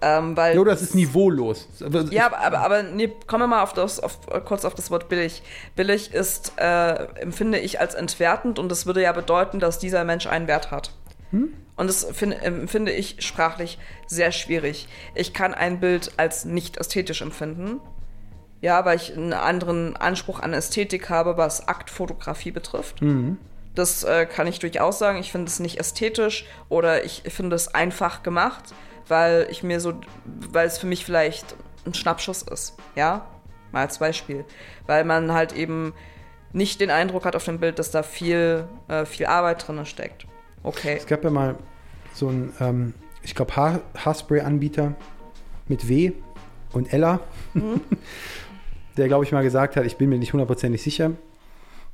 Ähm, 0.00 0.36
weil 0.36 0.54
Ja, 0.54 0.60
oder 0.60 0.72
es 0.72 0.82
ist 0.82 0.94
niveaulos. 0.94 1.66
Aber 1.84 2.02
Ja, 2.10 2.26
aber, 2.26 2.58
aber, 2.60 2.82
nee, 2.82 3.12
kommen 3.26 3.42
wir 3.42 3.46
mal 3.48 3.62
auf 3.62 3.72
das, 3.72 4.00
auf, 4.00 4.18
kurz 4.44 4.64
auf 4.64 4.74
das 4.74 4.90
Wort 4.90 5.08
billig. 5.08 5.42
Billig 5.76 6.12
ist, 6.14 6.52
äh, 6.56 6.94
empfinde 7.20 7.58
ich 7.58 7.80
als 7.80 7.94
entwertend 7.94 8.58
und 8.58 8.68
das 8.68 8.86
würde 8.86 9.02
ja 9.02 9.12
bedeuten, 9.12 9.60
dass 9.60 9.78
dieser 9.78 10.04
Mensch 10.04 10.26
einen 10.26 10.46
Wert 10.46 10.70
hat. 10.70 10.92
Und 11.76 11.86
das 11.86 12.04
find, 12.12 12.42
empfinde 12.42 12.92
ich 12.92 13.16
sprachlich 13.20 13.78
sehr 14.06 14.32
schwierig. 14.32 14.88
Ich 15.14 15.32
kann 15.32 15.54
ein 15.54 15.78
Bild 15.78 16.12
als 16.16 16.44
nicht 16.44 16.76
ästhetisch 16.76 17.22
empfinden. 17.22 17.80
Ja, 18.60 18.84
weil 18.84 18.96
ich 18.96 19.16
einen 19.16 19.32
anderen 19.32 19.96
Anspruch 19.96 20.40
an 20.40 20.52
Ästhetik 20.52 21.08
habe, 21.10 21.36
was 21.36 21.68
Aktfotografie 21.68 22.50
betrifft. 22.50 23.00
Das 23.76 24.02
äh, 24.02 24.26
kann 24.26 24.48
ich 24.48 24.58
durchaus 24.58 24.98
sagen. 24.98 25.18
Ich 25.18 25.30
finde 25.30 25.46
es 25.46 25.60
nicht 25.60 25.78
ästhetisch 25.78 26.44
oder 26.68 27.04
ich 27.04 27.22
finde 27.28 27.54
es 27.54 27.72
einfach 27.72 28.24
gemacht, 28.24 28.74
weil 29.08 29.46
ich 29.50 29.62
mir 29.62 29.80
so, 29.80 29.94
weil 30.52 30.66
es 30.66 30.78
für 30.78 30.86
mich 30.86 31.04
vielleicht 31.04 31.56
ein 31.86 31.94
Schnappschuss 31.94 32.42
ist. 32.42 32.76
Ja, 32.94 33.26
mal 33.72 33.82
als 33.82 33.98
Beispiel. 33.98 34.44
Weil 34.86 35.04
man 35.04 35.32
halt 35.32 35.52
eben 35.52 35.92
nicht 36.52 36.80
den 36.80 36.90
Eindruck 36.90 37.24
hat 37.24 37.36
auf 37.36 37.44
dem 37.44 37.58
Bild, 37.58 37.78
dass 37.78 37.90
da 37.90 38.02
viel, 38.02 38.64
äh, 38.88 39.04
viel 39.04 39.26
Arbeit 39.26 39.66
drin 39.66 39.84
steckt. 39.84 40.26
Okay. 40.62 40.96
Es 40.98 41.06
gab 41.06 41.24
ja 41.24 41.30
mal 41.30 41.56
so 42.14 42.28
einen, 42.28 42.52
ähm, 42.60 42.94
ich 43.22 43.34
glaube, 43.34 43.54
Haar 43.56 43.80
Haarspray-Anbieter 43.96 44.94
mit 45.68 45.88
W 45.88 46.12
und 46.72 46.92
Ella, 46.92 47.20
der, 48.96 49.08
glaube 49.08 49.24
ich, 49.24 49.32
mal 49.32 49.42
gesagt 49.42 49.76
hat, 49.76 49.84
ich 49.84 49.96
bin 49.96 50.08
mir 50.08 50.18
nicht 50.18 50.32
hundertprozentig 50.32 50.82
sicher, 50.82 51.12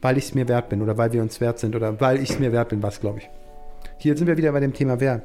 weil 0.01 0.17
ich 0.17 0.25
es 0.25 0.35
mir 0.35 0.49
wert 0.49 0.69
bin 0.69 0.83
oder 0.83 0.97
weil 0.97 1.13
wir 1.13 1.23
uns 1.23 1.41
wert 1.41 1.59
sind 1.59 1.77
oder 1.77 2.01
weil 2.01 2.23
ich 2.23 2.31
es 2.31 2.39
mir 2.39 2.53
wert 2.53 2.71
bin, 2.71 2.83
was, 2.83 3.01
glaube 3.01 3.19
ich. 3.19 3.29
Hier 3.99 4.17
sind 4.17 4.27
wir 4.27 4.37
wieder 4.37 4.53
bei 4.53 4.61
dem 4.61 4.73
Thema 4.73 5.01
Wert. 5.01 5.23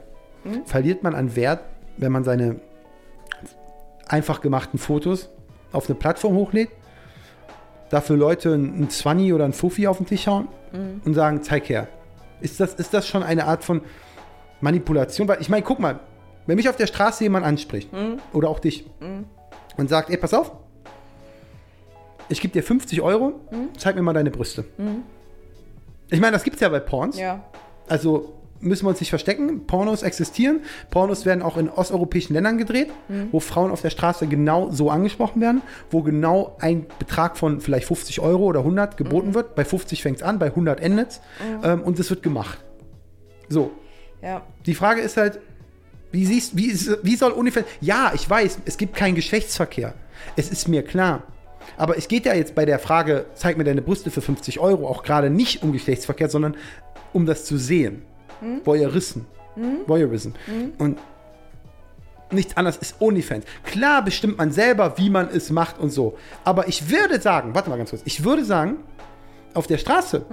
Verliert 0.66 1.04
man 1.04 1.16
an 1.16 1.36
Wert, 1.36 1.64
wenn 2.00 2.12
man 2.12 2.24
seine 2.24 2.60
einfach 4.08 4.42
gemachten 4.42 4.80
Fotos 4.80 5.30
auf 5.72 5.88
eine 5.88 5.96
Plattform 5.96 6.34
hochlädt, 6.34 6.70
dafür 7.90 8.18
Leute 8.18 8.54
ein 8.54 8.90
20 8.90 9.34
oder 9.34 9.46
ein 9.46 9.54
Fuffi 9.54 9.88
auf 9.88 9.98
den 9.98 10.06
Tisch 10.06 10.28
hauen 10.28 10.48
und 11.06 11.14
sagen, 11.14 11.44
zeig 11.44 11.70
her. 11.70 11.88
Ist 12.42 12.60
das, 12.60 12.74
ist 12.76 12.94
das 12.94 13.08
schon 13.08 13.22
eine 13.22 13.46
Art 13.46 13.64
von 13.64 13.82
Manipulation? 14.62 15.28
Weil 15.28 15.42
ich 15.42 15.50
meine, 15.50 15.64
guck 15.64 15.80
mal, 15.80 16.00
wenn 16.48 16.56
mich 16.56 16.70
auf 16.70 16.76
der 16.78 16.88
Straße 16.88 17.24
jemand 17.24 17.46
anspricht, 17.46 17.90
oder 18.34 18.50
auch 18.50 18.60
dich, 18.60 18.90
und 19.78 19.90
sagt, 19.90 20.10
ey, 20.10 20.18
pass 20.18 20.34
auf, 20.34 20.52
ich 22.30 22.42
gebe 22.42 22.54
dir 22.54 22.64
50 22.64 23.02
Euro, 23.02 23.34
zeig 23.78 23.96
mir 23.96 24.02
mal 24.02 24.14
deine 24.14 24.32
Brüste. 24.32 24.66
Ich 26.10 26.20
meine, 26.20 26.32
das 26.34 26.44
gibt 26.44 26.56
es 26.56 26.62
ja 26.62 26.70
bei 26.70 26.80
Porns. 26.80 27.20
Ja. 27.20 27.44
Also 27.88 28.39
müssen 28.62 28.86
wir 28.86 28.90
uns 28.90 29.00
nicht 29.00 29.10
verstecken. 29.10 29.66
Pornos 29.68 30.04
existieren. 30.04 30.62
Pornos 30.92 31.26
werden 31.26 31.42
auch 31.42 31.58
in 31.58 31.70
osteuropäischen 31.70 32.34
Ländern 32.34 32.58
gedreht, 32.58 32.90
wo 33.32 33.40
Frauen 33.40 33.72
auf 33.72 33.82
der 33.82 33.90
Straße 33.90 34.28
genau 34.28 34.70
so 34.72 34.90
angesprochen 34.90 35.42
werden, 35.42 35.62
wo 35.92 36.02
genau 36.04 36.58
ein 36.60 36.86
Betrag 37.00 37.38
von 37.38 37.62
vielleicht 37.62 37.88
50 37.88 38.20
Euro 38.20 38.44
oder 38.46 38.60
100 38.60 38.98
geboten 38.98 39.34
wird. 39.34 39.56
Bei 39.56 39.64
50 39.66 40.02
fängt 40.02 40.18
es 40.18 40.24
an, 40.24 40.40
bei 40.40 40.48
100 40.48 40.80
endet 40.82 41.10
es. 41.10 41.22
Ähm, 41.64 41.82
und 41.84 41.98
es 42.00 42.10
wird 42.10 42.22
gemacht. 42.24 42.60
So, 43.48 43.72
Ja. 44.22 44.44
die 44.66 44.76
Frage 44.76 45.02
ist 45.02 45.18
halt, 45.18 45.40
wie, 46.12 46.26
siehst, 46.26 46.58
wie, 46.58 46.72
wie 47.04 47.16
soll 47.16 47.32
OnlyFans... 47.34 47.66
Ja, 47.82 48.12
ich 48.16 48.28
weiß, 48.30 48.60
es 48.66 48.78
gibt 48.78 48.96
keinen 48.96 49.16
Geschlechtsverkehr. 49.16 49.94
Es 50.36 50.50
ist 50.50 50.68
mir 50.68 50.84
klar. 50.84 51.24
Aber 51.78 51.98
es 51.98 52.08
geht 52.08 52.26
ja 52.26 52.34
jetzt 52.34 52.56
bei 52.56 52.66
der 52.66 52.80
Frage, 52.80 53.26
zeig 53.36 53.58
mir 53.58 53.64
deine 53.64 53.82
Brüste 53.82 54.10
für 54.12 54.22
50 54.22 54.60
Euro, 54.60 54.88
auch 54.88 55.04
gerade 55.04 55.30
nicht 55.30 55.62
um 55.64 55.72
Geschlechtsverkehr, 55.72 56.30
sondern 56.30 56.58
um 57.14 57.26
das 57.26 57.46
zu 57.46 57.58
sehen. 57.58 58.02
Voyeurism. 58.64 59.22
Voyeurism. 59.88 60.30
Und 60.78 61.00
nichts 62.32 62.56
anderes 62.58 62.78
ist 62.78 63.02
OnlyFans. 63.02 63.46
Klar 63.64 64.04
bestimmt 64.04 64.38
man 64.38 64.52
selber, 64.52 64.98
wie 64.98 65.10
man 65.10 65.30
es 65.30 65.50
macht 65.50 65.80
und 65.80 65.90
so. 65.90 66.18
Aber 66.44 66.68
ich 66.68 66.90
würde 66.90 67.20
sagen, 67.20 67.56
warte 67.56 67.70
mal 67.70 67.78
ganz 67.78 67.90
kurz, 67.90 68.02
ich 68.06 68.24
würde 68.24 68.46
sagen, 68.46 68.78
auf 69.54 69.68
der 69.68 69.78
Straße 69.78 70.26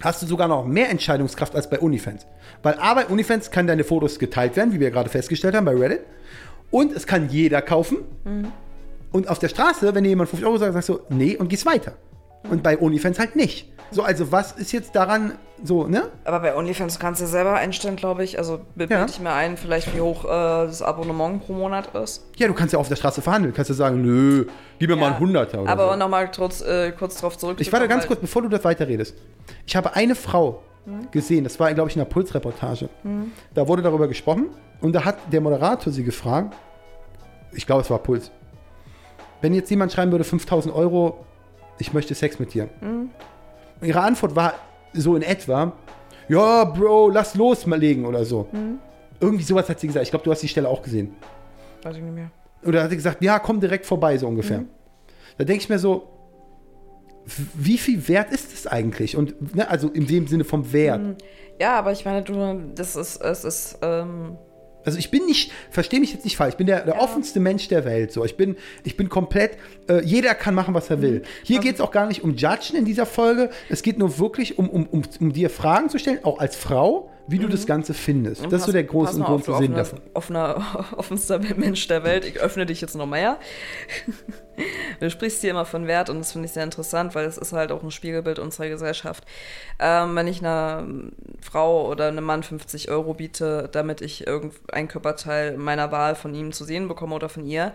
hast 0.00 0.22
du 0.22 0.26
sogar 0.26 0.48
noch 0.48 0.64
mehr 0.64 0.90
Entscheidungskraft 0.90 1.54
als 1.54 1.68
bei 1.70 1.80
OnlyFans. 1.80 2.26
Weil 2.62 2.74
A, 2.78 2.94
bei 2.94 3.08
OnlyFans 3.08 3.50
kann 3.50 3.66
deine 3.66 3.84
Fotos 3.84 4.18
geteilt 4.18 4.56
werden, 4.56 4.72
wie 4.72 4.80
wir 4.80 4.90
gerade 4.90 5.10
festgestellt 5.10 5.54
haben 5.54 5.66
bei 5.66 5.76
Reddit. 5.76 6.00
Und 6.70 6.92
es 6.92 7.06
kann 7.06 7.28
jeder 7.28 7.62
kaufen. 7.62 7.98
Und 9.12 9.28
auf 9.28 9.38
der 9.38 9.48
Straße, 9.48 9.94
wenn 9.94 10.02
dir 10.02 10.10
jemand 10.10 10.28
50 10.30 10.46
Euro 10.46 10.58
sagt, 10.58 10.72
sagst 10.72 10.88
du, 10.88 11.00
nee, 11.10 11.36
und 11.36 11.48
gehst 11.48 11.66
weiter. 11.66 11.92
Und 12.50 12.62
bei 12.62 12.80
OnlyFans 12.80 13.18
halt 13.18 13.36
nicht. 13.36 13.70
So, 13.90 14.02
also 14.02 14.32
was 14.32 14.52
ist 14.52 14.72
jetzt 14.72 14.96
daran 14.96 15.38
so, 15.62 15.86
ne? 15.86 16.10
Aber 16.24 16.40
bei 16.40 16.56
OnlyFans 16.56 16.98
kannst 16.98 17.20
du 17.20 17.24
ja 17.24 17.30
selber 17.30 17.54
einstellen, 17.54 17.96
glaube 17.96 18.24
ich. 18.24 18.38
Also 18.38 18.60
bilde 18.74 18.94
Ja. 18.94 19.04
ich 19.06 19.20
mir 19.20 19.32
ein, 19.32 19.56
vielleicht 19.56 19.94
wie 19.94 20.00
hoch 20.00 20.24
äh, 20.24 20.28
das 20.28 20.82
Abonnement 20.82 21.44
pro 21.46 21.52
Monat 21.52 21.94
ist. 21.94 22.26
Ja, 22.36 22.48
du 22.48 22.54
kannst 22.54 22.72
ja 22.72 22.78
auf 22.78 22.88
der 22.88 22.96
Straße 22.96 23.22
verhandeln. 23.22 23.52
Du 23.52 23.56
kannst 23.56 23.68
ja 23.70 23.74
sagen, 23.74 24.02
nö, 24.02 24.46
gib 24.78 24.90
mir 24.90 24.96
mal 24.96 25.10
Ja. 25.10 25.14
ein 25.14 25.20
Hunderter 25.20 25.62
oder 25.62 25.70
Aber 25.70 25.92
so. 25.92 25.96
nochmal 25.96 26.30
kurz, 26.30 26.60
äh, 26.60 26.92
kurz 26.92 27.20
drauf 27.20 27.38
zurück. 27.38 27.58
Ich 27.60 27.72
warte 27.72 27.86
ganz 27.88 28.06
kurz, 28.06 28.20
bevor 28.20 28.42
du 28.42 28.48
das 28.48 28.64
weiterredest. 28.64 29.16
Ich 29.66 29.76
habe 29.76 29.94
eine 29.94 30.14
Frau 30.14 30.62
gesehen, 31.12 31.44
das 31.44 31.58
war, 31.60 31.72
glaube 31.72 31.88
ich, 31.88 31.96
in 31.96 32.00
der 32.00 32.06
Pulsreportage. 32.10 32.90
Da 33.54 33.66
wurde 33.68 33.80
darüber 33.80 34.06
gesprochen 34.08 34.48
und 34.82 34.92
da 34.92 35.04
hat 35.04 35.16
der 35.32 35.40
Moderator 35.40 35.90
sie 35.92 36.04
gefragt, 36.04 36.54
ich 37.52 37.64
glaube, 37.66 37.82
es 37.82 37.88
war 37.90 38.00
Puls, 38.00 38.30
wenn 39.40 39.54
jetzt 39.54 39.70
jemand 39.70 39.92
schreiben 39.92 40.10
würde, 40.10 40.24
5000 40.24 40.74
Euro, 40.74 41.24
ich 41.78 41.92
möchte 41.92 42.14
Sex 42.14 42.38
mit 42.38 42.54
dir. 42.54 42.68
Ihre 43.82 44.00
Antwort 44.00 44.36
war 44.36 44.54
so 44.92 45.16
in 45.16 45.22
etwa, 45.22 45.72
ja, 46.28 46.64
Bro, 46.64 47.10
lass 47.10 47.34
los 47.34 47.66
mal 47.66 47.78
legen 47.78 48.06
oder 48.06 48.24
so. 48.24 48.48
Irgendwie 49.20 49.44
sowas 49.44 49.68
hat 49.68 49.80
sie 49.80 49.86
gesagt. 49.86 50.04
Ich 50.04 50.10
glaube, 50.10 50.24
du 50.24 50.30
hast 50.30 50.42
die 50.42 50.48
Stelle 50.48 50.68
auch 50.68 50.82
gesehen. 50.82 51.14
Weiß 51.82 51.96
ich 51.96 52.02
nicht 52.02 52.14
mehr. 52.14 52.30
Oder 52.64 52.82
hat 52.82 52.90
sie 52.90 52.96
gesagt, 52.96 53.22
ja, 53.22 53.38
komm 53.38 53.60
direkt 53.60 53.86
vorbei, 53.86 54.16
so 54.16 54.26
ungefähr. 54.26 54.64
Da 55.36 55.44
denke 55.44 55.62
ich 55.62 55.68
mir 55.68 55.78
so, 55.78 56.08
wie 57.54 57.78
viel 57.78 58.06
wert 58.08 58.32
ist 58.32 58.52
es 58.52 58.66
eigentlich? 58.66 59.16
Und 59.16 59.54
ne, 59.54 59.68
also 59.68 59.88
in 59.88 60.06
dem 60.06 60.26
Sinne 60.26 60.44
vom 60.44 60.72
Wert. 60.72 61.22
Ja, 61.60 61.78
aber 61.78 61.92
ich 61.92 62.04
meine, 62.04 62.22
du, 62.22 62.72
das 62.74 62.96
ist, 62.96 63.20
es 63.22 63.44
ist, 63.44 63.78
ähm, 63.82 64.36
Also 64.84 64.98
ich 64.98 65.10
bin 65.10 65.26
nicht, 65.26 65.52
verstehe 65.70 66.00
mich 66.00 66.12
jetzt 66.12 66.24
nicht 66.24 66.36
falsch, 66.36 66.54
ich 66.54 66.58
bin 66.58 66.66
der, 66.66 66.84
der 66.84 67.00
offenste 67.00 67.40
Mensch 67.40 67.68
der 67.68 67.84
Welt. 67.84 68.12
So, 68.12 68.24
ich 68.24 68.36
bin, 68.36 68.56
ich 68.84 68.96
bin 68.96 69.08
komplett, 69.08 69.56
äh, 69.88 70.02
jeder 70.04 70.34
kann 70.34 70.54
machen, 70.54 70.74
was 70.74 70.90
er 70.90 71.00
will. 71.02 71.22
Hier 71.42 71.60
geht 71.60 71.76
es 71.76 71.80
auch 71.80 71.90
gar 71.90 72.06
nicht 72.06 72.22
um 72.22 72.34
Judgen 72.34 72.76
in 72.76 72.84
dieser 72.84 73.06
Folge. 73.06 73.50
Es 73.68 73.82
geht 73.82 73.98
nur 73.98 74.18
wirklich 74.18 74.58
um, 74.58 74.68
um, 74.68 74.86
um, 74.86 75.02
um 75.20 75.32
dir 75.32 75.50
Fragen 75.50 75.88
zu 75.88 75.98
stellen, 75.98 76.20
auch 76.22 76.38
als 76.38 76.56
Frau, 76.56 77.10
wie 77.26 77.38
du 77.38 77.48
das 77.48 77.66
Ganze 77.66 77.94
findest. 77.94 78.44
Das 78.44 78.60
ist 78.60 78.66
so 78.66 78.72
der 78.72 78.84
große 78.84 79.16
und 79.16 79.24
große 79.24 79.56
Sinn 79.56 79.74
offener, 79.74 79.76
davon. 79.76 80.00
offener, 80.12 80.86
offenster 80.96 81.40
Mensch 81.56 81.86
der 81.88 82.04
Welt. 82.04 82.24
Ich 82.24 82.40
öffne 82.40 82.66
dich 82.66 82.80
jetzt 82.80 82.96
noch 82.96 83.06
mehr. 83.06 83.38
Du 85.00 85.10
sprichst 85.10 85.40
hier 85.40 85.50
immer 85.50 85.64
von 85.64 85.86
Wert 85.86 86.08
und 86.08 86.18
das 86.18 86.32
finde 86.32 86.46
ich 86.46 86.52
sehr 86.52 86.64
interessant, 86.64 87.14
weil 87.14 87.26
es 87.26 87.36
ist 87.38 87.52
halt 87.52 87.72
auch 87.72 87.82
ein 87.82 87.90
Spiegelbild 87.90 88.38
unserer 88.38 88.68
Gesellschaft. 88.68 89.24
Ähm, 89.78 90.14
wenn 90.16 90.26
ich 90.26 90.40
einer 90.40 90.86
Frau 91.40 91.88
oder 91.88 92.08
einem 92.08 92.24
Mann 92.24 92.42
50 92.42 92.90
Euro 92.90 93.14
biete, 93.14 93.68
damit 93.72 94.00
ich 94.00 94.26
irgendein 94.26 94.88
Körperteil 94.88 95.56
meiner 95.56 95.90
Wahl 95.92 96.14
von 96.14 96.34
ihm 96.34 96.52
zu 96.52 96.64
sehen 96.64 96.88
bekomme 96.88 97.14
oder 97.14 97.28
von 97.28 97.46
ihr, 97.46 97.72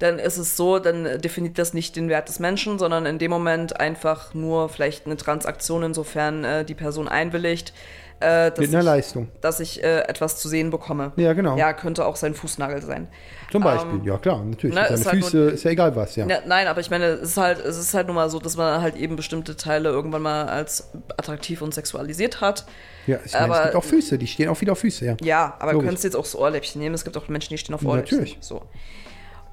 dann 0.00 0.18
ist 0.18 0.36
es 0.38 0.56
so, 0.56 0.78
dann 0.80 1.20
definiert 1.20 1.58
das 1.58 1.72
nicht 1.74 1.94
den 1.94 2.08
Wert 2.08 2.28
des 2.28 2.40
Menschen, 2.40 2.78
sondern 2.78 3.06
in 3.06 3.18
dem 3.18 3.30
Moment 3.30 3.78
einfach 3.78 4.34
nur 4.34 4.68
vielleicht 4.68 5.06
eine 5.06 5.16
Transaktion, 5.16 5.82
insofern 5.84 6.42
äh, 6.44 6.64
die 6.64 6.74
Person 6.74 7.06
einwilligt, 7.06 7.72
äh, 8.18 8.50
dass, 8.50 8.58
Mit 8.58 8.68
einer 8.70 8.80
ich, 8.80 8.84
Leistung. 8.84 9.28
dass 9.40 9.60
ich 9.60 9.82
äh, 9.82 10.00
etwas 10.00 10.36
zu 10.38 10.48
sehen 10.48 10.68
bekomme. 10.70 11.12
Ja, 11.16 11.32
genau. 11.32 11.56
Ja, 11.56 11.72
könnte 11.72 12.04
auch 12.04 12.16
sein 12.16 12.34
Fußnagel 12.34 12.82
sein. 12.82 13.08
Zum 13.50 13.62
Beispiel, 13.62 14.00
ja 14.04 14.18
klar, 14.18 14.44
natürlich. 14.44 14.74
ne, 14.76 14.82
Deine 14.82 14.94
ist 14.94 15.06
halt 15.06 15.24
Füße 15.24 15.36
nur- 15.36 15.52
ist 15.52 15.64
ja 15.64 15.70
egal 15.70 15.96
was, 15.96 16.16
ja. 16.16 16.26
Ja, 16.26 16.38
nein, 16.46 16.66
aber 16.66 16.80
ich 16.80 16.90
meine, 16.90 17.04
es 17.06 17.30
ist 17.30 17.36
halt, 17.38 17.58
es 17.64 17.78
ist 17.78 17.94
halt 17.94 18.08
nun 18.08 18.16
mal 18.16 18.28
so, 18.28 18.38
dass 18.38 18.56
man 18.58 18.82
halt 18.82 18.96
eben 18.96 19.16
bestimmte 19.16 19.56
Teile 19.56 19.88
irgendwann 19.88 20.20
mal 20.22 20.46
als 20.48 20.90
attraktiv 21.16 21.62
und 21.62 21.72
sexualisiert 21.72 22.40
hat. 22.42 22.66
Ja, 23.06 23.18
ich 23.24 23.32
meine, 23.32 23.46
es 23.46 23.50
Aber- 23.52 23.62
gibt 23.64 23.76
auch 23.76 23.84
Füße, 23.84 24.18
die 24.18 24.26
stehen 24.26 24.50
auch 24.50 24.60
wieder 24.60 24.72
auf 24.72 24.78
Füße, 24.80 25.04
ja. 25.06 25.16
Ja, 25.22 25.56
aber 25.58 25.72
du 25.72 25.80
könntest 25.80 26.04
jetzt 26.04 26.16
auch 26.16 26.26
so 26.26 26.38
Ohrläppchen 26.40 26.80
nehmen. 26.80 26.94
Es 26.94 27.04
gibt 27.04 27.16
auch 27.16 27.26
Menschen, 27.28 27.50
die 27.54 27.58
stehen 27.58 27.74
auf 27.74 27.84
Ohrläppchen. 27.84 28.18
Natürlich. 28.18 28.38
So. 28.40 28.62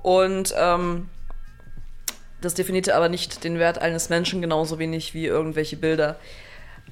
Und 0.08 0.56
ähm, 0.58 1.10
das 2.39 2.54
definiert 2.54 2.88
aber 2.89 3.10
nicht 3.10 3.43
den 3.43 3.60
Wert 3.60 3.80
eines 3.80 4.08
Menschen 4.08 4.41
genauso 4.41 4.80
wenig 4.80 5.13
wie 5.13 5.26
irgendwelche 5.26 5.76
Bilder. 5.76 6.15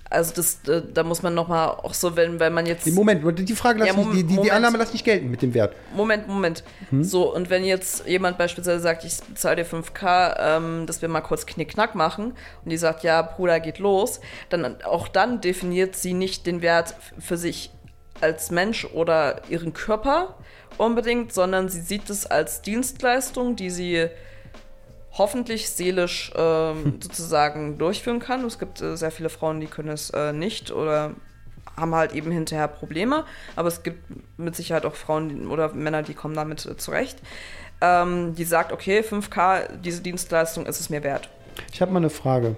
Also 0.10 0.34
das, 0.36 0.68
äh, 0.68 0.82
da 0.94 1.04
muss 1.04 1.24
man 1.24 1.34
noch 1.34 1.48
mal 1.48 1.70
auch 1.70 1.94
so, 1.94 2.18
wenn, 2.18 2.42
wenn 2.42 2.54
man 2.54 2.66
jetzt... 2.66 2.86
Moment, 2.88 3.24
die 3.48 3.56
Frage 3.56 3.80
lass 3.80 3.88
Ja, 3.88 3.94
ich, 3.94 3.98
Mom- 3.98 4.12
die, 4.12 4.18
die, 4.24 4.28
die 4.28 4.34
Moment. 4.34 4.52
Annahme 4.52 4.78
lass 4.80 4.92
nicht 4.92 5.06
gelten 5.06 5.32
mit 5.32 5.42
dem 5.42 5.54
Wert. 5.54 5.78
Moment, 5.96 6.28
Moment. 6.28 6.66
Hm? 6.90 7.06
So, 7.06 7.34
und 7.34 7.50
wenn 7.50 7.64
jetzt 7.64 8.06
jemand 8.06 8.38
beispielsweise 8.38 8.82
sagt, 8.82 9.06
ich 9.06 9.18
bezahle 9.22 9.64
dir 9.64 9.66
5K, 9.66 10.36
ähm, 10.38 10.86
dass 10.86 11.02
wir 11.02 11.08
mal 11.08 11.22
kurz 11.22 11.46
Knickknack 11.46 11.96
machen, 11.96 12.34
und 12.66 12.70
die 12.70 12.76
sagt, 12.76 13.04
ja, 13.04 13.22
Bruder, 13.22 13.62
geht 13.62 13.80
los, 13.80 14.20
dann 14.50 14.82
auch 14.84 15.08
dann 15.08 15.40
definiert 15.40 15.96
sie 15.96 16.12
nicht 16.14 16.46
den 16.48 16.62
Wert 16.62 16.96
für 17.18 17.38
sich 17.38 17.72
als 18.20 18.52
Mensch 18.52 18.84
oder 18.84 19.42
ihren 19.48 19.74
Körper 19.74 20.36
unbedingt, 20.78 21.34
sondern 21.34 21.70
sie 21.70 21.82
sieht 21.82 22.10
es 22.10 22.26
als 22.26 22.62
Dienstleistung, 22.62 23.56
die 23.56 23.70
sie 23.70 24.10
hoffentlich 25.18 25.70
seelisch 25.70 26.32
ähm, 26.36 27.00
sozusagen 27.02 27.78
durchführen 27.78 28.20
kann. 28.20 28.44
Es 28.46 28.60
gibt 28.60 28.82
äh, 28.82 28.98
sehr 28.98 29.12
viele 29.12 29.30
Frauen, 29.30 29.60
die 29.60 29.68
können 29.68 29.90
es 29.90 30.10
äh, 30.10 30.34
nicht 30.34 30.72
oder 30.72 31.12
haben 31.78 31.96
halt 31.96 32.14
eben 32.14 32.32
hinterher 32.32 32.68
Probleme, 32.68 33.26
aber 33.56 33.68
es 33.68 33.84
gibt 33.84 34.00
mit 34.38 34.56
Sicherheit 34.56 34.86
auch 34.86 34.96
Frauen 34.96 35.30
die, 35.30 35.46
oder 35.46 35.74
Männer, 35.74 36.04
die 36.04 36.14
kommen 36.14 36.36
damit 36.36 36.66
äh, 36.66 36.78
zurecht. 36.78 37.20
Ähm, 37.82 38.36
die 38.36 38.46
sagt, 38.46 38.72
okay, 38.72 39.02
5K, 39.02 39.78
diese 39.78 40.02
Dienstleistung 40.02 40.66
ist 40.66 40.80
es 40.80 40.90
mir 40.90 41.04
wert. 41.04 41.30
Ich 41.72 41.82
habe 41.82 41.92
mal 41.92 42.00
eine 42.00 42.10
Frage. 42.10 42.56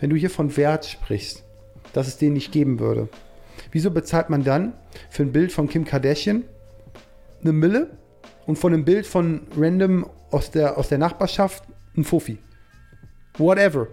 Wenn 0.00 0.10
du 0.10 0.16
hier 0.16 0.30
von 0.30 0.56
Wert 0.56 0.86
sprichst, 0.86 1.42
dass 1.92 2.06
es 2.06 2.16
den 2.16 2.32
nicht 2.34 2.52
geben 2.52 2.78
würde, 2.78 3.08
wieso 3.72 3.90
bezahlt 3.90 4.30
man 4.30 4.44
dann 4.44 4.74
für 5.10 5.22
ein 5.22 5.32
Bild 5.32 5.52
von 5.52 5.68
Kim 5.68 5.84
Kardashian 5.84 6.44
eine 7.42 7.52
Mille 7.52 7.90
und 8.46 8.56
von 8.58 8.72
einem 8.72 8.84
Bild 8.84 9.06
von 9.06 9.42
random 9.56 10.06
aus 10.30 10.50
der, 10.50 10.78
aus 10.78 10.88
der 10.88 10.98
Nachbarschaft 10.98 11.64
ein 11.96 12.04
Fuffi? 12.04 12.38
Whatever. 13.38 13.88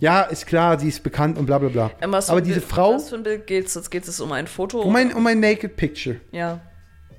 Ja, 0.00 0.22
ist 0.22 0.46
klar, 0.46 0.78
sie 0.78 0.88
ist 0.88 1.02
bekannt 1.02 1.38
und 1.38 1.46
bla 1.46 1.58
bla 1.58 1.68
bla. 1.68 1.90
Ähm, 2.00 2.14
Aber 2.14 2.40
diese 2.40 2.60
Bild, 2.60 2.70
Frau, 2.70 2.94
Was 2.94 3.08
für 3.08 3.16
ein 3.16 3.24
Bild 3.24 3.46
geht 3.46 3.66
es? 3.66 3.74
Jetzt 3.74 3.90
geht 3.90 4.06
es 4.06 4.20
um 4.20 4.30
ein 4.32 4.46
Foto. 4.46 4.80
um 4.80 4.94
ein, 4.94 5.12
um 5.12 5.26
ein 5.26 5.40
Naked 5.40 5.76
Picture 5.76 6.16
ja, 6.30 6.60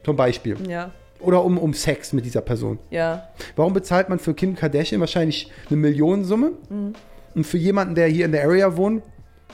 zum 0.06 0.16
Beispiel. 0.16 0.56
ja, 0.70 0.92
Oder 1.20 1.44
um, 1.44 1.58
um 1.58 1.74
Sex 1.74 2.14
mit 2.14 2.24
dieser 2.26 2.42
Person. 2.42 2.80
ja. 2.90 3.28
Warum 3.58 3.74
bezahlt 3.74 4.08
man 4.08 4.20
für 4.20 4.34
Kim 4.34 4.56
Kardashian 4.56 5.02
wahrscheinlich 5.02 5.52
eine 5.70 5.78
Millionensumme? 5.78 6.52
Und 6.70 6.96
und 7.36 7.44
für 7.46 7.58
jemanden, 7.58 7.94
der 7.94 8.08
hier 8.08 8.26
in 8.26 8.32
der 8.32 8.44
Area 8.44 8.76
wohnt, 8.76 9.04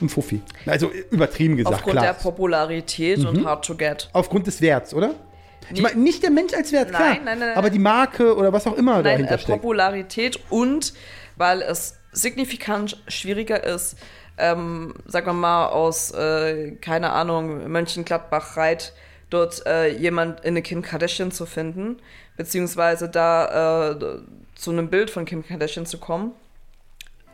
ein 0.00 0.08
Fuffi. 0.08 0.40
Also 0.64 0.90
übertrieben 1.10 1.56
gesagt, 1.56 1.76
Aufgrund 1.76 1.98
klar. 1.98 2.06
der 2.06 2.12
Popularität 2.14 3.24
und 3.24 3.44
hard 3.44 3.64
to 3.66 3.74
get. 3.76 4.08
Aufgrund 4.14 4.46
des 4.46 4.60
Werts, 4.62 4.94
oder? 4.94 5.14
Ich 5.72 5.82
meine, 5.82 6.00
nicht 6.00 6.22
der 6.22 6.30
Mensch 6.30 6.54
als 6.54 6.72
Wert, 6.72 6.90
klar. 6.90 7.00
Nein, 7.00 7.20
nein, 7.24 7.38
nein, 7.38 7.50
aber 7.52 7.62
nein. 7.62 7.72
die 7.72 7.78
Marke 7.78 8.36
oder 8.36 8.52
was 8.52 8.66
auch 8.66 8.74
immer 8.74 8.94
Nein, 8.94 9.04
dahinter 9.04 9.34
äh, 9.34 9.38
steckt. 9.38 9.60
Popularität 9.60 10.40
und 10.50 10.92
weil 11.36 11.62
es 11.62 11.98
signifikant 12.12 13.02
schwieriger 13.08 13.62
ist, 13.62 13.96
ähm, 14.38 14.94
sagen 15.06 15.26
wir 15.26 15.32
mal, 15.32 15.68
aus, 15.68 16.10
äh, 16.12 16.72
keine 16.80 17.12
Ahnung, 17.12 17.70
Mönchengladbach 17.70 18.56
Reit 18.56 18.92
dort 19.30 19.66
äh, 19.66 19.88
jemand 19.88 20.40
in 20.40 20.48
eine 20.48 20.62
Kim 20.62 20.82
Kardashian 20.82 21.32
zu 21.32 21.46
finden, 21.46 21.96
beziehungsweise 22.36 23.08
da 23.08 23.90
äh, 23.92 24.18
zu 24.54 24.70
einem 24.70 24.88
Bild 24.88 25.10
von 25.10 25.24
Kim 25.24 25.44
Kardashian 25.44 25.86
zu 25.86 25.98
kommen, 25.98 26.32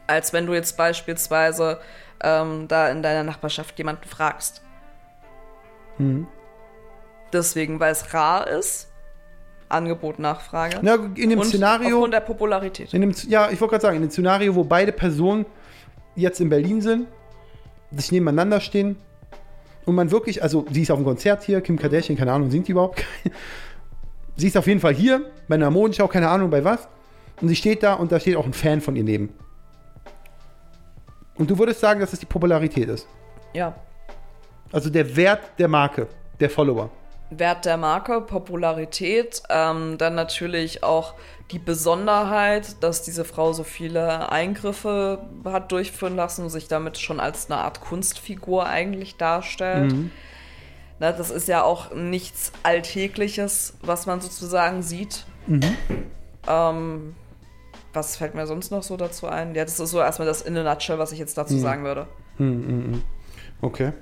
als 0.07 0.33
wenn 0.33 0.47
du 0.47 0.55
jetzt 0.55 0.77
beispielsweise 0.77 1.81
ähm, 2.23 2.67
da 2.69 2.89
in 2.89 3.03
deiner 3.03 3.25
Nachbarschaft 3.25 3.77
jemanden 3.79 4.09
fragst. 4.09 4.63
Mhm. 5.99 6.27
Deswegen, 7.33 7.81
weil 7.81 7.93
es 7.93 8.13
rar 8.13 8.47
ist, 8.47 8.89
Angebot, 9.69 10.19
Nachfrage. 10.19 10.79
Na, 10.83 10.95
in 11.15 11.31
dem 11.31 11.39
und 11.39 11.47
Szenario. 11.47 11.97
aufgrund 11.97 12.15
der 12.15 12.21
Popularität. 12.21 12.93
In 12.93 13.01
dem, 13.01 13.15
ja, 13.29 13.51
ich 13.51 13.61
wollte 13.61 13.73
gerade 13.73 13.83
sagen, 13.83 13.97
in 13.97 14.03
dem 14.03 14.11
Szenario, 14.11 14.55
wo 14.55 14.65
beide 14.65 14.93
Personen 14.93 15.47
jetzt 16.15 16.41
in 16.41 16.51
Berlin 16.51 16.81
sind, 16.81 17.09
sich 17.91 18.13
nebeneinander 18.13 18.61
stehen 18.61 18.97
und 19.85 19.95
man 19.95 20.11
wirklich, 20.11 20.43
also 20.43 20.67
sie 20.71 20.83
ist 20.83 20.91
auf 20.91 20.99
dem 20.99 21.05
Konzert 21.05 21.43
hier, 21.43 21.61
Kim 21.61 21.79
Kardashian, 21.79 22.17
keine 22.17 22.33
Ahnung, 22.33 22.51
singt 22.51 22.69
die 22.69 22.73
überhaupt? 22.73 23.05
sie 24.37 24.47
ist 24.47 24.57
auf 24.57 24.67
jeden 24.67 24.81
Fall 24.81 24.95
hier, 24.95 25.31
bei 25.49 25.55
einer 25.55 25.71
Modenschau, 25.71 26.07
keine 26.09 26.29
Ahnung 26.29 26.51
bei 26.51 26.65
was. 26.65 26.89
Und 27.41 27.49
sie 27.49 27.57
steht 27.57 27.83
da 27.83 27.95
und 27.95 28.13
da 28.13 28.21
steht 28.21 28.37
auch 28.37 28.47
ein 28.47 28.53
Fan 28.53 28.81
von 28.81 28.95
ihr 28.95 29.05
neben. 29.05 29.31
Und 31.35 31.51
du 31.51 31.59
würdest 31.59 31.81
sagen, 31.81 31.99
dass 32.01 32.13
es 32.13 32.21
die 32.21 32.27
Popularität 32.27 32.89
ist. 32.89 33.09
Ja. 33.55 33.75
Also 34.71 34.91
der 34.91 35.17
Wert 35.17 35.41
der 35.59 35.69
Marke, 35.69 36.07
der 36.39 36.51
Follower. 36.51 36.91
Wert 37.39 37.65
der 37.65 37.77
Marke, 37.77 38.21
Popularität, 38.21 39.43
ähm, 39.51 39.99
dann 39.99 40.15
natürlich 40.15 40.83
auch 40.83 41.15
die 41.51 41.59
Besonderheit, 41.59 42.83
dass 42.83 43.03
diese 43.03 43.25
Frau 43.25 43.53
so 43.53 43.63
viele 43.65 44.31
Eingriffe 44.31 45.19
hat 45.45 45.71
durchführen 45.73 46.17
lassen 46.17 46.45
und 46.45 46.51
sich 46.51 46.69
damit 46.69 46.99
schon 46.99 47.21
als 47.21 47.51
eine 47.51 47.61
Art 47.61 47.81
Kunstfigur 47.81 48.67
eigentlich 48.67 49.17
darstellt. 49.17 49.93
Na, 50.99 51.13
das 51.13 51.31
ist 51.31 51.49
ja 51.49 51.63
auch 51.63 51.93
nichts 51.95 52.53
Alltägliches, 52.63 53.75
was 53.83 54.07
man 54.07 54.21
sozusagen 54.21 54.83
sieht. 54.83 55.27
Ähm, 56.49 57.15
was 57.93 58.17
fällt 58.17 58.35
mir 58.35 58.47
sonst 58.47 58.71
noch 58.71 58.83
so 58.83 58.97
dazu 58.97 59.27
ein? 59.27 59.55
Ja, 59.55 59.65
das 59.65 59.79
ist 59.79 59.91
so 59.91 60.01
erstmal 60.01 60.27
das 60.27 60.43
in 60.43 60.57
a 60.57 60.63
nutshell, 60.63 60.99
was 60.99 61.13
ich 61.13 61.19
jetzt 61.19 61.37
dazu 61.37 61.55
sagen 61.59 61.85
würde. 61.85 62.07
Okay. 63.61 63.93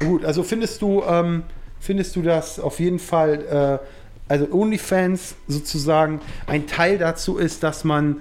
Gut, 0.00 0.24
also 0.24 0.42
findest 0.42 0.82
du, 0.82 1.02
ähm, 1.02 1.44
findest 1.80 2.14
du 2.16 2.22
das 2.22 2.60
auf 2.60 2.78
jeden 2.78 2.98
Fall, 2.98 3.80
äh, 3.80 3.86
also 4.28 4.52
OnlyFans 4.52 5.34
sozusagen 5.48 6.20
ein 6.46 6.66
Teil 6.66 6.98
dazu 6.98 7.38
ist, 7.38 7.62
dass 7.62 7.82
man 7.84 8.18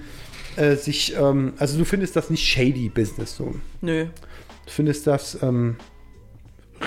äh, 0.55 0.76
sich, 0.76 1.16
ähm, 1.16 1.53
also 1.57 1.78
du 1.78 1.86
findest 1.86 2.16
das 2.16 2.30
nicht 2.30 2.47
shady 2.47 2.89
Business 2.89 3.36
so. 3.36 3.53
Nö. 3.82 4.05
Du 4.66 4.72
findest 4.72 5.05
das 5.05 5.38
ähm, 5.43 5.76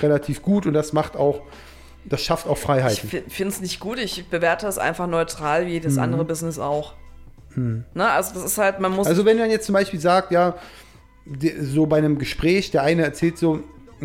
relativ 0.01 0.43
gut 0.43 0.67
und 0.67 0.73
das 0.75 0.93
macht 0.93 1.17
auch, 1.17 1.43
das 2.05 2.23
schafft 2.23 2.47
auch 2.47 2.57
Ich 2.57 2.63
Freiheiten. 2.63 3.09
finde 3.29 3.53
es 3.53 3.61
nicht 3.61 3.79
gut. 3.79 3.99
Ich 3.99 4.27
bewerte 4.29 4.67
es 4.67 4.79
einfach 4.79 5.07
neutral 5.07 5.67
wie 5.67 5.73
jedes 5.73 5.99
andere 5.99 6.25
Business 6.25 6.59
auch. 6.59 6.95
Ne? 7.55 7.85
Also 7.95 8.35
das 8.35 8.45
ist 8.45 8.59
halt, 8.59 8.81
man 8.81 8.93
muss. 8.93 9.07
Also 9.07 9.25
wenn 9.25 9.39
man 9.39 9.51
jetzt 9.51 9.67
zum 9.67 9.75
Beispiel 9.75 10.01
sagt, 10.01 10.33
ja, 10.33 10.57
so 11.61 11.87
bei 11.87 11.99
einem 11.99 12.19
Gespräch, 12.19 12.71
der 12.71 12.83
eine 12.83 13.03
erzählt 13.03 13.39
so, 13.39 13.61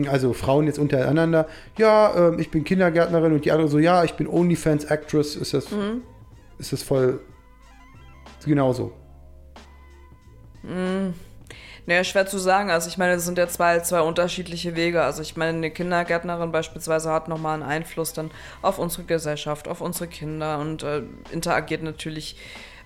also 0.07 0.33
Frauen 0.33 0.67
jetzt 0.67 0.79
untereinander, 0.79 1.47
ja, 1.77 2.13
ähm, 2.15 2.39
ich 2.39 2.51
bin 2.51 2.63
Kindergärtnerin 2.63 3.33
und 3.33 3.45
die 3.45 3.51
andere 3.51 3.67
so, 3.67 3.79
ja, 3.79 4.03
ich 4.03 4.13
bin 4.13 4.27
OnlyFans-Actress, 4.27 5.35
ist 5.35 5.53
das, 5.53 5.67
ist 6.59 6.73
das 6.73 6.83
voll 6.83 7.19
genauso. 8.45 8.93
Naja, 11.87 12.03
schwer 12.03 12.27
zu 12.27 12.37
sagen. 12.37 12.69
Also 12.69 12.89
ich 12.89 12.97
meine, 12.97 13.15
das 13.15 13.25
sind 13.25 13.37
ja 13.37 13.47
zwei, 13.47 13.79
zwei 13.79 14.01
unterschiedliche 14.01 14.75
Wege. 14.75 15.03
Also 15.03 15.21
ich 15.21 15.37
meine, 15.37 15.57
eine 15.57 15.71
Kindergärtnerin 15.71 16.51
beispielsweise 16.51 17.11
hat 17.11 17.29
nochmal 17.29 17.53
einen 17.53 17.63
Einfluss 17.63 18.11
dann 18.11 18.29
auf 18.61 18.77
unsere 18.77 19.03
Gesellschaft, 19.03 19.69
auf 19.69 19.79
unsere 19.79 20.07
Kinder 20.07 20.59
und 20.59 20.83
äh, 20.83 21.03
interagiert 21.31 21.83
natürlich, 21.83 22.35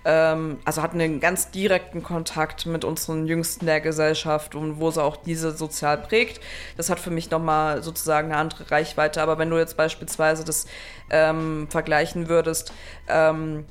ähm, 0.04 0.58
also 0.64 0.82
hat 0.82 0.92
einen 0.92 1.20
ganz 1.20 1.50
direkten 1.50 2.02
Kontakt 2.02 2.66
mit 2.66 2.84
unseren 2.84 3.26
Jüngsten 3.26 3.66
der 3.66 3.80
Gesellschaft 3.80 4.54
und 4.54 4.80
wo 4.80 4.90
sie 4.90 5.02
auch 5.02 5.16
diese 5.16 5.52
sozial 5.52 5.98
prägt. 5.98 6.40
Das 6.76 6.90
hat 6.90 6.98
für 6.98 7.10
mich 7.10 7.30
nochmal 7.30 7.82
sozusagen 7.82 8.32
eine 8.32 8.38
andere 8.38 8.70
Reichweite. 8.70 9.22
Aber 9.22 9.38
wenn 9.38 9.50
du 9.50 9.58
jetzt 9.58 9.76
beispielsweise 9.76 10.44
das 10.44 10.66
ähm, 11.10 11.68
vergleichen 11.70 12.28
würdest, 12.28 12.72
ähm, 13.08 13.64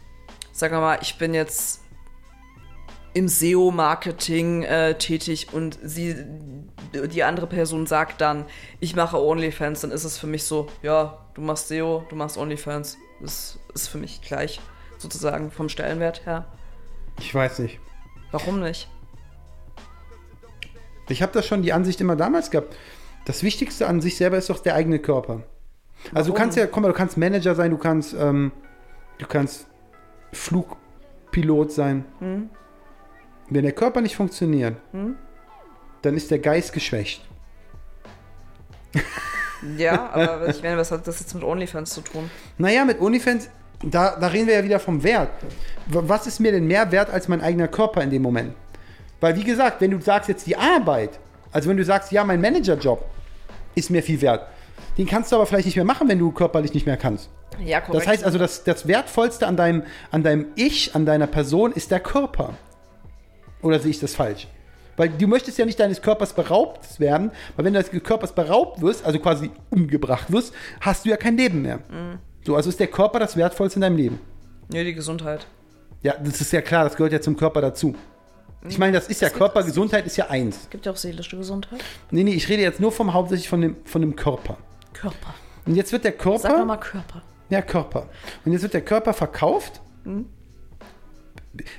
sagen 0.51 0.75
wir 0.75 0.81
mal, 0.81 0.99
ich 1.01 1.17
bin 1.17 1.33
jetzt 1.33 1.81
im 3.13 3.27
SEO-Marketing 3.27 4.63
äh, 4.63 4.97
tätig 4.97 5.47
und 5.51 5.77
sie, 5.83 6.15
die 6.93 7.23
andere 7.23 7.47
Person 7.47 7.85
sagt 7.85 8.21
dann, 8.21 8.45
ich 8.79 8.95
mache 8.95 9.21
OnlyFans, 9.21 9.81
dann 9.81 9.91
ist 9.91 10.05
es 10.05 10.17
für 10.17 10.27
mich 10.27 10.45
so, 10.45 10.67
ja, 10.81 11.17
du 11.33 11.41
machst 11.41 11.67
SEO, 11.67 12.05
du 12.09 12.15
machst 12.15 12.37
OnlyFans. 12.37 12.97
Das 13.19 13.59
ist 13.73 13.87
für 13.87 13.97
mich 13.97 14.21
gleich, 14.21 14.59
sozusagen 15.01 15.51
vom 15.51 15.69
Stellenwert 15.69 16.25
her. 16.25 16.45
Ich 17.19 17.33
weiß 17.33 17.59
nicht. 17.59 17.79
Warum 18.31 18.61
nicht? 18.61 18.89
Ich 21.09 21.21
habe 21.21 21.33
das 21.33 21.45
schon 21.45 21.61
die 21.61 21.73
Ansicht 21.73 21.99
immer 21.99 22.15
damals 22.15 22.51
gehabt. 22.51 22.75
Das 23.25 23.43
Wichtigste 23.43 23.87
an 23.87 24.01
sich 24.01 24.17
selber 24.17 24.37
ist 24.37 24.49
doch 24.49 24.59
der 24.59 24.75
eigene 24.75 24.99
Körper. 24.99 25.43
Also 26.13 26.31
du 26.31 26.37
kannst 26.37 26.57
ja, 26.57 26.65
komm 26.67 26.83
mal, 26.83 26.89
du 26.89 26.95
kannst 26.95 27.17
Manager 27.17 27.53
sein, 27.53 27.71
du 27.71 27.77
kannst, 27.77 28.13
ähm, 28.13 28.51
du 29.17 29.27
kannst 29.27 29.67
Flugpilot 30.31 31.71
sein. 31.71 32.05
Wenn 33.49 33.63
der 33.63 33.73
Körper 33.73 34.01
nicht 34.01 34.15
funktioniert, 34.15 34.77
dann 36.01 36.15
ist 36.15 36.31
der 36.31 36.39
Geist 36.39 36.73
geschwächt. 36.73 37.27
Ja, 39.77 40.09
aber 40.13 40.47
ich 40.47 40.63
meine, 40.63 40.77
was 40.77 40.91
hat 40.91 41.05
das 41.05 41.19
jetzt 41.19 41.35
mit 41.35 41.43
OnlyFans 41.43 41.93
zu 41.93 42.01
tun? 42.01 42.31
Naja, 42.57 42.85
mit 42.85 42.99
OnlyFans, 42.99 43.49
da, 43.83 44.17
da 44.19 44.27
reden 44.27 44.47
wir 44.47 44.55
ja 44.55 44.63
wieder 44.63 44.79
vom 44.79 45.03
Wert. 45.03 45.29
Was 45.87 46.27
ist 46.27 46.39
mir 46.39 46.51
denn 46.51 46.67
mehr 46.67 46.91
wert 46.91 47.09
als 47.09 47.27
mein 47.27 47.41
eigener 47.41 47.67
Körper 47.67 48.01
in 48.01 48.09
dem 48.09 48.21
Moment? 48.21 48.53
Weil, 49.19 49.35
wie 49.35 49.43
gesagt, 49.43 49.81
wenn 49.81 49.91
du 49.91 50.01
sagst 50.01 50.29
jetzt 50.29 50.47
die 50.47 50.55
Arbeit, 50.55 51.19
also 51.51 51.69
wenn 51.69 51.77
du 51.77 51.83
sagst, 51.83 52.11
ja, 52.11 52.23
mein 52.23 52.41
Managerjob 52.41 53.03
ist 53.75 53.89
mir 53.89 54.03
viel 54.03 54.21
wert, 54.21 54.47
den 54.97 55.05
kannst 55.05 55.31
du 55.31 55.35
aber 55.35 55.45
vielleicht 55.45 55.65
nicht 55.65 55.75
mehr 55.75 55.85
machen, 55.85 56.09
wenn 56.09 56.19
du 56.19 56.31
körperlich 56.31 56.73
nicht 56.73 56.85
mehr 56.85 56.97
kannst. 56.97 57.29
Ja, 57.63 57.81
korrekt. 57.81 58.01
Das 58.01 58.07
heißt 58.07 58.23
also, 58.23 58.37
das, 58.37 58.63
das 58.63 58.87
Wertvollste 58.87 59.47
an 59.47 59.57
deinem, 59.57 59.83
an 60.09 60.23
deinem 60.23 60.47
Ich, 60.55 60.95
an 60.95 61.05
deiner 61.05 61.27
Person 61.27 61.71
ist 61.71 61.91
der 61.91 61.99
Körper. 61.99 62.55
Oder 63.61 63.79
sehe 63.79 63.91
ich 63.91 63.99
das 63.99 64.15
falsch? 64.15 64.47
Weil 64.97 65.09
du 65.09 65.27
möchtest 65.27 65.57
ja 65.57 65.65
nicht 65.65 65.79
deines 65.79 66.01
Körpers 66.01 66.33
beraubt 66.33 66.99
werden, 66.99 67.31
weil 67.55 67.65
wenn 67.65 67.73
du 67.73 67.81
deines 67.81 68.03
Körpers 68.03 68.33
beraubt 68.33 68.81
wirst, 68.81 69.05
also 69.05 69.19
quasi 69.19 69.51
umgebracht 69.69 70.31
wirst, 70.31 70.53
hast 70.81 71.05
du 71.05 71.09
ja 71.09 71.17
kein 71.17 71.37
Leben 71.37 71.61
mehr. 71.61 71.79
So, 72.45 72.55
also 72.55 72.69
ist 72.69 72.79
der 72.79 72.87
Körper 72.87 73.19
das 73.19 73.37
Wertvollste 73.37 73.77
in 73.77 73.81
deinem 73.81 73.97
Leben. 73.97 74.19
Nee, 74.69 74.83
die 74.83 74.93
Gesundheit. 74.93 75.45
Ja, 76.01 76.15
das 76.17 76.41
ist 76.41 76.51
ja 76.51 76.61
klar, 76.61 76.83
das 76.83 76.95
gehört 76.95 77.13
ja 77.13 77.21
zum 77.21 77.37
Körper 77.37 77.61
dazu. 77.61 77.95
Ich 78.67 78.77
meine, 78.77 78.93
das 78.93 79.07
ist 79.07 79.21
ja 79.21 79.29
Körper, 79.29 79.63
Gesundheit 79.63 80.05
ist 80.05 80.17
ja 80.17 80.29
eins. 80.29 80.69
Gibt 80.69 80.85
ja 80.85 80.91
auch 80.91 80.97
seelische 80.97 81.35
Gesundheit. 81.37 81.83
Nee, 82.11 82.23
nee, 82.23 82.33
ich 82.33 82.47
rede 82.47 82.61
jetzt 82.61 82.79
nur 82.79 82.91
vom 82.91 83.13
hauptsächlich 83.13 83.49
von 83.49 83.61
dem, 83.61 83.75
von 83.85 84.01
dem 84.01 84.15
Körper. 84.15 84.57
Körper. 84.93 85.33
Und 85.65 85.75
jetzt 85.75 85.91
wird 85.91 86.03
der 86.03 86.11
Körper. 86.11 86.39
Sag 86.39 86.65
mal 86.65 86.77
Körper. 86.77 87.23
Ja, 87.49 87.61
Körper. 87.61 88.07
Und 88.45 88.53
jetzt 88.53 88.61
wird 88.61 88.73
der 88.73 88.85
Körper 88.85 89.13
verkauft. 89.13 89.81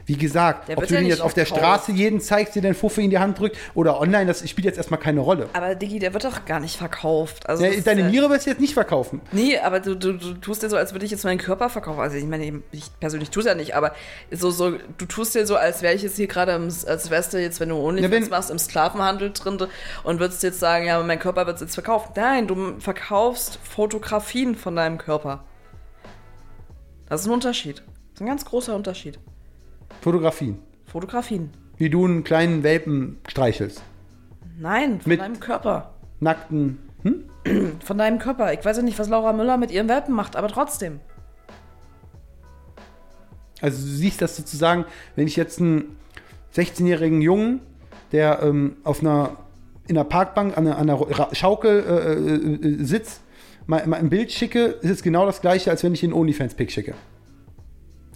Wie 0.05 0.17
gesagt, 0.17 0.69
ob 0.69 0.87
du 0.87 0.95
ja 0.95 1.01
den 1.01 1.09
jetzt 1.09 1.23
auf 1.23 1.35
der. 1.35 1.47
Straße 1.47 1.93
jeden 1.93 2.21
zeigst, 2.21 2.55
dir 2.55 2.63
den 2.63 2.75
Fuffe 2.75 3.01
in 3.03 3.11
die 3.11 3.19
Hand 3.19 3.39
drückt 3.39 3.57
oder 3.75 4.01
online, 4.01 4.27
das 4.27 4.49
spielt 4.49 4.65
jetzt 4.65 4.77
erstmal 4.77 5.01
keine 5.01 5.21
Rolle. 5.21 5.49
Aber 5.55 5.75
Diggi, 5.75 5.99
der 5.99 6.13
wird 6.13 6.25
doch 6.25 6.45
gar 6.45 6.61
nicht 6.61 6.77
verkauft. 6.77 7.49
Also 7.49 7.65
Ja, 7.65 7.81
deine 7.81 8.05
Niere 8.05 8.29
wirst 8.31 8.47
du 8.47 8.51
jetzt 8.51 8.61
nicht 8.61 8.75
verkaufen. 8.75 9.21
Nee, 9.33 9.59
aber 9.59 9.81
du, 9.81 9.95
du, 9.95 10.13
du 10.15 10.35
tust 10.35 10.63
dir 10.63 10.69
so, 10.69 10.77
als 10.77 10.93
würde 10.93 11.05
ich 11.05 11.11
jetzt 11.11 11.25
meinen 11.25 11.39
Körper 11.39 11.71
verkaufen. 11.71 12.01
Also 12.01 12.17
ich 12.17 12.25
meine, 12.25 12.63
ich 12.71 12.85
persönlich 13.01 13.31
tue 13.31 13.41
es 13.43 13.47
ja 13.47 13.55
nicht, 13.55 13.75
aber 13.75 13.95
so, 14.31 14.51
so, 14.51 14.73
du 14.99 15.07
tust 15.07 15.35
dir 15.35 15.47
so, 15.47 15.57
als 15.57 15.83
wäre 15.83 15.95
ich 15.95 16.03
jetzt 16.03 16.17
hier 16.17 16.27
gerade, 16.27 16.53
als 16.53 17.11
wärst 17.11 17.33
du 17.33 17.41
jetzt, 17.41 17.61
wenn 17.61 17.71
du 17.71 17.77
OnlyFans 17.77 18.27
Ja, 18.27 18.31
machst, 18.31 18.51
im 18.51 18.59
Sklavenhandel 18.59 19.33
drin 19.33 19.59
und 20.05 20.21
würdest 20.21 20.43
jetzt 20.43 20.61
sagen, 20.61 20.87
ja, 20.87 21.03
mein 21.03 21.19
Körper 21.19 21.47
wird 21.47 21.61
jetzt 21.61 21.75
verkauft. 21.75 22.11
Nein, 22.17 22.47
du 22.47 22.79
verkaufst 22.79 23.59
Fotografien 23.63 24.55
von 24.55 24.77
deinem 24.77 24.99
Körper. 24.99 25.45
Das 27.09 27.23
ist 27.23 27.27
ein 27.27 27.33
Unterschied. 27.33 27.79
Das 27.79 28.15
ist 28.15 28.21
ein 28.21 28.27
ganz 28.27 28.45
großer 28.45 28.75
Unterschied. 28.75 29.19
Fotografien. 30.01 30.59
Fotografien. 30.87 31.51
Wie 31.77 31.91
du 31.91 32.05
einen 32.05 32.25
kleinen 32.25 32.63
Welpen 32.63 33.19
streichelst. 33.29 33.83
Nein, 34.59 35.01
von 35.01 35.11
Mit- 35.11 35.21
deinem 35.21 35.41
Körper. 35.41 35.95
Nackten. 36.21 36.79
Hm? 37.03 37.25
Von 37.85 37.99
deinem 37.99 38.21
Körper. 38.21 38.53
Ich 38.53 38.65
weiß 38.65 38.77
ja 38.77 38.83
nicht, 38.85 38.99
was 39.01 39.09
Laura 39.09 39.33
Müller 39.33 39.57
mit 39.57 39.73
ihren 39.73 39.89
Welpen 39.89 40.15
macht, 40.15 40.37
aber 40.37 40.47
trotzdem. 40.47 41.01
Also 43.61 43.79
du 43.85 43.89
siehst 43.93 44.23
das 44.23 44.37
sozusagen, 44.37 44.85
wenn 45.17 45.27
ich 45.27 45.35
jetzt 45.37 45.61
einen 45.61 45.97
16-jährigen 46.55 47.21
Jungen, 47.23 47.61
der 48.13 48.43
ähm, 48.43 48.77
auf 48.85 49.01
einer, 49.01 49.37
in 49.89 49.97
einer 49.97 50.05
Parkbank 50.05 50.57
an 50.57 50.67
einer, 50.67 50.77
an 50.79 50.89
einer 50.91 51.01
Ra- 51.01 51.35
Schaukel 51.35 51.81
äh, 51.81 52.69
äh, 52.69 52.81
äh, 52.81 52.85
sitzt, 52.85 53.21
mal, 53.67 53.85
mal 53.87 53.97
ein 53.99 54.09
Bild 54.11 54.31
schicke, 54.31 54.65
ist 54.67 54.91
es 54.91 55.03
genau 55.03 55.27
das 55.27 55.41
gleiche, 55.41 55.71
als 55.71 55.83
wenn 55.83 55.95
ich 55.95 56.01
den 56.01 56.13
OnlyFans-Pick 56.13 56.71
schicke. 56.71 56.95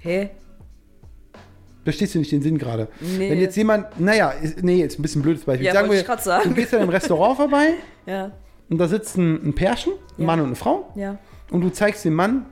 Hä? 0.01 0.31
Verstehst 1.87 2.17
du 2.17 2.19
nicht 2.19 2.33
den 2.33 2.43
Sinn 2.43 2.59
gerade? 2.59 2.89
Nee. 3.01 3.31
Wenn 3.31 3.39
jetzt 3.41 3.57
jemand, 3.57 4.01
naja, 4.01 4.31
ist, 4.31 4.61
nee, 4.65 4.75
jetzt 4.81 4.99
ein 4.99 5.03
bisschen 5.03 5.23
blödes 5.23 5.45
Beispiel. 5.45 5.67
Ja, 5.69 5.73
Sagen 5.73 5.89
wir, 5.89 6.01
ich 6.01 6.07
sagen. 6.21 6.49
du 6.51 6.55
gehst 6.57 6.73
in 6.73 6.81
einem 6.81 6.89
Restaurant 6.91 7.37
vorbei 7.37 7.75
Ja. 8.07 8.33
und 8.69 8.79
da 8.79 8.89
sitzt 8.89 9.17
ein, 9.17 9.35
ein 9.51 9.55
Pärchen, 9.55 9.93
ein 9.93 10.23
Ja. 10.23 10.27
Mann 10.27 10.41
und 10.41 10.47
eine 10.47 10.57
Frau, 10.57 10.93
Ja. 10.97 11.17
und 11.53 11.61
du 11.61 11.71
zeigst 11.71 12.05
dem 12.05 12.15
Mann, 12.15 12.45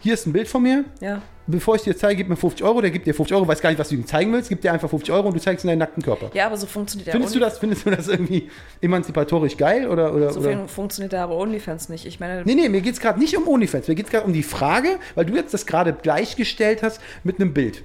hier 0.00 0.14
ist 0.14 0.26
ein 0.26 0.32
Bild 0.32 0.48
von 0.48 0.64
mir, 0.64 0.84
Ja. 1.00 1.22
bevor 1.46 1.76
ich 1.76 1.82
dir 1.82 1.96
zeige, 1.96 2.16
gib 2.16 2.28
mir 2.28 2.34
50 2.34 2.64
Euro, 2.66 2.80
der 2.80 2.90
gibt 2.90 3.06
dir 3.06 3.14
50 3.14 3.36
Euro, 3.36 3.46
weiß 3.46 3.60
gar 3.60 3.70
nicht, 3.70 3.78
was 3.78 3.88
du 3.90 3.94
ihm 3.94 4.04
zeigen 4.04 4.32
willst, 4.32 4.48
gibt 4.48 4.64
dir 4.64 4.72
einfach 4.72 4.90
50 4.90 5.12
Euro 5.14 5.28
und 5.28 5.34
du 5.34 5.40
zeigst 5.40 5.64
ihm 5.64 5.68
deinen 5.68 5.78
nackten 5.78 6.02
Körper. 6.02 6.30
Ja, 6.34 6.46
aber 6.46 6.56
so 6.56 6.66
funktioniert 6.66 7.06
der 7.06 7.12
Findest 7.12 7.36
du 7.36 7.38
das, 7.38 7.58
findest 7.58 7.86
du 7.86 7.90
das 7.90 8.08
irgendwie 8.08 8.48
emanzipatorisch 8.80 9.56
geil 9.56 9.86
oder, 9.88 10.12
oder, 10.14 10.32
So 10.32 10.40
oder? 10.40 10.52
fun- 10.58 10.68
funktioniert 10.68 11.12
der 11.12 11.22
aber 11.22 11.36
OnlyFans 11.36 11.88
nicht. 11.88 12.04
Ich 12.06 12.18
meine, 12.18 12.42
Nee, 12.44 12.54
nee, 12.56 12.68
mir 12.68 12.80
geht 12.80 12.94
es 12.94 13.00
gerade 13.00 13.20
nicht 13.20 13.36
um 13.36 13.46
OnlyFans. 13.46 13.86
Mir 13.86 13.94
geht 13.94 14.06
es 14.06 14.10
gerade 14.12 14.26
um 14.26 14.32
die 14.32 14.42
Frage, 14.42 14.98
weil 15.14 15.24
du 15.24 15.34
jetzt 15.34 15.54
das 15.54 15.66
gerade 15.66 15.92
gleichgestellt 15.92 16.82
hast 16.82 17.00
mit 17.22 17.40
einem 17.40 17.52
Bild. 17.54 17.84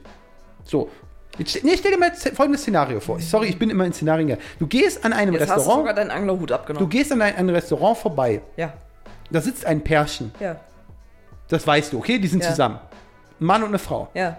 So. 0.67 0.89
Jetzt, 1.37 1.63
nee, 1.63 1.75
stell 1.77 1.91
dir 1.91 1.97
mal 1.99 2.11
folgendes 2.33 2.61
Szenario 2.61 2.99
vor. 2.99 3.19
Sorry, 3.19 3.47
ich 3.47 3.59
bin 3.59 3.69
immer 3.69 3.85
in 3.85 3.93
Szenarien. 3.93 4.37
Du 4.59 4.65
gehst 4.65 5.03
an 5.05 5.13
einem 5.13 5.33
jetzt 5.35 5.49
hast 5.49 5.57
du 5.57 5.61
sogar 5.61 5.77
Restaurant, 5.77 5.97
deinen 5.97 6.11
Anglerhut 6.11 6.49
du 6.49 6.55
abgenommen. 6.55 6.89
gehst 6.89 7.11
an 7.11 7.21
ein, 7.21 7.35
ein 7.35 7.49
Restaurant 7.49 7.97
vorbei. 7.97 8.41
ja. 8.55 8.73
Da 9.29 9.41
sitzt 9.41 9.65
ein 9.65 9.83
Pärchen. 9.83 10.31
Ja. 10.39 10.57
Das 11.49 11.67
weißt 11.67 11.91
du, 11.91 11.97
okay? 11.97 12.17
Die 12.17 12.27
sind 12.29 12.41
Ja. 12.43 12.49
zusammen. 12.49 12.79
Ein 13.41 13.45
Mann 13.45 13.61
und 13.61 13.69
eine 13.69 13.79
Frau. 13.79 14.09
Ja. 14.13 14.37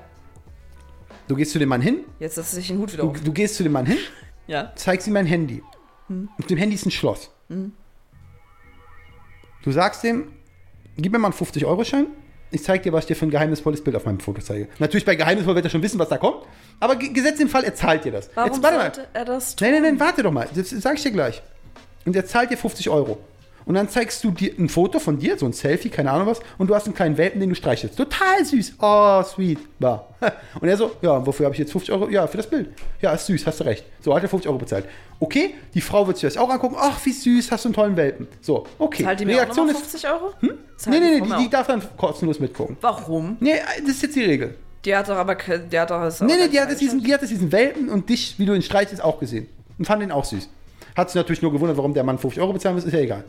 Du 1.29 1.37
gehst 1.37 1.53
zu 1.53 1.59
dem 1.59 1.69
Mann 1.69 1.83
hin. 1.83 2.05
Jetzt 2.19 2.37
setzt 2.37 2.53
sich 2.53 2.69
den 2.69 2.79
Hut 2.79 2.93
wieder 2.95 3.03
Du, 3.03 3.11
auf. 3.11 3.21
du 3.21 3.33
gehst 3.33 3.57
zu 3.57 3.63
dem 3.63 3.73
Mann 3.73 3.85
hin, 3.85 3.99
Ja. 4.47 4.73
zeigst 4.77 5.07
ihm 5.07 5.13
mein 5.13 5.27
Handy. 5.27 5.63
Auf 6.39 6.47
dem 6.47 6.57
Handy 6.57 6.75
ist 6.75 6.87
ein 6.87 6.91
Schloss. 6.91 7.31
Du 9.63 9.71
sagst 9.73 10.03
ihm, 10.05 10.33
gib 10.97 11.13
mir 11.13 11.19
mal 11.19 11.29
einen 11.29 11.35
50-Euro-Schein. 11.37 12.07
Ich 12.51 12.63
zeig 12.65 12.83
dir, 12.83 12.93
was 12.93 13.05
ich 13.05 13.09
dir 13.09 13.15
für 13.17 13.27
ein 13.27 13.31
geheimnisvolles 13.31 13.83
Bild 13.85 13.95
auf 13.97 14.07
meinem 14.07 14.21
Foto 14.21 14.41
zeige. 14.41 14.69
Natürlich 14.79 15.05
bei 15.05 15.15
geheimnisvoll 15.17 15.55
wird 15.55 15.67
er 15.67 15.71
schon 15.71 15.83
wissen, 15.83 15.99
was 15.99 16.09
da 16.09 16.17
kommt. 16.17 16.45
Aber 16.81 16.97
ge- 16.97 17.11
gesetzt 17.13 17.41
den 17.41 17.49
Fall, 17.49 17.65
er 17.65 17.75
zahlt 17.75 18.05
dir 18.05 18.13
das. 18.13 18.31
Warum 18.35 18.51
Jetzt 18.53 18.63
warte 18.63 18.77
mal. 18.79 19.07
er 19.13 19.25
das 19.27 19.55
tun? 19.57 19.67
Nein, 19.69 19.83
nein, 19.83 19.93
nein, 19.95 20.01
warte 20.01 20.23
doch 20.23 20.33
mal. 20.33 20.49
Das 20.55 20.71
sag 20.71 20.97
ich 20.97 21.03
dir 21.03 21.11
gleich. 21.11 21.43
Und 22.07 22.17
er 22.17 22.25
zahlt 22.25 22.51
dir 22.51 22.57
50 22.57 22.89
Euro. 22.89 23.19
Und 23.69 23.75
dann 23.75 23.87
zeigst 23.91 24.25
du 24.25 24.31
dir 24.31 24.55
ein 24.59 24.71
Foto 24.71 24.99
von 24.99 25.19
dir, 25.19 25.37
so 25.37 25.45
ein 25.45 25.53
Selfie, 25.53 25.91
keine 25.91 26.11
Ahnung 26.11 26.27
was, 26.27 26.41
und 26.57 26.71
du 26.71 26.75
hast 26.75 26.87
einen 26.87 26.95
kleinen 26.95 27.19
Welpen, 27.19 27.39
den 27.39 27.51
du 27.51 27.55
streichelst. 27.55 27.99
Total 27.99 28.43
süß. 28.43 28.77
Oh, 28.81 29.23
sweet. 29.23 29.59
Bah. 29.79 30.07
Und 30.61 30.69
er 30.69 30.77
so, 30.79 30.93
ja, 31.03 31.25
wofür 31.25 31.45
habe 31.45 31.55
ich 31.55 31.59
jetzt 31.59 31.73
50 31.73 31.93
Euro? 31.93 32.09
Ja, 32.09 32.27
für 32.27 32.39
das 32.39 32.49
Bild. 32.49 32.71
Ja, 33.03 33.13
ist 33.13 33.27
süß, 33.27 33.47
hast 33.47 33.61
du 33.61 33.65
recht. 33.65 33.85
So, 34.01 34.15
hat 34.15 34.23
er 34.23 34.31
50 34.31 34.49
Euro 34.49 34.59
bezahlt. 34.59 34.87
Okay, 35.21 35.55
die 35.75 35.83
Frau 35.83 36.07
wird 36.07 36.17
sich 36.17 36.23
das 36.23 36.39
auch 36.39 36.49
angucken. 36.49 36.77
Ach, 36.79 36.99
wie 37.05 37.13
süß, 37.13 37.53
hast 37.53 37.67
du 37.67 37.69
einen 37.69 37.75
tollen 37.75 37.97
Welpen. 37.99 38.27
So, 38.41 38.65
okay. 38.79 39.05
Zahlt 39.05 39.21
die 39.21 39.27
mir 39.27 39.43
auch 39.43 39.49
nochmal 39.55 39.75
50 39.75 40.09
Euro? 40.09 40.33
Hm? 40.41 40.51
Nee, 40.87 41.01
nee, 41.01 41.21
nee, 41.21 41.21
die, 41.21 41.43
die 41.45 41.51
darf 41.51 41.67
dann 41.67 41.83
kostenlos 41.99 42.41
mitgucken. 42.41 42.79
Warum? 42.81 43.37
Nee, 43.39 43.57
das 43.83 43.97
ist 43.97 44.03
jetzt 44.03 44.17
die 44.17 44.25
Regel. 44.25 44.55
Die 44.87 44.97
hat 44.97 45.11
doch 45.11 45.17
aber 45.17 45.35
die 45.35 45.79
hat 45.79 45.91
doch 45.91 46.01
das 46.01 46.23
Nee, 46.23 46.33
nee, 46.41 46.49
die 46.49 46.59
hat, 46.59 46.71
es 46.71 46.79
diesen, 46.79 47.03
die 47.03 47.13
hat 47.13 47.23
es 47.23 47.29
diesen 47.29 47.53
Welpen 47.53 47.91
und 47.91 48.09
dich, 48.09 48.39
wie 48.39 48.47
du 48.47 48.55
ihn 48.55 48.63
streichelst, 48.63 49.05
auch 49.05 49.21
gesehen. 49.21 49.47
Und 49.77 49.85
fand 49.85 50.03
ihn 50.03 50.11
auch 50.11 50.25
süß. 50.25 50.49
Hat 50.97 51.11
sich 51.11 51.17
natürlich 51.17 51.43
nur 51.43 51.53
gewundert, 51.53 51.77
warum 51.77 51.93
der 51.93 52.03
Mann 52.03 52.19
50 52.19 52.41
Euro 52.41 52.55
bezahlen 52.55 52.77
muss, 52.77 52.85
ist 52.85 52.95
ja 52.95 53.01
egal. 53.01 53.25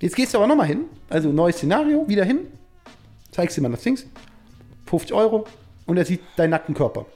Jetzt 0.00 0.16
gehst 0.16 0.32
du 0.32 0.38
aber 0.38 0.46
nochmal 0.46 0.66
hin, 0.66 0.86
also 1.08 1.30
neues 1.30 1.56
Szenario, 1.56 2.08
wieder 2.08 2.24
hin, 2.24 2.46
zeigst 3.30 3.56
ihm 3.58 3.62
mal 3.62 3.70
das 3.70 3.82
Dings, 3.82 4.06
50 4.86 5.12
Euro 5.12 5.46
und 5.86 5.96
er 5.98 6.04
sieht 6.04 6.22
deinen 6.36 6.50
nackten 6.50 6.74
Körper. 6.74 7.06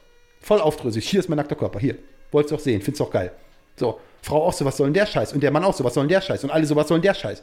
Voll 0.40 0.60
aufdrösig, 0.60 1.08
hier 1.08 1.20
ist 1.20 1.28
mein 1.28 1.36
nackter 1.36 1.56
Körper, 1.56 1.80
hier. 1.80 1.96
Wolltest 2.30 2.52
du 2.52 2.56
auch 2.56 2.60
sehen, 2.60 2.82
findest 2.82 3.00
du 3.00 3.04
auch 3.04 3.10
geil. 3.10 3.32
So, 3.76 3.98
Frau 4.22 4.44
auch 4.44 4.52
so, 4.52 4.64
was 4.64 4.76
soll 4.76 4.88
denn 4.88 4.94
der 4.94 5.06
Scheiß? 5.06 5.32
Und 5.32 5.42
der 5.42 5.50
Mann 5.50 5.64
auch 5.64 5.74
so, 5.74 5.82
was 5.82 5.94
soll 5.94 6.04
denn 6.04 6.10
der 6.10 6.20
Scheiß? 6.20 6.44
Und 6.44 6.50
alle 6.50 6.66
so, 6.66 6.76
was 6.76 6.88
soll 6.88 6.98
denn 6.98 7.02
der 7.08 7.14
Scheiß? 7.14 7.42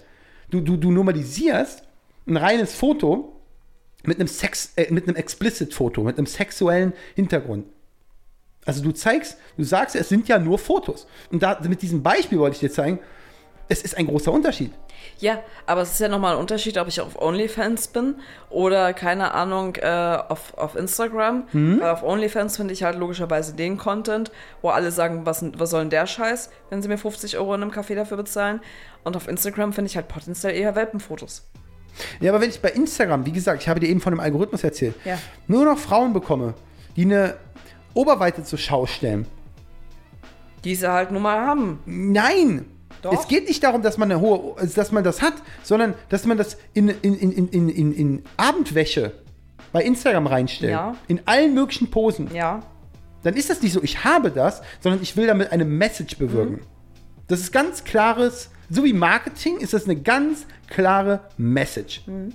Du, 0.50 0.62
du, 0.62 0.78
du 0.78 0.92
normalisierst 0.92 1.84
ein 2.28 2.38
reines 2.38 2.76
Foto 2.76 3.36
mit 4.04 4.20
einem 4.20 4.28
Sex, 4.28 4.74
äh, 4.76 4.92
mit 4.92 5.08
einem 5.08 5.16
Explicit-Foto, 5.16 6.04
mit 6.04 6.18
einem 6.18 6.28
sexuellen 6.28 6.94
Hintergrund. 7.16 7.66
Also 8.66 8.84
du 8.84 8.92
zeigst, 8.92 9.38
du 9.58 9.64
sagst, 9.64 9.96
es 9.96 10.10
sind 10.10 10.28
ja 10.28 10.38
nur 10.38 10.60
Fotos. 10.60 11.08
Und 11.32 11.42
da, 11.42 11.60
mit 11.68 11.82
diesem 11.82 12.04
Beispiel 12.04 12.38
wollte 12.38 12.56
ich 12.56 12.60
dir 12.60 12.72
zeigen, 12.72 13.00
es 13.70 13.82
ist 13.82 13.98
ein 13.98 14.06
großer 14.06 14.32
Unterschied. 14.32 14.72
Ja, 15.20 15.39
aber 15.66 15.82
es 15.82 15.91
ist 15.91 15.99
ja 15.99 16.08
nochmal 16.08 16.34
ein 16.36 16.39
Unterschied, 16.39 16.78
ob 16.78 16.88
ich 16.88 16.99
auf 17.02 17.20
OnlyFans 17.22 17.89
bin 17.89 18.16
oder, 18.49 18.93
keine 18.93 19.34
Ahnung, 19.34 19.76
äh, 19.76 20.18
auf, 20.28 20.58
auf 20.58 20.76
Instagram. 20.76 21.43
Mhm. 21.54 21.80
Weil 21.80 21.89
auf 21.91 22.04
OnlyFans 22.04 22.58
finde 22.58 22.74
ich 22.74 22.84
halt 22.84 22.97
logischerweise 22.97 23.54
den 23.54 23.78
Content, 23.78 24.32
wo 24.62 24.70
alle 24.70 24.91
sagen, 24.91 25.26
was, 25.26 25.43
was 25.58 25.70
soll 25.70 25.82
denn 25.82 25.89
der 25.89 26.08
Scheiß, 26.08 26.49
wenn 26.70 26.82
sie 26.82 26.88
mir 26.88 26.97
50 26.97 27.38
Euro 27.38 27.54
in 27.56 27.62
einem 27.62 27.72
Café 27.72 27.95
dafür 27.95 28.18
bezahlen. 28.18 28.62
Und 29.04 29.16
auf 29.16 29.28
Instagram 29.28 29.74
finde 29.74 29.89
ich 29.89 29.95
halt 29.95 30.08
potenziell 30.08 30.56
eher 30.56 30.76
Welpenfotos. 30.76 31.47
Ja, 32.20 32.32
aber 32.32 32.41
wenn 32.41 32.49
ich 32.49 32.62
bei 32.62 32.70
Instagram, 32.70 33.26
wie 33.26 33.32
gesagt, 33.32 33.62
ich 33.62 33.70
habe 33.70 33.80
dir 33.80 33.89
eben 33.89 33.99
von 34.02 34.14
dem 34.14 34.20
Algorithmus 34.20 34.64
erzählt, 34.64 34.95
Ja. 35.04 35.18
nur 35.47 35.66
noch 35.66 35.78
Frauen 35.78 36.14
bekomme, 36.14 36.54
die 36.95 37.04
eine 37.04 37.36
Oberweite 37.93 38.43
zur 38.43 38.58
Schau 38.60 38.86
stellen. 38.86 39.28
Die 40.64 40.76
sie 40.76 40.89
halt 40.91 41.12
nun 41.12 41.22
mal 41.24 41.39
haben. 41.45 41.80
Nein! 41.86 42.66
Doch. 43.02 43.14
Es 43.14 43.28
geht 43.28 43.47
nicht 43.47 43.64
darum, 43.64 43.82
dass 43.82 43.97
man 43.97 44.12
eine 44.12 44.22
hohe, 44.22 44.56
dass 44.76 44.91
man 44.91 45.04
das 45.04 45.22
hat, 45.22 45.34
sondern 45.64 45.95
dass 46.10 46.26
man 46.26 46.38
das 46.38 46.58
in, 46.74 46.89
in, 46.89 47.16
in, 47.16 47.32
in, 47.32 47.47
in, 47.49 47.70
in, 47.70 47.93
in 47.93 48.24
Abendwäsche 48.38 49.14
bei 49.72 49.84
Instagram 49.84 50.28
reinstellt. 50.28 50.72
Ja. 50.74 50.95
In 51.08 51.22
allen 51.26 51.54
möglichen 51.54 51.89
Posen. 51.89 52.34
Ja. 52.34 52.62
dann 53.24 53.36
ist 53.36 53.49
das 53.49 53.62
nicht 53.62 53.74
so, 53.74 53.82
ich 53.84 54.04
habe 54.04 54.32
das, 54.32 54.62
sondern 54.80 55.02
ich 55.02 55.16
will 55.18 55.28
damit 55.28 55.52
eine 55.52 55.66
Message 55.66 56.18
bewirken. 56.18 56.56
Mhm. 56.56 56.66
Das 57.28 57.39
ist 57.39 57.52
ganz 57.52 57.84
klares, 57.84 58.49
so 58.70 58.84
wie 58.84 58.93
Marketing 58.93 59.58
ist 59.58 59.74
das 59.74 59.86
eine 59.86 59.95
ganz 59.95 60.45
klare 60.68 61.22
Message. 61.38 62.02
Mhm. 62.06 62.34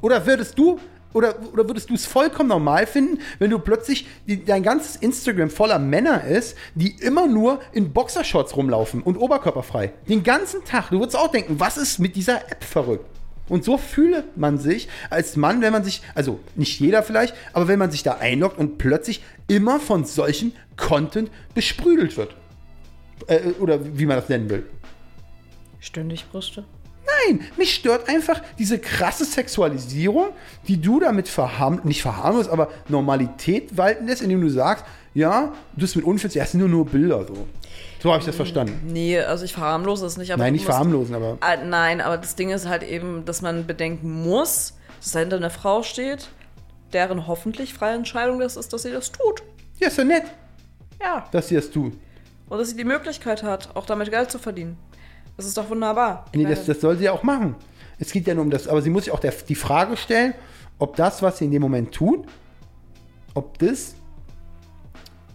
Oder 0.00 0.26
würdest 0.26 0.58
du 0.58 0.78
oder, 1.18 1.34
oder 1.52 1.68
würdest 1.68 1.90
du 1.90 1.94
es 1.94 2.06
vollkommen 2.06 2.48
normal 2.48 2.86
finden, 2.86 3.20
wenn 3.40 3.50
du 3.50 3.58
plötzlich 3.58 4.06
die, 4.28 4.44
dein 4.44 4.62
ganzes 4.62 4.96
Instagram 4.96 5.50
voller 5.50 5.80
Männer 5.80 6.24
ist, 6.24 6.56
die 6.76 6.90
immer 7.00 7.26
nur 7.26 7.60
in 7.72 7.92
Boxershorts 7.92 8.56
rumlaufen 8.56 9.02
und 9.02 9.16
oberkörperfrei. 9.16 9.92
Den 10.08 10.22
ganzen 10.22 10.64
Tag. 10.64 10.90
Du 10.90 11.00
würdest 11.00 11.18
auch 11.18 11.30
denken, 11.32 11.58
was 11.58 11.76
ist 11.76 11.98
mit 11.98 12.14
dieser 12.14 12.36
App 12.36 12.62
verrückt? 12.62 13.04
Und 13.48 13.64
so 13.64 13.78
fühlt 13.78 14.36
man 14.36 14.58
sich 14.58 14.88
als 15.10 15.34
Mann, 15.34 15.60
wenn 15.60 15.72
man 15.72 15.82
sich, 15.82 16.02
also 16.14 16.38
nicht 16.54 16.78
jeder 16.78 17.02
vielleicht, 17.02 17.34
aber 17.52 17.66
wenn 17.66 17.78
man 17.78 17.90
sich 17.90 18.04
da 18.04 18.18
einloggt 18.18 18.58
und 18.58 18.78
plötzlich 18.78 19.22
immer 19.48 19.80
von 19.80 20.04
solchen 20.04 20.52
Content 20.76 21.30
besprüdelt 21.54 22.16
wird. 22.16 22.36
Äh, 23.26 23.52
oder 23.58 23.80
wie 23.98 24.06
man 24.06 24.16
das 24.16 24.28
nennen 24.28 24.48
will. 24.50 24.66
Stündig 25.80 26.26
Brüste. 26.30 26.64
Nein, 27.26 27.40
mich 27.56 27.74
stört 27.74 28.08
einfach 28.08 28.42
diese 28.58 28.78
krasse 28.78 29.24
Sexualisierung, 29.24 30.28
die 30.66 30.80
du 30.80 31.00
damit 31.00 31.28
verharm 31.28 31.80
nicht 31.84 32.02
verharmlos, 32.02 32.48
aber 32.48 32.68
Normalität 32.88 33.76
walten 33.76 34.06
lässt, 34.06 34.22
indem 34.22 34.40
du 34.40 34.50
sagst, 34.50 34.84
ja, 35.14 35.52
du 35.74 35.80
bist 35.80 35.96
mit 35.96 36.04
Unfällen, 36.04 36.32
ja, 36.34 36.44
es 36.44 36.52
sind 36.52 36.60
nur, 36.60 36.68
nur 36.68 36.86
Bilder 36.86 37.24
so. 37.26 37.46
So 38.00 38.10
habe 38.12 38.20
ich 38.20 38.26
das 38.26 38.36
verstanden. 38.36 38.80
Nee, 38.92 39.18
also 39.20 39.44
ich 39.44 39.52
verharmlose 39.52 40.06
es 40.06 40.16
nicht. 40.16 40.32
Aber 40.32 40.42
Nein, 40.42 40.52
nicht 40.52 40.62
musst- 40.62 40.70
verharmlosen, 40.70 41.14
aber 41.16 41.38
Ah, 41.40 41.56
nein, 41.56 42.00
aber 42.00 42.16
das 42.18 42.36
Ding 42.36 42.50
ist 42.50 42.68
halt 42.68 42.82
eben, 42.84 43.24
dass 43.24 43.42
man 43.42 43.66
bedenken 43.66 44.22
muss, 44.22 44.74
dass 45.00 45.12
dahinter 45.12 45.36
eine 45.36 45.50
Frau 45.50 45.82
steht, 45.82 46.28
deren 46.92 47.26
hoffentlich 47.26 47.74
freie 47.74 47.96
Entscheidung 47.96 48.38
das 48.38 48.56
ist, 48.56 48.72
dass 48.72 48.82
sie 48.82 48.92
das 48.92 49.10
tut. 49.10 49.42
ja, 49.80 49.88
ist 49.88 49.98
ja 49.98 50.04
nett, 50.04 50.24
Ja. 51.02 51.26
dass 51.32 51.48
sie 51.48 51.56
das 51.56 51.70
tut. 51.70 51.94
Und 52.48 52.58
dass 52.58 52.68
sie 52.70 52.76
die 52.76 52.84
Möglichkeit 52.84 53.42
hat, 53.42 53.70
auch 53.74 53.84
damit 53.86 54.10
Geld 54.10 54.30
zu 54.30 54.38
verdienen. 54.38 54.76
Das 55.38 55.46
ist 55.46 55.56
doch 55.56 55.70
wunderbar. 55.70 56.24
Nee, 56.34 56.44
das, 56.44 56.66
das 56.66 56.80
soll 56.80 56.98
sie 56.98 57.04
ja 57.04 57.12
auch 57.12 57.22
machen. 57.22 57.54
Es 58.00 58.10
geht 58.10 58.26
ja 58.26 58.34
nur 58.34 58.42
um 58.42 58.50
das, 58.50 58.66
aber 58.66 58.82
sie 58.82 58.90
muss 58.90 59.04
sich 59.04 59.12
auch 59.12 59.20
der, 59.20 59.30
die 59.30 59.54
Frage 59.54 59.96
stellen, 59.96 60.34
ob 60.80 60.96
das, 60.96 61.22
was 61.22 61.38
sie 61.38 61.44
in 61.44 61.52
dem 61.52 61.62
Moment 61.62 61.94
tut, 61.94 62.26
ob 63.34 63.56
das, 63.58 63.94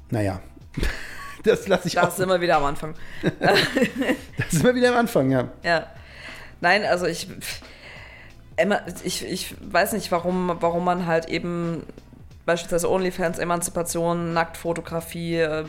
naja, 0.09 0.41
das 1.43 1.69
lasse 1.69 1.87
ich 1.87 1.93
da 1.95 2.03
auch, 2.03 2.11
sind 2.11 2.27
wir 2.27 2.41
wieder 2.41 2.57
am 2.57 2.65
Anfang. 2.65 2.95
das 3.39 4.51
ist 4.51 4.61
immer 4.61 4.75
wieder 4.75 4.89
am 4.89 4.97
Anfang, 4.97 5.31
ja. 5.31 5.49
Ja. 5.63 5.87
Nein, 6.59 6.83
also 6.83 7.05
ich. 7.05 7.29
Emma, 8.57 8.81
ich, 9.03 9.25
ich 9.25 9.55
weiß 9.61 9.93
nicht, 9.93 10.11
warum, 10.11 10.57
warum 10.59 10.83
man 10.83 11.07
halt 11.07 11.27
eben 11.27 11.83
beispielsweise 12.45 12.89
OnlyFans, 12.89 13.39
Emanzipation, 13.39 14.33
Nacktfotografie, 14.33 15.37
äh, 15.37 15.65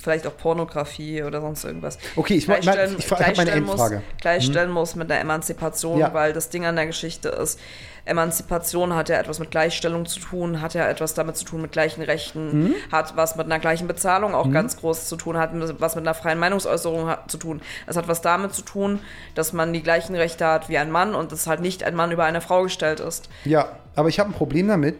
vielleicht 0.00 0.26
auch 0.26 0.36
Pornografie 0.36 1.22
oder 1.22 1.40
sonst 1.40 1.64
irgendwas. 1.64 1.98
Okay, 2.16 2.34
ich, 2.34 2.48
ich, 2.48 2.58
ich 2.58 2.68
habe 2.68 2.82
meine 2.84 2.96
gleichstellen 2.96 3.64
muss, 3.64 3.70
Endfrage. 3.72 4.02
gleichstellen 4.20 4.70
muss 4.70 4.94
mit 4.96 5.10
der 5.10 5.20
Emanzipation, 5.20 5.98
Ja. 5.98 6.12
weil 6.14 6.32
das 6.32 6.48
Ding 6.50 6.64
an 6.66 6.76
der 6.76 6.86
Geschichte 6.86 7.28
ist, 7.28 7.58
Emanzipation 8.04 8.94
hat 8.94 9.10
ja 9.10 9.18
etwas 9.18 9.38
mit 9.38 9.50
Gleichstellung 9.50 10.06
zu 10.06 10.18
tun, 10.20 10.62
hat 10.62 10.72
ja 10.74 10.88
etwas 10.88 11.12
damit 11.14 11.36
zu 11.36 11.44
tun 11.44 11.60
mit 11.60 11.72
gleichen 11.72 12.02
Rechten, 12.02 12.64
Mhm. 12.64 12.74
hat 12.90 13.16
was 13.16 13.36
mit 13.36 13.46
einer 13.46 13.58
gleichen 13.58 13.86
Bezahlung 13.86 14.34
auch 14.34 14.50
ganz 14.50 14.78
groß 14.78 15.08
zu 15.08 15.16
tun, 15.16 15.36
hat 15.36 15.50
was 15.78 15.94
mit 15.94 16.04
einer 16.06 16.14
freien 16.14 16.38
Meinungsäußerung 16.38 17.14
zu 17.28 17.36
tun. 17.36 17.60
Es 17.86 17.96
hat 17.96 18.08
was 18.08 18.22
damit 18.22 18.54
zu 18.54 18.62
tun, 18.62 19.00
dass 19.34 19.52
man 19.52 19.72
die 19.74 19.82
gleichen 19.82 20.14
Rechte 20.16 20.46
hat 20.46 20.68
wie 20.70 20.78
ein 20.78 20.90
Mann 20.90 21.14
und 21.14 21.32
dass 21.32 21.46
halt 21.46 21.60
nicht 21.60 21.84
ein 21.84 21.94
Mann 21.94 22.10
über 22.10 22.24
eine 22.24 22.40
Frau 22.40 22.62
gestellt 22.62 23.00
ist. 23.00 23.28
Ja, 23.44 23.76
aber 23.94 24.08
ich 24.08 24.18
habe 24.18 24.30
ein 24.30 24.34
Problem 24.34 24.68
damit, 24.68 24.96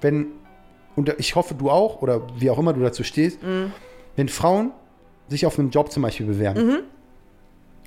wenn, 0.00 0.26
und 0.94 1.12
ich 1.18 1.34
hoffe 1.34 1.54
du 1.54 1.68
auch, 1.68 2.00
oder 2.00 2.20
wie 2.36 2.48
auch 2.50 2.58
immer 2.58 2.72
du 2.72 2.80
dazu 2.80 3.02
stehst, 3.02 3.40
wenn 4.20 4.28
Frauen 4.28 4.72
sich 5.28 5.46
auf 5.46 5.58
einen 5.58 5.70
Job 5.70 5.90
zum 5.90 6.02
Beispiel 6.02 6.26
bewerben 6.26 6.66
Mhm. 6.66 6.78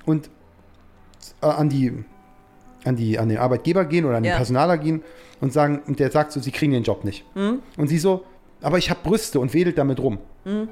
und 0.04 0.30
äh, 1.42 1.46
an 1.46 1.68
die 1.68 1.92
an 2.84 2.96
die 2.96 3.18
an 3.18 3.28
den 3.30 3.38
Arbeitgeber 3.38 3.84
gehen 3.86 4.04
oder 4.04 4.16
an 4.16 4.24
den 4.24 4.30
Ja. 4.30 4.36
Personaler 4.36 4.76
gehen 4.76 5.02
und 5.40 5.52
sagen 5.52 5.80
und 5.86 6.00
der 6.00 6.10
sagt 6.10 6.32
so, 6.32 6.40
sie 6.40 6.50
kriegen 6.50 6.72
den 6.72 6.82
Job 6.82 7.02
nicht. 7.04 7.24
Mhm. 7.36 7.60
Und 7.78 7.86
sie 7.88 7.98
so, 7.98 8.24
aber 8.60 8.76
ich 8.78 8.90
habe 8.90 9.00
Brüste 9.02 9.38
und 9.40 9.54
wedelt 9.54 9.78
damit 9.78 10.00
rum. 10.00 10.18
Mhm. 10.44 10.68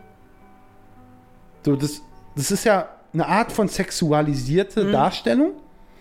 So 1.64 1.76
das 1.76 2.02
das 2.34 2.50
ist 2.50 2.64
ja 2.64 2.88
eine 3.14 3.26
Art 3.28 3.52
von 3.52 3.68
sexualisierte 3.68 4.84
Mhm. 4.84 4.92
Darstellung, 4.92 5.52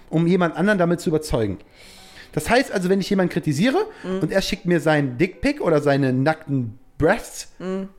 um 0.09 0.25
jemand 0.27 0.55
anderen 0.55 0.79
damit 0.79 0.99
zu 1.01 1.09
überzeugen. 1.09 1.59
Das 2.33 2.49
heißt 2.49 2.71
also, 2.71 2.89
wenn 2.89 2.99
ich 3.01 3.09
jemanden 3.09 3.31
kritisiere 3.31 3.77
Mhm. 4.03 4.19
und 4.21 4.31
er 4.31 4.41
schickt 4.41 4.65
mir 4.65 4.79
seinen 4.79 5.17
Dickpic 5.17 5.59
oder 5.61 5.81
seine 5.81 6.11
nackten 6.13 6.79
Breasts, 6.97 7.51
Mhm. 7.59 7.89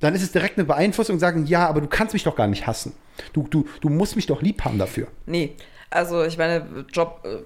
Dann 0.00 0.14
ist 0.14 0.22
es 0.22 0.32
direkt 0.32 0.58
eine 0.58 0.66
Beeinflussung 0.66 1.14
und 1.14 1.20
sagen, 1.20 1.46
ja, 1.46 1.66
aber 1.66 1.80
du 1.80 1.86
kannst 1.86 2.12
mich 2.12 2.24
doch 2.24 2.36
gar 2.36 2.46
nicht 2.46 2.66
hassen. 2.66 2.94
Du, 3.32 3.46
du, 3.48 3.66
du 3.80 3.88
musst 3.88 4.16
mich 4.16 4.26
doch 4.26 4.42
lieb 4.42 4.64
haben 4.64 4.78
dafür. 4.78 5.08
Nee, 5.24 5.54
also 5.90 6.24
ich 6.24 6.36
meine, 6.36 6.84
Job 6.92 7.22
äh, 7.24 7.38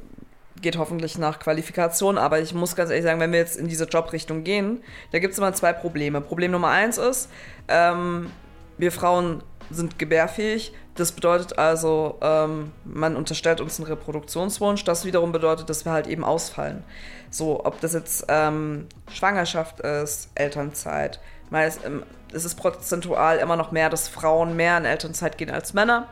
geht 0.60 0.76
hoffentlich 0.76 1.18
nach 1.18 1.38
Qualifikation, 1.38 2.18
aber 2.18 2.40
ich 2.40 2.54
muss 2.54 2.74
ganz 2.74 2.90
ehrlich 2.90 3.04
sagen, 3.04 3.20
wenn 3.20 3.32
wir 3.32 3.38
jetzt 3.38 3.56
in 3.56 3.68
diese 3.68 3.84
Jobrichtung 3.84 4.44
gehen, 4.44 4.82
da 5.12 5.18
gibt 5.18 5.32
es 5.32 5.38
immer 5.38 5.52
zwei 5.52 5.72
Probleme. 5.72 6.20
Problem 6.20 6.50
Nummer 6.50 6.68
eins 6.68 6.98
ist, 6.98 7.28
ähm, 7.68 8.30
wir 8.78 8.92
Frauen 8.92 9.42
sind 9.70 9.98
gebärfähig. 9.98 10.72
Das 10.96 11.12
bedeutet 11.12 11.58
also, 11.58 12.18
ähm, 12.20 12.72
man 12.84 13.16
unterstellt 13.16 13.60
uns 13.60 13.78
einen 13.78 13.86
Reproduktionswunsch. 13.86 14.84
Das 14.84 15.04
wiederum 15.04 15.32
bedeutet, 15.32 15.70
dass 15.70 15.84
wir 15.84 15.92
halt 15.92 16.08
eben 16.08 16.24
ausfallen. 16.24 16.82
So, 17.30 17.64
ob 17.64 17.80
das 17.80 17.94
jetzt 17.94 18.26
ähm, 18.28 18.86
Schwangerschaft 19.12 19.80
ist, 19.80 20.30
Elternzeit. 20.34 21.20
Meist, 21.50 21.80
ähm, 21.86 22.02
es 22.32 22.44
ist 22.44 22.54
prozentual 22.56 23.38
immer 23.38 23.56
noch 23.56 23.70
mehr, 23.70 23.90
dass 23.90 24.08
Frauen 24.08 24.56
mehr 24.56 24.76
in 24.78 24.84
Elternzeit 24.84 25.38
gehen 25.38 25.50
als 25.50 25.74
Männer. 25.74 26.08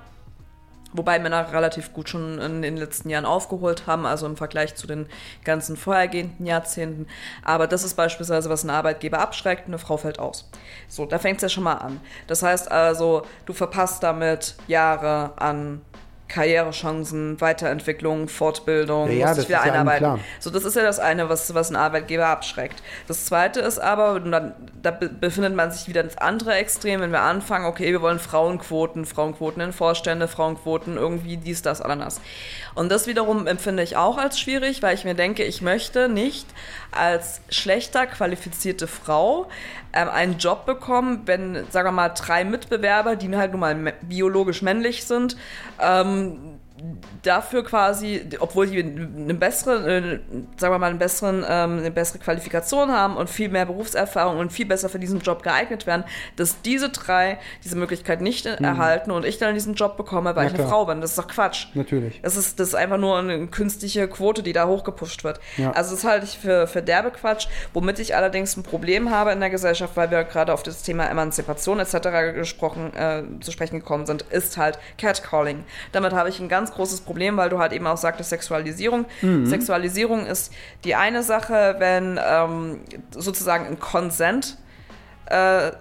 Wobei 0.95 1.19
Männer 1.19 1.53
relativ 1.53 1.93
gut 1.93 2.09
schon 2.09 2.39
in 2.39 2.62
den 2.62 2.79
letzten 2.79 3.11
Jahren 3.11 3.27
aufgeholt 3.27 3.87
haben, 3.87 4.07
also 4.07 4.25
im 4.25 4.39
Vergleich 4.39 4.75
zu 4.75 4.87
den 4.87 5.07
ganzen 5.45 5.77
vorhergehenden 5.77 6.47
Jahrzehnten. 6.47 7.07
Aber 7.45 7.66
das 7.66 7.85
ist 7.85 7.95
beispielsweise, 7.95 8.49
was 8.49 8.62
einen 8.62 8.71
Arbeitgeber 8.71 9.19
abschreckt, 9.19 9.66
eine 9.66 9.79
Frau 9.79 9.99
fällt 9.99 10.19
aus. 10.19 10.51
So, 10.89 11.05
da 11.05 11.19
fängt 11.19 11.37
es 11.37 11.43
ja 11.43 11.49
schon 11.51 11.64
mal 11.64 11.75
an. 11.75 12.01
Das 12.27 12.43
heißt 12.43 12.71
also, 12.71 13.23
du 13.45 13.53
verpasst 13.53 14.03
damit 14.03 14.55
Jahre 14.66 15.33
an 15.37 15.83
Karrierechancen, 16.29 17.41
Weiterentwicklung, 17.41 18.29
Fortbildung, 18.29 19.09
Ja, 19.11 19.29
ja, 19.29 19.35
dich 19.35 19.49
wieder 19.49 19.59
ja 19.59 19.62
einarbeiten. 19.62 19.99
klar. 19.99 20.18
So, 20.41 20.51
das 20.51 20.64
ist 20.64 20.76
ja 20.76 20.83
das 20.83 20.99
eine, 20.99 21.29
was, 21.29 21.55
was 21.55 21.68
einen 21.68 21.76
Arbeitgeber 21.76 22.26
abschreckt. 22.26 22.83
Das 23.07 23.24
zweite 23.24 23.61
ist 23.61 23.79
aber, 23.79 24.20
dann, 24.20 24.53
da 24.83 24.91
be- 24.91 25.09
befindet 25.09 25.55
man 25.55 25.70
sich 25.70 25.89
wieder 25.89 26.03
ins 26.03 26.16
andere 26.18 26.55
Extrem, 26.55 27.01
wenn 27.01 27.11
wir 27.12 27.22
anfangen, 27.22 27.66
okay, 27.66 27.91
wir 27.93 28.03
wollen 28.03 28.18
Frauenquoten, 28.18 29.07
Frauenquoten 29.07 29.62
in 29.62 29.72
Vorstände, 29.72 30.29
Frauenquoten 30.29 30.97
irgendwie 30.97 31.37
dies, 31.37 31.62
das, 31.62 31.81
Ananas. 31.81 32.20
Und 32.74 32.91
das 32.91 33.07
wiederum 33.07 33.47
empfinde 33.47 33.83
ich 33.83 33.97
auch 33.97 34.18
als 34.18 34.39
schwierig, 34.39 34.83
weil 34.83 34.95
ich 34.95 35.05
mir 35.05 35.14
denke, 35.14 35.45
ich 35.45 35.62
möchte 35.62 36.09
nicht 36.09 36.47
als 36.93 37.41
schlechter 37.49 38.07
qualifizierte 38.07 38.87
Frau 38.87 39.49
ähm, 39.93 40.09
einen 40.09 40.39
Job 40.39 40.66
bekommen, 40.66 41.22
wenn, 41.26 41.66
sagen 41.70 41.89
wir 41.89 41.93
mal, 41.93 42.11
drei 42.11 42.45
Mitbewerber, 42.45 43.16
die 43.16 43.34
halt 43.36 43.53
nun 43.53 43.61
mal 43.61 43.74
biologisch 44.03 44.62
männlich 44.62 45.05
sind, 45.05 45.36
ähm, 45.80 46.58
dafür 47.22 47.64
quasi, 47.64 48.22
obwohl 48.39 48.66
die 48.68 48.81
eine 48.81 49.35
bessere, 49.35 49.97
äh, 49.97 50.20
sagen 50.57 50.74
wir 50.74 50.79
mal, 50.79 50.91
einen 50.91 50.99
besseren, 50.99 51.45
ähm, 51.49 51.79
eine 51.79 51.91
bessere 51.91 52.18
Qualifikation 52.18 52.91
haben 52.93 53.16
und 53.16 53.29
viel 53.29 53.49
mehr 53.49 53.66
Berufserfahrung 53.66 54.39
und 54.39 54.53
viel 54.53 54.66
besser 54.66 54.89
für 54.89 54.99
diesen 54.99 55.20
Job 55.20 55.43
geeignet 55.43 55.87
werden, 55.87 56.05
dass 56.37 56.62
diese 56.62 56.91
drei 56.91 57.39
diese 57.64 57.76
Möglichkeit 57.76 58.20
nicht 58.20 58.47
erhalten 58.47 59.11
und 59.11 59.24
ich 59.24 59.39
dann 59.39 59.55
diesen 59.55 59.74
Job 59.74 59.97
bekomme, 59.97 60.37
weil 60.37 60.45
Ja, 60.45 60.49
ich 60.49 60.55
eine 60.55 60.64
klar. 60.64 60.68
Frau 60.68 60.87
bin. 60.87 61.01
Das 61.01 61.11
ist 61.11 61.18
doch 61.18 61.29
Quatsch. 61.29 61.66
Natürlich. 61.74 62.20
Das 62.22 62.37
ist, 62.37 62.61
das 62.61 62.68
ist 62.68 62.74
einfach 62.74 62.99
nur 62.99 63.18
eine 63.18 63.47
künstliche 63.49 64.09
Quote, 64.09 64.43
die 64.43 64.53
da 64.53 64.66
hochgepusht 64.66 65.24
wird. 65.24 65.41
Ja. 65.57 65.72
Also 65.72 65.95
das 65.95 66.05
halte 66.05 66.24
ich 66.24 66.39
für, 66.39 66.66
für 66.66 66.83
derbe 66.83 67.11
Quatsch, 67.11 67.49
womit 67.74 67.99
ich 67.99 68.14
allerdings 68.14 68.57
ein 68.57 68.62
Problem 68.62 69.11
habe 69.11 69.33
in 69.33 69.41
der 69.41 69.51
Gesellschaft, 69.51 69.97
weil 69.97 70.11
wir 70.11 70.24
gerade 70.24 70.53
auf 70.53 70.62
das 70.62 70.83
Thema 70.83 71.07
Emanzipation 71.07 71.81
etc. 71.81 72.35
gesprochen, 72.35 72.93
äh, 72.95 73.22
zu 73.41 73.51
sprechen 73.51 73.81
gekommen 73.81 74.07
sind, 74.07 74.22
ist 74.31 74.57
halt 74.57 74.79
Catcalling. 74.99 75.64
Damit 75.93 76.12
habe 76.12 76.29
ich 76.29 76.39
ein 76.41 76.49
ganz 76.49 76.68
großes 76.73 77.03
Problem, 77.03 77.37
weil 77.37 77.51
du 77.51 77.59
halt 77.59 77.73
eben 77.73 77.87
auch 77.87 77.97
sagtest, 77.97 78.31
Sexualisierung. 78.31 79.07
Sexualisierung 79.47 80.27
ist 80.27 80.53
die 80.85 80.95
eine 80.95 81.23
Sache, 81.23 81.77
wenn 81.79 82.19
ähm, 82.25 82.81
sozusagen 83.11 83.66
ein 83.66 83.81
Consent 83.81 84.59
äh, 85.27 85.73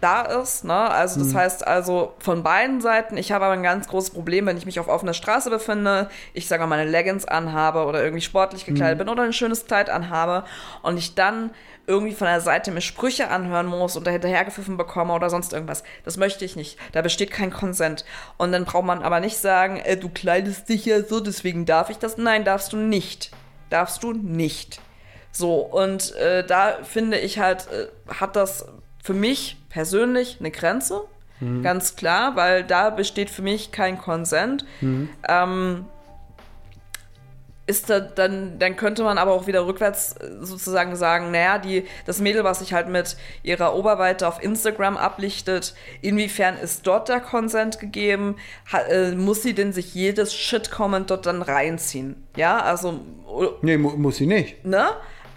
da 0.00 0.22
ist. 0.22 0.64
Ne? 0.64 0.74
Also 0.74 1.20
das 1.20 1.34
heißt 1.34 1.66
also 1.66 2.14
von 2.18 2.42
beiden 2.42 2.80
Seiten, 2.80 3.16
ich 3.16 3.32
habe 3.32 3.44
aber 3.44 3.54
ein 3.54 3.62
ganz 3.62 3.88
großes 3.88 4.10
Problem, 4.10 4.46
wenn 4.46 4.56
ich 4.56 4.66
mich 4.66 4.80
auf 4.80 4.88
offener 4.88 5.14
Straße 5.14 5.50
befinde, 5.50 6.08
ich 6.32 6.48
sage 6.48 6.62
mal 6.62 6.68
meine 6.68 6.90
Leggings 6.90 7.26
anhabe 7.26 7.84
oder 7.84 8.02
irgendwie 8.02 8.22
sportlich 8.22 8.64
gekleidet 8.64 8.98
bin 8.98 9.08
oder 9.08 9.22
ein 9.22 9.32
schönes 9.32 9.66
Kleid 9.66 9.90
anhabe 9.90 10.44
und 10.82 10.96
ich 10.96 11.14
dann 11.14 11.50
irgendwie 11.90 12.14
von 12.14 12.26
der 12.26 12.40
Seite 12.40 12.70
mir 12.70 12.80
Sprüche 12.80 13.28
anhören 13.28 13.66
muss 13.66 13.96
und 13.96 14.06
da 14.06 14.10
hinterhergepfiffen 14.10 14.76
bekomme 14.76 15.12
oder 15.12 15.28
sonst 15.28 15.52
irgendwas. 15.52 15.82
Das 16.04 16.16
möchte 16.16 16.44
ich 16.44 16.56
nicht. 16.56 16.78
Da 16.92 17.02
besteht 17.02 17.30
kein 17.30 17.50
Konsent. 17.50 18.04
Und 18.38 18.52
dann 18.52 18.64
braucht 18.64 18.84
man 18.84 19.02
aber 19.02 19.20
nicht 19.20 19.36
sagen, 19.38 19.76
äh, 19.78 19.96
du 19.96 20.08
kleidest 20.08 20.68
dich 20.68 20.86
ja 20.86 21.02
so, 21.02 21.20
deswegen 21.20 21.66
darf 21.66 21.90
ich 21.90 21.98
das. 21.98 22.16
Nein, 22.16 22.44
darfst 22.44 22.72
du 22.72 22.76
nicht. 22.76 23.32
Darfst 23.68 24.02
du 24.02 24.12
nicht. 24.12 24.80
So, 25.32 25.56
und 25.56 26.14
äh, 26.16 26.46
da 26.46 26.78
finde 26.82 27.18
ich 27.18 27.38
halt, 27.38 27.68
äh, 27.72 27.88
hat 28.14 28.36
das 28.36 28.66
für 29.02 29.14
mich 29.14 29.56
persönlich 29.68 30.36
eine 30.40 30.50
Grenze. 30.50 31.02
Ganz 31.62 31.96
klar, 31.96 32.36
weil 32.36 32.64
da 32.64 32.90
besteht 32.90 33.30
für 33.30 33.40
mich 33.40 33.72
kein 33.72 33.96
Konsent. 33.96 34.66
Ähm, 35.26 35.86
ist 37.70 37.88
da, 37.88 38.00
dann, 38.00 38.58
dann 38.58 38.76
könnte 38.76 39.02
man 39.04 39.16
aber 39.16 39.32
auch 39.32 39.46
wieder 39.46 39.66
rückwärts 39.66 40.16
äh, 40.16 40.44
sozusagen 40.44 40.96
sagen, 40.96 41.30
naja, 41.30 41.58
die, 41.58 41.86
das 42.04 42.20
Mädel, 42.20 42.44
was 42.44 42.58
sich 42.58 42.72
halt 42.74 42.88
mit 42.88 43.16
ihrer 43.42 43.74
Oberweite 43.74 44.28
auf 44.28 44.42
Instagram 44.42 44.96
ablichtet, 44.98 45.74
inwiefern 46.02 46.56
ist 46.56 46.86
dort 46.86 47.08
der 47.08 47.20
Konsent 47.20 47.78
gegeben? 47.78 48.36
Ha, 48.72 48.80
äh, 48.80 49.12
muss 49.12 49.42
sie 49.42 49.54
denn 49.54 49.72
sich 49.72 49.94
jedes 49.94 50.34
Shit-Comment 50.34 51.10
dort 51.10 51.24
dann 51.26 51.42
reinziehen? 51.42 52.26
Ja, 52.36 52.58
also, 52.60 53.00
Nee, 53.62 53.78
mu 53.78 53.90
muss 53.90 54.16
sie 54.16 54.26
nicht. 54.26 54.64
ne? 54.66 54.88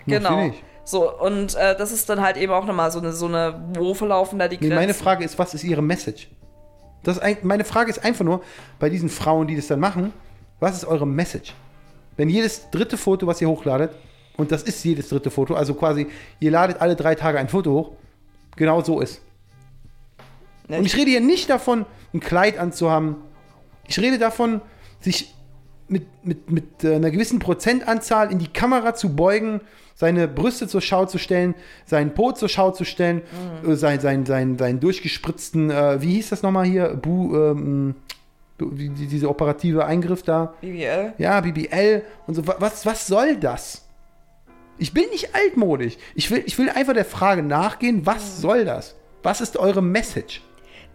sie 0.05 0.11
Genau. 0.11 0.41
nicht. 0.45 0.61
So, 0.85 1.09
und 1.17 1.55
äh, 1.55 1.77
das 1.77 1.93
ist 1.93 2.09
dann 2.09 2.19
halt 2.21 2.35
eben 2.35 2.51
auch 2.51 2.65
nochmal 2.65 2.91
so 2.91 2.99
eine, 2.99 3.13
so 3.13 3.27
eine, 3.27 3.63
wo 3.77 3.93
verlaufen 3.93 4.37
da 4.39 4.47
die 4.49 4.55
Nee, 4.57 4.61
Grenzen? 4.67 4.75
meine 4.75 4.93
Frage 4.93 5.23
ist, 5.23 5.39
was 5.39 5.53
ist 5.53 5.63
ihre 5.63 5.81
Message? 5.81 6.27
Das 7.03 7.19
ein, 7.19 7.37
meine 7.43 7.63
Frage 7.63 7.89
ist 7.89 8.03
einfach 8.03 8.25
nur, 8.25 8.41
bei 8.79 8.89
diesen 8.89 9.09
Frauen, 9.09 9.47
die 9.47 9.55
das 9.55 9.67
dann 9.67 9.79
machen, 9.79 10.11
was 10.59 10.75
ist 10.75 10.85
eure 10.85 11.05
Message? 11.07 11.53
Wenn 12.17 12.29
jedes 12.29 12.69
dritte 12.69 12.97
Foto, 12.97 13.25
was 13.27 13.41
ihr 13.41 13.49
hochladet, 13.49 13.91
und 14.37 14.51
das 14.51 14.63
ist 14.63 14.83
jedes 14.83 15.09
dritte 15.09 15.29
Foto, 15.31 15.53
also 15.55 15.73
quasi, 15.73 16.07
ihr 16.39 16.51
ladet 16.51 16.81
alle 16.81 16.95
drei 16.95 17.15
Tage 17.15 17.39
ein 17.39 17.49
Foto 17.49 17.71
hoch, 17.71 17.91
genau 18.55 18.81
so 18.81 18.99
ist. 18.99 19.21
Ne, 20.67 20.77
Und 20.79 20.85
ich 20.85 20.95
rede 20.95 21.11
hier 21.11 21.21
nicht 21.21 21.49
davon, 21.49 21.85
ein 22.13 22.19
Kleid 22.19 22.57
anzuhaben. 22.57 23.15
Ich 23.87 23.99
rede 23.99 24.17
davon, 24.17 24.61
sich 25.01 25.33
mit, 25.87 26.05
mit, 26.25 26.49
mit 26.49 26.83
äh, 26.83 26.95
einer 26.95 27.11
gewissen 27.11 27.39
Prozentanzahl 27.39 28.31
in 28.31 28.39
die 28.39 28.47
Kamera 28.47 28.95
zu 28.95 29.15
beugen, 29.15 29.59
seine 29.95 30.27
Brüste 30.27 30.67
zur 30.67 30.81
Schau 30.81 31.05
zu 31.05 31.17
stellen, 31.19 31.53
seinen 31.85 32.13
Po 32.13 32.31
zur 32.31 32.49
Schau 32.49 32.71
zu 32.71 32.85
stellen, 32.85 33.21
äh, 33.67 33.75
sein, 33.75 33.99
sein, 33.99 34.25
sein, 34.25 34.57
seinen 34.57 34.79
durchgespritzten, 34.79 35.69
äh, 35.69 36.01
wie 36.01 36.13
hieß 36.13 36.29
das 36.29 36.41
nochmal 36.41 36.65
hier? 36.65 36.95
Bu, 36.95 37.35
ähm, 37.35 37.95
bu- 37.95 37.99
die, 38.59 38.89
die, 38.89 39.07
diese 39.07 39.29
operative 39.29 39.85
Eingriff 39.85 40.23
da. 40.23 40.53
BBL? 40.61 41.13
Ja, 41.17 41.41
BBL 41.41 42.03
und 42.27 42.35
so. 42.35 42.47
Wa- 42.47 42.55
Was, 42.59 42.85
was 42.85 43.07
soll 43.07 43.35
das? 43.37 43.85
Ich 44.77 44.93
bin 44.93 45.09
nicht 45.11 45.35
altmodisch. 45.35 45.97
Ich 46.15 46.29
will, 46.31 46.43
ich 46.45 46.57
will 46.57 46.69
einfach 46.69 46.93
der 46.93 47.05
Frage 47.05 47.43
nachgehen, 47.43 48.05
was 48.05 48.39
soll 48.41 48.65
das? 48.65 48.95
Was 49.21 49.39
ist 49.41 49.57
eure 49.57 49.81
Message? 49.81 50.41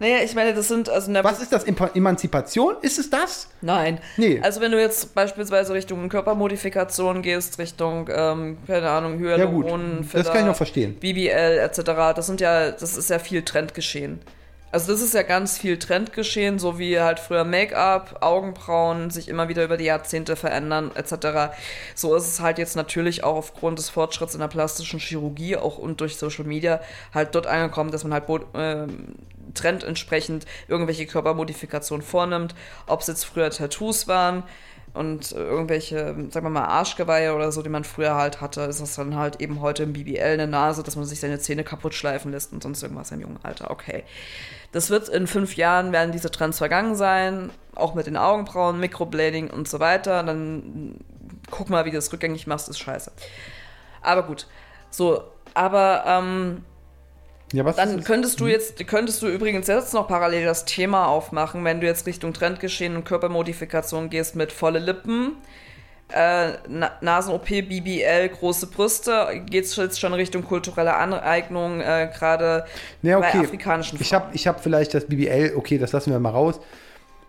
Naja, 0.01 0.19
ich 0.23 0.33
meine, 0.33 0.53
das 0.53 0.69
sind, 0.69 0.87
also 0.87 1.09
eine 1.09 1.23
Was 1.25 1.41
ist 1.41 1.51
das? 1.51 1.65
Emanzipation? 1.65 2.75
Ist 2.81 2.99
es 2.99 3.09
das? 3.09 3.49
Nein. 3.61 3.99
Nee. 4.15 4.39
Also 4.41 4.61
wenn 4.61 4.71
du 4.71 4.79
jetzt 4.79 5.13
beispielsweise 5.13 5.73
Richtung 5.73 6.07
Körpermodifikation 6.07 7.21
gehst, 7.21 7.59
Richtung, 7.59 8.09
ähm, 8.09 8.57
keine 8.65 8.89
Ahnung, 8.89 9.21
Ja 9.21 9.43
gut, 9.45 9.65
das 10.13 10.27
kann 10.31 10.39
ich 10.41 10.45
noch 10.45 10.55
verstehen. 10.55 10.95
BBL 10.95 11.59
etc., 11.59 11.81
das 12.15 12.27
sind 12.27 12.39
ja, 12.39 12.71
das 12.71 12.95
ist 12.95 13.09
ja 13.09 13.19
viel 13.19 13.41
Trendgeschehen. 13.43 14.19
Also 14.71 14.91
das 14.91 15.01
ist 15.01 15.15
ja 15.15 15.23
ganz 15.23 15.57
viel 15.57 15.79
Trendgeschehen, 15.79 16.59
so 16.59 16.77
wie 16.77 16.99
halt 16.99 17.19
früher 17.19 17.43
Make-up, 17.43 18.17
Augenbrauen 18.21 19.09
sich 19.09 19.27
immer 19.27 19.49
wieder 19.49 19.63
über 19.63 19.77
die 19.77 19.85
Jahrzehnte 19.85 20.35
verändern 20.35 20.91
etc. 20.93 21.53
So 21.95 22.15
ist 22.15 22.27
es 22.27 22.39
halt 22.39 22.59
jetzt 22.59 22.75
natürlich 22.75 23.23
auch 23.23 23.35
aufgrund 23.35 23.79
des 23.79 23.89
Fortschritts 23.89 24.35
in 24.35 24.41
der 24.41 24.47
plastischen 24.47 24.99
Chirurgie 24.99 25.57
auch 25.57 25.79
und 25.79 26.01
durch 26.01 26.17
Social 26.17 26.45
Media 26.45 26.81
halt 27.13 27.33
dort 27.33 27.47
angekommen, 27.47 27.89
dass 27.89 28.03
man 28.03 28.13
halt 28.13 28.25
ähm, 28.53 29.15
Trend 29.55 29.83
entsprechend 29.83 30.45
irgendwelche 30.67 31.07
Körpermodifikationen 31.07 32.05
vornimmt. 32.05 32.53
Ob 32.85 33.01
es 33.01 33.07
jetzt 33.07 33.25
früher 33.25 33.49
Tattoos 33.49 34.07
waren, 34.07 34.43
und 34.93 35.31
irgendwelche, 35.31 36.15
sagen 36.29 36.45
wir 36.45 36.49
mal, 36.49 36.65
Arschgeweihe 36.65 37.35
oder 37.35 37.51
so, 37.51 37.61
die 37.61 37.69
man 37.69 37.83
früher 37.83 38.15
halt 38.15 38.41
hatte, 38.41 38.61
ist 38.61 38.81
das 38.81 38.95
dann 38.95 39.15
halt 39.15 39.39
eben 39.39 39.61
heute 39.61 39.83
im 39.83 39.93
BBL 39.93 40.19
eine 40.19 40.47
Nase, 40.47 40.83
dass 40.83 40.95
man 40.95 41.05
sich 41.05 41.19
seine 41.19 41.39
Zähne 41.39 41.63
kaputt 41.63 41.93
schleifen 41.93 42.31
lässt 42.31 42.53
und 42.53 42.63
sonst 42.63 42.81
irgendwas 42.81 43.11
im 43.11 43.21
jungen 43.21 43.39
Alter. 43.43 43.71
Okay. 43.71 44.03
Das 44.71 44.89
wird 44.89 45.09
in 45.09 45.27
fünf 45.27 45.55
Jahren 45.55 45.91
werden 45.91 46.11
diese 46.11 46.29
Trends 46.29 46.59
vergangen 46.59 46.95
sein, 46.95 47.49
auch 47.75 47.95
mit 47.95 48.05
den 48.07 48.17
Augenbrauen, 48.17 48.79
Microblading 48.79 49.49
und 49.49 49.67
so 49.67 49.79
weiter. 49.79 50.21
Dann 50.23 50.95
guck 51.49 51.69
mal, 51.69 51.85
wie 51.85 51.91
du 51.91 51.95
das 51.97 52.11
rückgängig 52.13 52.45
machst, 52.47 52.69
ist 52.69 52.79
scheiße. 52.79 53.11
Aber 54.01 54.23
gut. 54.23 54.47
So, 54.91 55.23
aber 55.53 56.03
ähm, 56.05 56.63
Ja, 57.51 57.65
was 57.65 57.75
dann 57.75 58.03
könntest 58.03 58.39
du 58.39 58.47
jetzt, 58.47 58.85
könntest 58.87 59.21
du 59.21 59.27
übrigens 59.27 59.67
jetzt 59.67 59.93
noch 59.93 60.07
parallel 60.07 60.45
das 60.45 60.65
Thema 60.65 61.07
aufmachen, 61.07 61.63
wenn 61.65 61.81
du 61.81 61.87
jetzt 61.87 62.05
Richtung 62.05 62.33
Trendgeschehen 62.33 62.95
und 62.95 63.05
Körpermodifikation 63.05 64.09
gehst 64.09 64.35
mit 64.35 64.51
volle 64.51 64.79
Lippen, 64.79 65.35
äh, 66.13 66.53
Na 66.67 66.91
Nasen-OP, 67.01 67.47
BBL, 67.47 68.29
große 68.29 68.67
Brüste, 68.67 69.43
geht 69.45 69.65
es 69.65 69.75
jetzt 69.75 69.99
schon 69.99 70.13
Richtung 70.13 70.43
kulturelle 70.43 70.95
Aneignung, 70.95 71.81
äh, 71.81 72.09
gerade 72.13 72.65
Ja, 73.01 73.19
bei 73.19 73.29
okay. 73.29 73.39
afrikanischen 73.39 73.99
Ich 74.01 74.13
habe 74.13 74.29
ich 74.33 74.47
hab 74.47 74.61
vielleicht 74.61 74.93
das 74.93 75.05
BBL, 75.05 75.53
okay, 75.55 75.77
das 75.77 75.91
lassen 75.91 76.11
wir 76.11 76.19
mal 76.19 76.31
raus. 76.31 76.59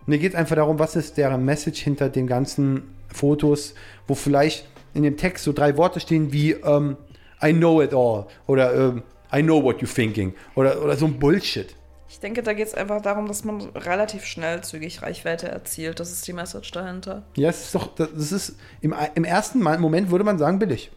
Mir 0.05 0.17
geht 0.17 0.33
es 0.33 0.37
einfach 0.37 0.55
darum, 0.55 0.79
was 0.79 0.95
ist 0.95 1.17
deren 1.17 1.45
Message 1.45 1.81
hinter 1.81 2.09
den 2.09 2.25
ganzen 2.27 2.95
Fotos, 3.13 3.75
wo 4.07 4.15
vielleicht 4.15 4.65
in 4.93 5.03
dem 5.03 5.15
Text 5.17 5.43
so 5.43 5.53
drei 5.53 5.77
Worte 5.77 5.99
stehen 5.99 6.33
wie 6.33 6.51
ähm, 6.51 6.97
I 7.43 7.53
know 7.53 7.81
it 7.81 7.93
all 7.93 8.25
oder 8.47 8.73
ähm, 8.73 9.03
I 9.33 9.41
know 9.41 9.63
what 9.63 9.77
you're 9.81 9.93
thinking 9.93 10.33
oder, 10.55 10.81
oder 10.83 10.95
so 10.95 11.05
ein 11.05 11.19
Bullshit. 11.19 11.75
Ich 12.11 12.19
denke, 12.19 12.43
da 12.43 12.51
geht 12.51 12.67
es 12.67 12.73
einfach 12.75 13.01
darum, 13.01 13.27
dass 13.29 13.45
man 13.45 13.61
relativ 13.69 14.25
schnell 14.25 14.61
zügig 14.61 15.01
Reichweite 15.01 15.47
erzielt. 15.47 16.01
Das 16.01 16.11
ist 16.11 16.27
die 16.27 16.33
Message 16.33 16.69
dahinter. 16.71 17.23
Ja, 17.37 17.47
es 17.49 17.61
ist 17.67 17.73
doch, 17.75 17.95
das 17.95 18.33
ist 18.33 18.57
im, 18.81 18.93
im 19.15 19.23
ersten 19.23 19.59
Moment 19.59 20.11
würde 20.11 20.25
man 20.25 20.37
sagen 20.37 20.59
billig. 20.59 20.91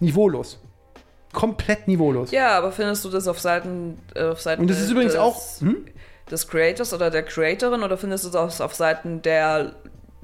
Niveaulos. 0.00 0.58
Komplett 1.32 1.86
niveaulos. 1.86 2.32
Ja, 2.32 2.58
aber 2.58 2.72
findest 2.72 3.04
du 3.04 3.10
das 3.10 3.28
auf 3.28 3.38
Seiten, 3.38 3.98
äh, 4.14 4.24
auf 4.24 4.40
Seiten 4.40 4.62
Und 4.62 4.68
das 4.70 4.78
ist 4.78 4.84
des- 4.86 4.90
übrigens 4.92 5.14
auch. 5.14 5.36
des, 5.36 5.60
Hm? 5.60 5.86
des 6.30 6.48
Creators 6.48 6.92
oder 6.92 7.10
der 7.10 7.22
Creatorin 7.22 7.82
oder 7.84 7.96
findest 7.96 8.24
du 8.24 8.30
das 8.30 8.60
auf 8.60 8.74
Seiten 8.74 9.22
der 9.22 9.74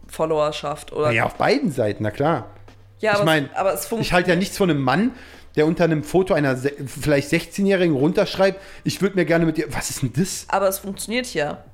Followerschaft? 0.09 0.92
Oder? 0.92 1.12
Ja, 1.12 1.24
auf 1.26 1.34
beiden 1.36 1.70
Seiten, 1.70 2.03
na 2.03 2.11
klar. 2.11 2.51
Ja, 2.99 3.11
ich 3.12 3.16
aber, 3.18 3.24
mein, 3.24 3.51
aber 3.55 3.74
es 3.74 3.80
funktioniert. 3.86 4.07
Ich 4.07 4.12
halte 4.12 4.30
ja 4.30 4.36
nichts 4.36 4.57
von 4.57 4.70
einem 4.70 4.80
Mann, 4.82 5.12
der 5.57 5.66
unter 5.66 5.84
einem 5.84 6.02
Foto 6.04 6.34
einer 6.34 6.57
vielleicht 6.57 7.32
16-Jährigen 7.32 7.96
runterschreibt, 7.96 8.61
ich 8.84 9.00
würde 9.02 9.16
mir 9.16 9.24
gerne 9.24 9.46
mit 9.46 9.57
dir. 9.57 9.66
Was 9.70 9.90
ist 9.90 10.02
denn 10.02 10.12
das? 10.14 10.44
aber 10.48 10.68
es 10.68 10.78
funktioniert 10.78 11.32
ja. 11.34 11.64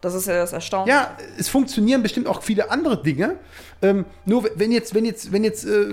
Das 0.00 0.14
ist 0.14 0.28
ja 0.28 0.34
das 0.34 0.52
Erstaunliche. 0.52 0.96
Ja, 0.96 1.16
es 1.38 1.48
funktionieren 1.48 2.04
bestimmt 2.04 2.28
auch 2.28 2.42
viele 2.42 2.70
andere 2.70 3.02
Dinge. 3.02 3.34
Ähm, 3.82 4.04
nur 4.24 4.48
wenn 4.54 4.70
jetzt, 4.70 4.94
wenn 4.94 5.04
jetzt, 5.04 5.32
wenn 5.32 5.42
jetzt 5.42 5.64
äh, 5.64 5.86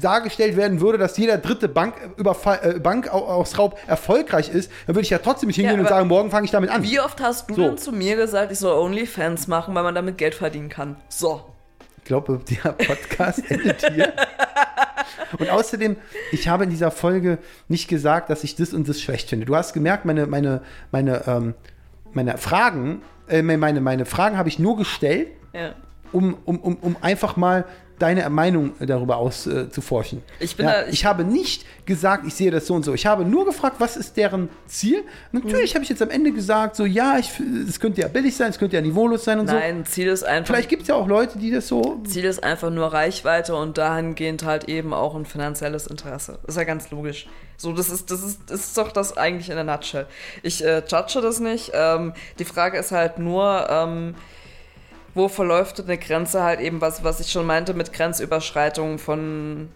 dargestellt 0.00 0.56
werden 0.56 0.80
würde, 0.80 0.96
dass 0.96 1.16
jeder 1.16 1.38
dritte 1.38 1.68
Banküberfall, 1.68 2.76
äh, 2.76 2.78
Bankausraub 2.78 3.76
erfolgreich 3.88 4.48
ist, 4.50 4.70
dann 4.86 4.94
würde 4.94 5.02
ich 5.04 5.10
ja 5.10 5.18
trotzdem 5.18 5.48
nicht 5.48 5.56
hingehen 5.56 5.74
Ja, 5.74 5.80
und 5.82 5.88
sagen, 5.88 6.06
morgen 6.06 6.30
fange 6.30 6.44
ich 6.44 6.52
damit 6.52 6.70
an. 6.70 6.84
Wie 6.84 7.00
oft 7.00 7.20
hast 7.20 7.50
du 7.50 7.54
So. 7.54 7.62
denn 7.62 7.78
zu 7.78 7.90
mir 7.90 8.14
gesagt, 8.14 8.52
ich 8.52 8.60
soll 8.60 8.78
OnlyFans 8.78 9.48
machen, 9.48 9.74
weil 9.74 9.82
man 9.82 9.94
damit 9.94 10.18
Geld 10.18 10.36
verdienen 10.36 10.68
kann? 10.68 10.94
So. 11.08 11.44
Ich 12.08 12.10
glaube, 12.10 12.40
der 12.48 12.72
Podcast 12.72 13.42
endet 13.50 13.86
hier. 13.92 14.14
Und 15.38 15.50
außerdem, 15.50 15.96
ich 16.32 16.48
habe 16.48 16.64
in 16.64 16.70
dieser 16.70 16.90
Folge 16.90 17.36
nicht 17.68 17.86
gesagt, 17.86 18.30
dass 18.30 18.44
ich 18.44 18.56
das 18.56 18.72
und 18.72 18.88
das 18.88 18.98
schlecht 19.02 19.28
finde. 19.28 19.44
Du 19.44 19.54
hast 19.54 19.74
gemerkt, 19.74 20.06
meine, 20.06 20.26
meine, 20.26 20.62
meine, 20.90 21.22
ähm, 21.26 21.52
meine 22.14 22.38
Fragen, 22.38 23.02
äh, 23.28 23.42
meine, 23.42 23.82
meine 23.82 24.06
Fragen 24.06 24.38
habe 24.38 24.48
ich 24.48 24.58
nur 24.58 24.78
gestellt, 24.78 25.28
Ja. 25.52 25.74
um, 26.10 26.34
um, 26.46 26.58
um, 26.60 26.76
um 26.76 26.96
einfach 27.02 27.36
mal 27.36 27.66
deine 27.98 28.28
Meinung 28.30 28.72
darüber 28.78 29.16
auszuforschen. 29.16 30.22
Ich 30.40 30.56
bin 30.56 30.66
ja, 30.66 30.72
da- 30.82 30.86
ich- 30.86 30.94
ich 30.94 31.04
habe 31.04 31.24
nicht 31.24 31.64
gesagt, 31.86 32.26
ich 32.26 32.34
sehe 32.34 32.50
das 32.50 32.66
so 32.66 32.74
und 32.74 32.84
so. 32.84 32.92
Ich 32.94 33.06
habe 33.06 33.24
nur 33.24 33.44
gefragt, 33.46 33.76
was 33.78 33.96
ist 33.96 34.16
deren 34.16 34.48
Ziel? 34.66 35.02
Natürlich 35.32 35.74
habe 35.74 35.82
ich 35.84 35.88
jetzt 35.90 36.02
am 36.02 36.10
Ende 36.10 36.32
gesagt, 36.32 36.76
so 36.76 36.84
ja, 36.84 37.18
ich, 37.18 37.30
es 37.68 37.80
könnte 37.80 38.00
ja 38.00 38.08
billig 38.08 38.36
sein, 38.36 38.50
es 38.50 38.58
könnte 38.58 38.76
ja 38.76 38.82
niveaulos 38.82 39.24
sein 39.24 39.38
und 39.40 39.46
Nein, 39.46 39.84
Ziel 39.86 40.08
ist 40.08 40.20
so. 40.20 40.26
einfach. 40.26 40.46
Vielleicht 40.54 40.68
gibt 40.68 40.82
es 40.82 40.88
ja 40.88 40.94
auch 40.94 41.06
Leute, 41.08 41.38
die 41.38 41.50
das 41.50 41.68
so 41.68 42.00
Ziel 42.04 42.24
ist 42.24 42.42
einfach 42.44 42.70
nur 42.70 42.92
Reichweite 42.92 43.54
und 43.56 43.78
dahingehend 43.78 44.44
halt 44.44 44.64
eben 44.68 44.92
auch 44.92 45.14
ein 45.14 45.24
finanzielles 45.26 45.86
Interesse. 45.86 46.38
Ist 46.46 46.56
ja 46.56 46.64
ganz 46.64 46.90
logisch. 46.90 47.26
So, 47.56 47.72
das 47.72 47.88
ist, 47.90 48.10
das 48.10 48.22
ist, 48.22 48.40
das 48.46 48.60
ist 48.60 48.78
doch 48.78 48.92
das 48.92 49.16
eigentlich 49.16 49.48
in 49.50 49.56
der 49.56 49.64
Nutshell. 49.64 50.06
Ich 50.42 50.64
äh, 50.64 50.82
judge 50.88 51.20
das 51.20 51.40
nicht. 51.40 51.72
Ähm, 51.74 52.12
die 52.38 52.44
Frage 52.44 52.78
ist 52.78 52.92
halt 52.92 53.18
nur, 53.18 53.66
ähm, 53.68 54.14
wo 55.18 55.28
verläuft 55.28 55.80
eine 55.80 55.98
Grenze 55.98 56.42
halt 56.42 56.60
eben, 56.60 56.80
was, 56.80 57.04
was 57.04 57.20
ich 57.20 57.30
schon 57.30 57.44
meinte 57.44 57.74
mit 57.74 57.92
Grenzüberschreitungen 57.92 58.98
von 58.98 59.68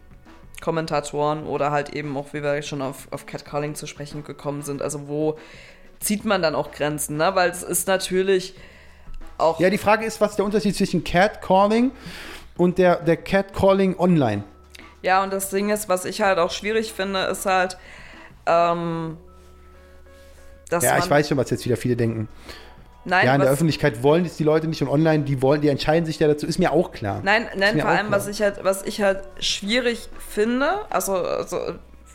Kommentatoren 0.62 1.45
oder 1.45 1.72
halt 1.72 1.90
eben 1.90 2.16
auch, 2.16 2.32
wie 2.32 2.43
wir 2.43 2.62
schon 2.62 2.80
auf, 2.80 3.09
auf 3.11 3.26
Catcalling 3.26 3.74
zu 3.74 3.86
sprechen 3.86 4.24
gekommen 4.24 4.62
sind. 4.62 4.80
Also 4.80 5.09
wo 5.09 5.36
zieht 5.99 6.24
man 6.24 6.40
dann 6.40 6.55
auch 6.55 6.70
Grenzen, 6.70 7.16
ne? 7.16 7.34
Weil 7.34 7.51
es 7.51 7.62
ist 7.62 7.88
natürlich 7.88 8.55
auch 9.36 9.59
Ja, 9.59 9.68
die 9.68 9.78
Frage 9.78 10.07
ist, 10.07 10.20
was 10.20 10.30
ist 10.30 10.36
der 10.36 10.45
Unterschied 10.45 10.76
zwischen 10.76 11.03
Catcalling 11.03 11.90
und 12.57 12.78
der, 12.78 12.97
der 12.97 13.16
Catcalling 13.16 13.99
online? 13.99 14.45
Ja, 15.03 15.24
und 15.24 15.32
das 15.32 15.51
Ding 15.51 15.70
ist, 15.70 15.88
was 15.88 16.05
ich 16.05 16.22
halt 16.22 16.38
auch 16.38 16.53
schwierig 16.53 16.93
finde, 16.93 17.24
ist 17.24 17.45
halt, 17.45 17.76
ähm, 18.47 19.16
dass 20.70 20.84
Ja, 20.84 20.99
ich 20.99 21.11
weiß 21.11 21.28
schon, 21.28 21.36
was 21.36 21.51
jetzt 21.51 21.64
wieder 21.64 21.76
viele 21.76 21.97
denken. 21.97 22.28
Nein, 23.05 23.26
ja, 23.26 23.34
in 23.34 23.40
der 23.40 23.50
Öffentlichkeit 23.50 24.03
wollen 24.03 24.24
es 24.24 24.36
die 24.36 24.44
Leute 24.44 24.68
nicht 24.68 24.82
und 24.82 24.88
online, 24.88 25.24
die 25.24 25.42
wollen, 25.42 25.61
die 25.61 25.68
entscheiden 25.68 26.07
sich 26.07 26.18
ja 26.18 26.28
dazu, 26.28 26.46
ist 26.46 26.59
mir 26.59 26.72
auch 26.72 26.92
klar. 26.92 27.20
nein, 27.24 27.48
nein, 27.57 27.80
vor 27.80 27.90
allem, 27.90 28.11
was 28.11 28.28
ich 28.28 28.42
halt, 28.42 28.62
was 28.62 28.82
ich 28.82 29.03
halt 29.03 29.22
schwierig 29.38 30.09
finde, 30.18 30.68
also, 30.90 31.14
also 31.14 31.59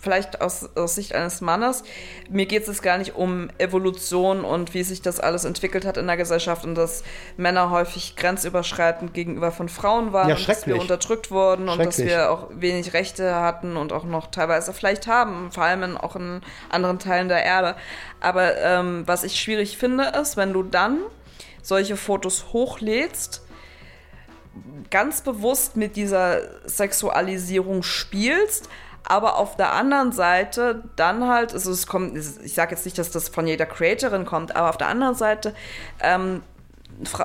vielleicht 0.07 0.39
aus, 0.41 0.69
aus 0.75 0.95
Sicht 0.95 1.13
eines 1.13 1.41
Mannes, 1.41 1.83
mir 2.29 2.45
geht 2.45 2.61
es 2.61 2.67
jetzt 2.69 2.81
gar 2.81 2.97
nicht 2.97 3.15
um 3.15 3.49
Evolution 3.57 4.45
und 4.45 4.73
wie 4.73 4.83
sich 4.83 5.01
das 5.01 5.19
alles 5.19 5.43
entwickelt 5.43 5.85
hat 5.85 5.97
in 5.97 6.07
der 6.07 6.15
Gesellschaft 6.15 6.63
und 6.63 6.75
dass 6.75 7.03
Männer 7.35 7.71
häufig 7.71 8.15
grenzüberschreitend 8.15 9.13
gegenüber 9.13 9.51
von 9.51 9.67
Frauen 9.67 10.13
waren 10.13 10.29
Ja, 10.29 10.35
und 10.35 10.47
dass 10.47 10.65
wir 10.65 10.79
unterdrückt 10.79 11.29
wurden 11.29 11.67
und 11.67 11.83
dass 11.83 11.97
wir 11.97 12.31
auch 12.31 12.47
wenig 12.51 12.93
Rechte 12.93 13.35
hatten 13.35 13.75
und 13.75 13.91
auch 13.91 14.05
noch 14.05 14.31
teilweise 14.31 14.71
vielleicht 14.71 15.07
haben, 15.07 15.51
vor 15.51 15.63
allem 15.63 15.83
in, 15.83 15.97
auch 15.97 16.15
in 16.15 16.41
anderen 16.69 16.99
Teilen 16.99 17.27
der 17.27 17.43
Erde. 17.43 17.75
Aber 18.21 18.57
ähm, 18.57 19.03
was 19.05 19.25
ich 19.25 19.37
schwierig 19.37 19.77
finde, 19.77 20.13
ist, 20.21 20.37
wenn 20.37 20.53
du 20.53 20.63
dann 20.63 20.99
solche 21.61 21.97
Fotos 21.97 22.53
hochlädst, 22.53 23.41
ganz 24.89 25.21
bewusst 25.21 25.75
mit 25.75 25.97
dieser 25.97 26.39
Sexualisierung 26.65 27.83
spielst, 27.83 28.69
aber 29.09 29.37
auf 29.37 29.55
der 29.55 29.73
anderen 29.73 30.11
Seite 30.11 30.83
dann 30.95 31.27
halt, 31.27 31.53
also 31.53 31.71
es 31.71 31.87
kommt, 31.87 32.17
ich 32.17 32.53
sage 32.53 32.75
jetzt 32.75 32.85
nicht, 32.85 32.97
dass 32.97 33.11
das 33.11 33.29
von 33.29 33.47
jeder 33.47 33.65
Creatorin 33.65 34.25
kommt, 34.25 34.55
aber 34.55 34.69
auf 34.69 34.77
der 34.77 34.87
anderen 34.87 35.15
Seite 35.15 35.53
ähm, 36.01 36.41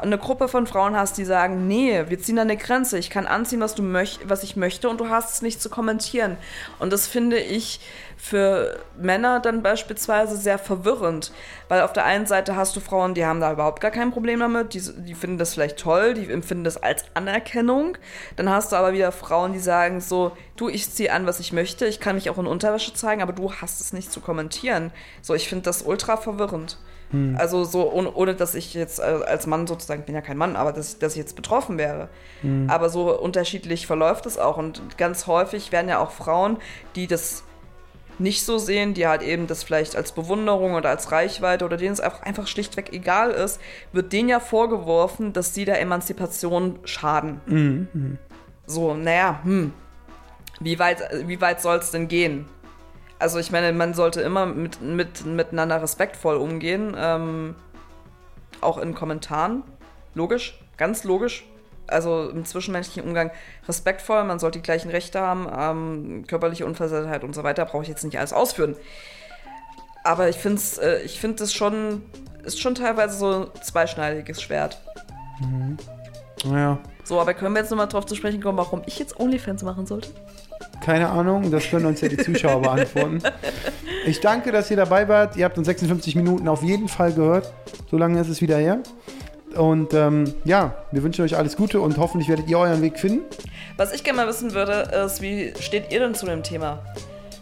eine 0.00 0.18
Gruppe 0.18 0.48
von 0.48 0.66
Frauen 0.66 0.96
hast, 0.96 1.16
die 1.16 1.24
sagen, 1.24 1.66
nee, 1.66 2.04
wir 2.08 2.20
ziehen 2.20 2.36
da 2.36 2.42
eine 2.42 2.56
Grenze. 2.56 2.98
Ich 2.98 3.10
kann 3.10 3.26
anziehen, 3.26 3.60
was 3.60 3.74
du 3.74 3.82
möcht 3.82 4.28
was 4.28 4.42
ich 4.42 4.56
möchte 4.56 4.88
und 4.88 5.00
du 5.00 5.08
hast 5.08 5.34
es 5.34 5.42
nicht 5.42 5.62
zu 5.62 5.70
kommentieren. 5.70 6.36
Und 6.78 6.92
das 6.92 7.06
finde 7.06 7.38
ich 7.38 7.80
für 8.24 8.78
Männer 8.96 9.40
dann 9.40 9.64
beispielsweise 9.64 10.36
sehr 10.36 10.56
verwirrend, 10.56 11.32
weil 11.68 11.80
auf 11.80 11.92
der 11.92 12.04
einen 12.04 12.24
Seite 12.24 12.54
hast 12.54 12.76
du 12.76 12.78
Frauen, 12.78 13.14
die 13.14 13.26
haben 13.26 13.40
da 13.40 13.52
überhaupt 13.52 13.80
gar 13.80 13.90
kein 13.90 14.12
Problem 14.12 14.38
damit, 14.38 14.74
die, 14.74 14.80
die 14.80 15.16
finden 15.16 15.38
das 15.38 15.54
vielleicht 15.54 15.80
toll, 15.80 16.14
die 16.14 16.30
empfinden 16.30 16.62
das 16.62 16.80
als 16.80 17.04
Anerkennung. 17.14 17.98
Dann 18.36 18.48
hast 18.48 18.70
du 18.70 18.76
aber 18.76 18.92
wieder 18.92 19.10
Frauen, 19.10 19.52
die 19.52 19.58
sagen 19.58 20.00
so, 20.00 20.36
du, 20.54 20.68
ich 20.68 20.88
ziehe 20.88 21.12
an, 21.12 21.26
was 21.26 21.40
ich 21.40 21.52
möchte, 21.52 21.84
ich 21.86 21.98
kann 21.98 22.14
mich 22.14 22.30
auch 22.30 22.38
in 22.38 22.46
Unterwäsche 22.46 22.94
zeigen, 22.94 23.22
aber 23.22 23.32
du 23.32 23.54
hast 23.54 23.80
es 23.80 23.92
nicht 23.92 24.12
zu 24.12 24.20
kommentieren. 24.20 24.92
So, 25.20 25.34
ich 25.34 25.48
finde 25.48 25.64
das 25.64 25.82
ultra 25.82 26.16
verwirrend. 26.16 26.78
Also 27.36 27.64
so, 27.64 27.92
ohne, 27.92 28.14
ohne 28.14 28.36
dass 28.36 28.54
ich 28.54 28.72
jetzt 28.72 29.00
äh, 29.00 29.02
als 29.02 29.48
Mann 29.48 29.66
sozusagen, 29.66 30.02
ich 30.02 30.06
bin 30.06 30.14
ja 30.14 30.20
kein 30.20 30.38
Mann, 30.38 30.54
aber 30.54 30.72
dass, 30.72 31.00
dass 31.00 31.14
ich 31.14 31.18
jetzt 31.18 31.34
betroffen 31.34 31.76
wäre. 31.76 32.08
Aber 32.68 32.88
so 32.88 33.20
unterschiedlich 33.20 33.88
verläuft 33.88 34.26
es 34.26 34.38
auch. 34.38 34.58
Und 34.58 34.96
ganz 34.96 35.26
häufig 35.26 35.72
werden 35.72 35.88
ja 35.88 35.98
auch 35.98 36.12
Frauen, 36.12 36.58
die 36.94 37.08
das 37.08 37.42
nicht 38.22 38.44
so 38.44 38.58
sehen, 38.58 38.94
die 38.94 39.06
halt 39.06 39.22
eben 39.22 39.46
das 39.46 39.62
vielleicht 39.62 39.96
als 39.96 40.12
Bewunderung 40.12 40.74
oder 40.74 40.88
als 40.88 41.12
Reichweite 41.12 41.64
oder 41.64 41.76
denen 41.76 41.92
es 41.92 42.00
einfach, 42.00 42.22
einfach 42.22 42.46
schlichtweg 42.46 42.92
egal 42.92 43.30
ist, 43.30 43.60
wird 43.92 44.12
denen 44.12 44.28
ja 44.28 44.40
vorgeworfen, 44.40 45.32
dass 45.32 45.54
sie 45.54 45.64
der 45.64 45.80
Emanzipation 45.80 46.78
schaden. 46.84 48.20
So, 48.66 48.94
naja, 48.94 49.40
hm. 49.44 49.72
Wie 50.60 50.78
weit, 50.78 51.02
wie 51.26 51.40
weit 51.40 51.60
soll 51.60 51.78
es 51.78 51.90
denn 51.90 52.06
gehen? 52.06 52.46
Also 53.18 53.38
ich 53.38 53.50
meine, 53.50 53.72
man 53.72 53.94
sollte 53.94 54.20
immer 54.20 54.46
mit, 54.46 54.80
mit, 54.80 55.26
miteinander 55.26 55.82
respektvoll 55.82 56.36
umgehen, 56.36 56.94
ähm, 56.96 57.56
auch 58.60 58.78
in 58.78 58.94
Kommentaren. 58.94 59.64
Logisch, 60.14 60.60
ganz 60.76 61.04
logisch. 61.04 61.44
Also 61.92 62.30
im 62.30 62.44
zwischenmenschlichen 62.44 63.04
Umgang 63.04 63.30
respektvoll, 63.68 64.24
man 64.24 64.38
sollte 64.38 64.58
die 64.58 64.62
gleichen 64.62 64.90
Rechte 64.90 65.20
haben, 65.20 65.46
ähm, 65.56 66.24
körperliche 66.26 66.66
Unversehrtheit 66.66 67.24
und 67.24 67.34
so 67.34 67.44
weiter, 67.44 67.64
brauche 67.64 67.82
ich 67.82 67.88
jetzt 67.88 68.04
nicht 68.04 68.18
alles 68.18 68.32
ausführen. 68.32 68.76
Aber 70.04 70.28
ich 70.28 70.36
finde 70.36 70.56
es 70.56 70.78
äh, 70.78 71.00
ich 71.02 71.20
find 71.20 71.40
das 71.40 71.52
schon, 71.52 72.02
ist 72.44 72.60
schon 72.60 72.74
teilweise 72.74 73.16
so 73.16 73.32
ein 73.54 73.62
zweischneidiges 73.62 74.42
Schwert. 74.42 74.80
Naja. 76.44 76.78
So, 77.04 77.20
aber 77.20 77.34
können 77.34 77.54
wir 77.54 77.60
jetzt 77.60 77.70
nochmal 77.70 77.88
drauf 77.88 78.06
zu 78.06 78.14
sprechen 78.14 78.40
kommen, 78.40 78.58
warum 78.58 78.82
ich 78.86 78.98
jetzt 78.98 79.18
OnlyFans 79.18 79.62
machen 79.62 79.86
sollte? 79.86 80.08
Keine 80.80 81.08
Ahnung, 81.08 81.50
das 81.50 81.68
können 81.68 81.86
uns 81.86 82.00
ja 82.00 82.08
die 82.08 82.16
Zuschauer 82.16 82.62
beantworten. 82.62 83.22
Ich 84.04 84.20
danke, 84.20 84.50
dass 84.52 84.70
ihr 84.70 84.76
dabei 84.76 85.08
wart. 85.08 85.36
Ihr 85.36 85.44
habt 85.44 85.58
uns 85.58 85.66
56 85.66 86.16
Minuten 86.16 86.48
auf 86.48 86.62
jeden 86.62 86.88
Fall 86.88 87.12
gehört. 87.12 87.52
So 87.90 87.98
lange 87.98 88.20
ist 88.20 88.28
es 88.28 88.40
wieder 88.40 88.58
her. 88.58 88.78
Und 89.56 89.94
ähm, 89.94 90.32
ja, 90.44 90.74
wir 90.90 91.02
wünschen 91.02 91.24
euch 91.24 91.36
alles 91.36 91.56
Gute 91.56 91.80
und 91.80 91.98
hoffentlich 91.98 92.28
werdet 92.28 92.48
ihr 92.48 92.58
euren 92.58 92.82
Weg 92.82 92.98
finden. 92.98 93.22
Was 93.76 93.92
ich 93.92 94.04
gerne 94.04 94.18
mal 94.18 94.28
wissen 94.28 94.52
würde, 94.54 94.90
ist, 95.04 95.22
wie 95.22 95.52
steht 95.60 95.92
ihr 95.92 96.00
denn 96.00 96.14
zu 96.14 96.26
dem 96.26 96.42
Thema? 96.42 96.82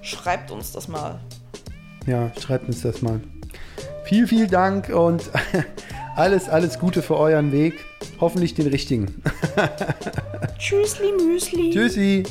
Schreibt 0.03 0.51
uns 0.51 0.73
das 0.73 0.89
mal. 0.89 1.21
Ja, 2.07 2.31
schreibt 2.41 2.67
uns 2.67 2.83
das 2.83 3.03
mal. 3.03 3.21
Viel, 4.05 4.27
viel 4.27 4.47
Dank 4.47 4.89
und 4.89 5.23
alles, 6.17 6.49
alles 6.49 6.79
Gute 6.79 7.03
für 7.03 7.17
euren 7.17 7.53
Weg. 7.53 7.75
Hoffentlich 8.21 8.55
den 8.55 8.67
richtigen. 8.67 9.23
Tschüssli, 10.59 11.13
Müsli. 11.13 11.71
Tschüssi. 11.71 12.23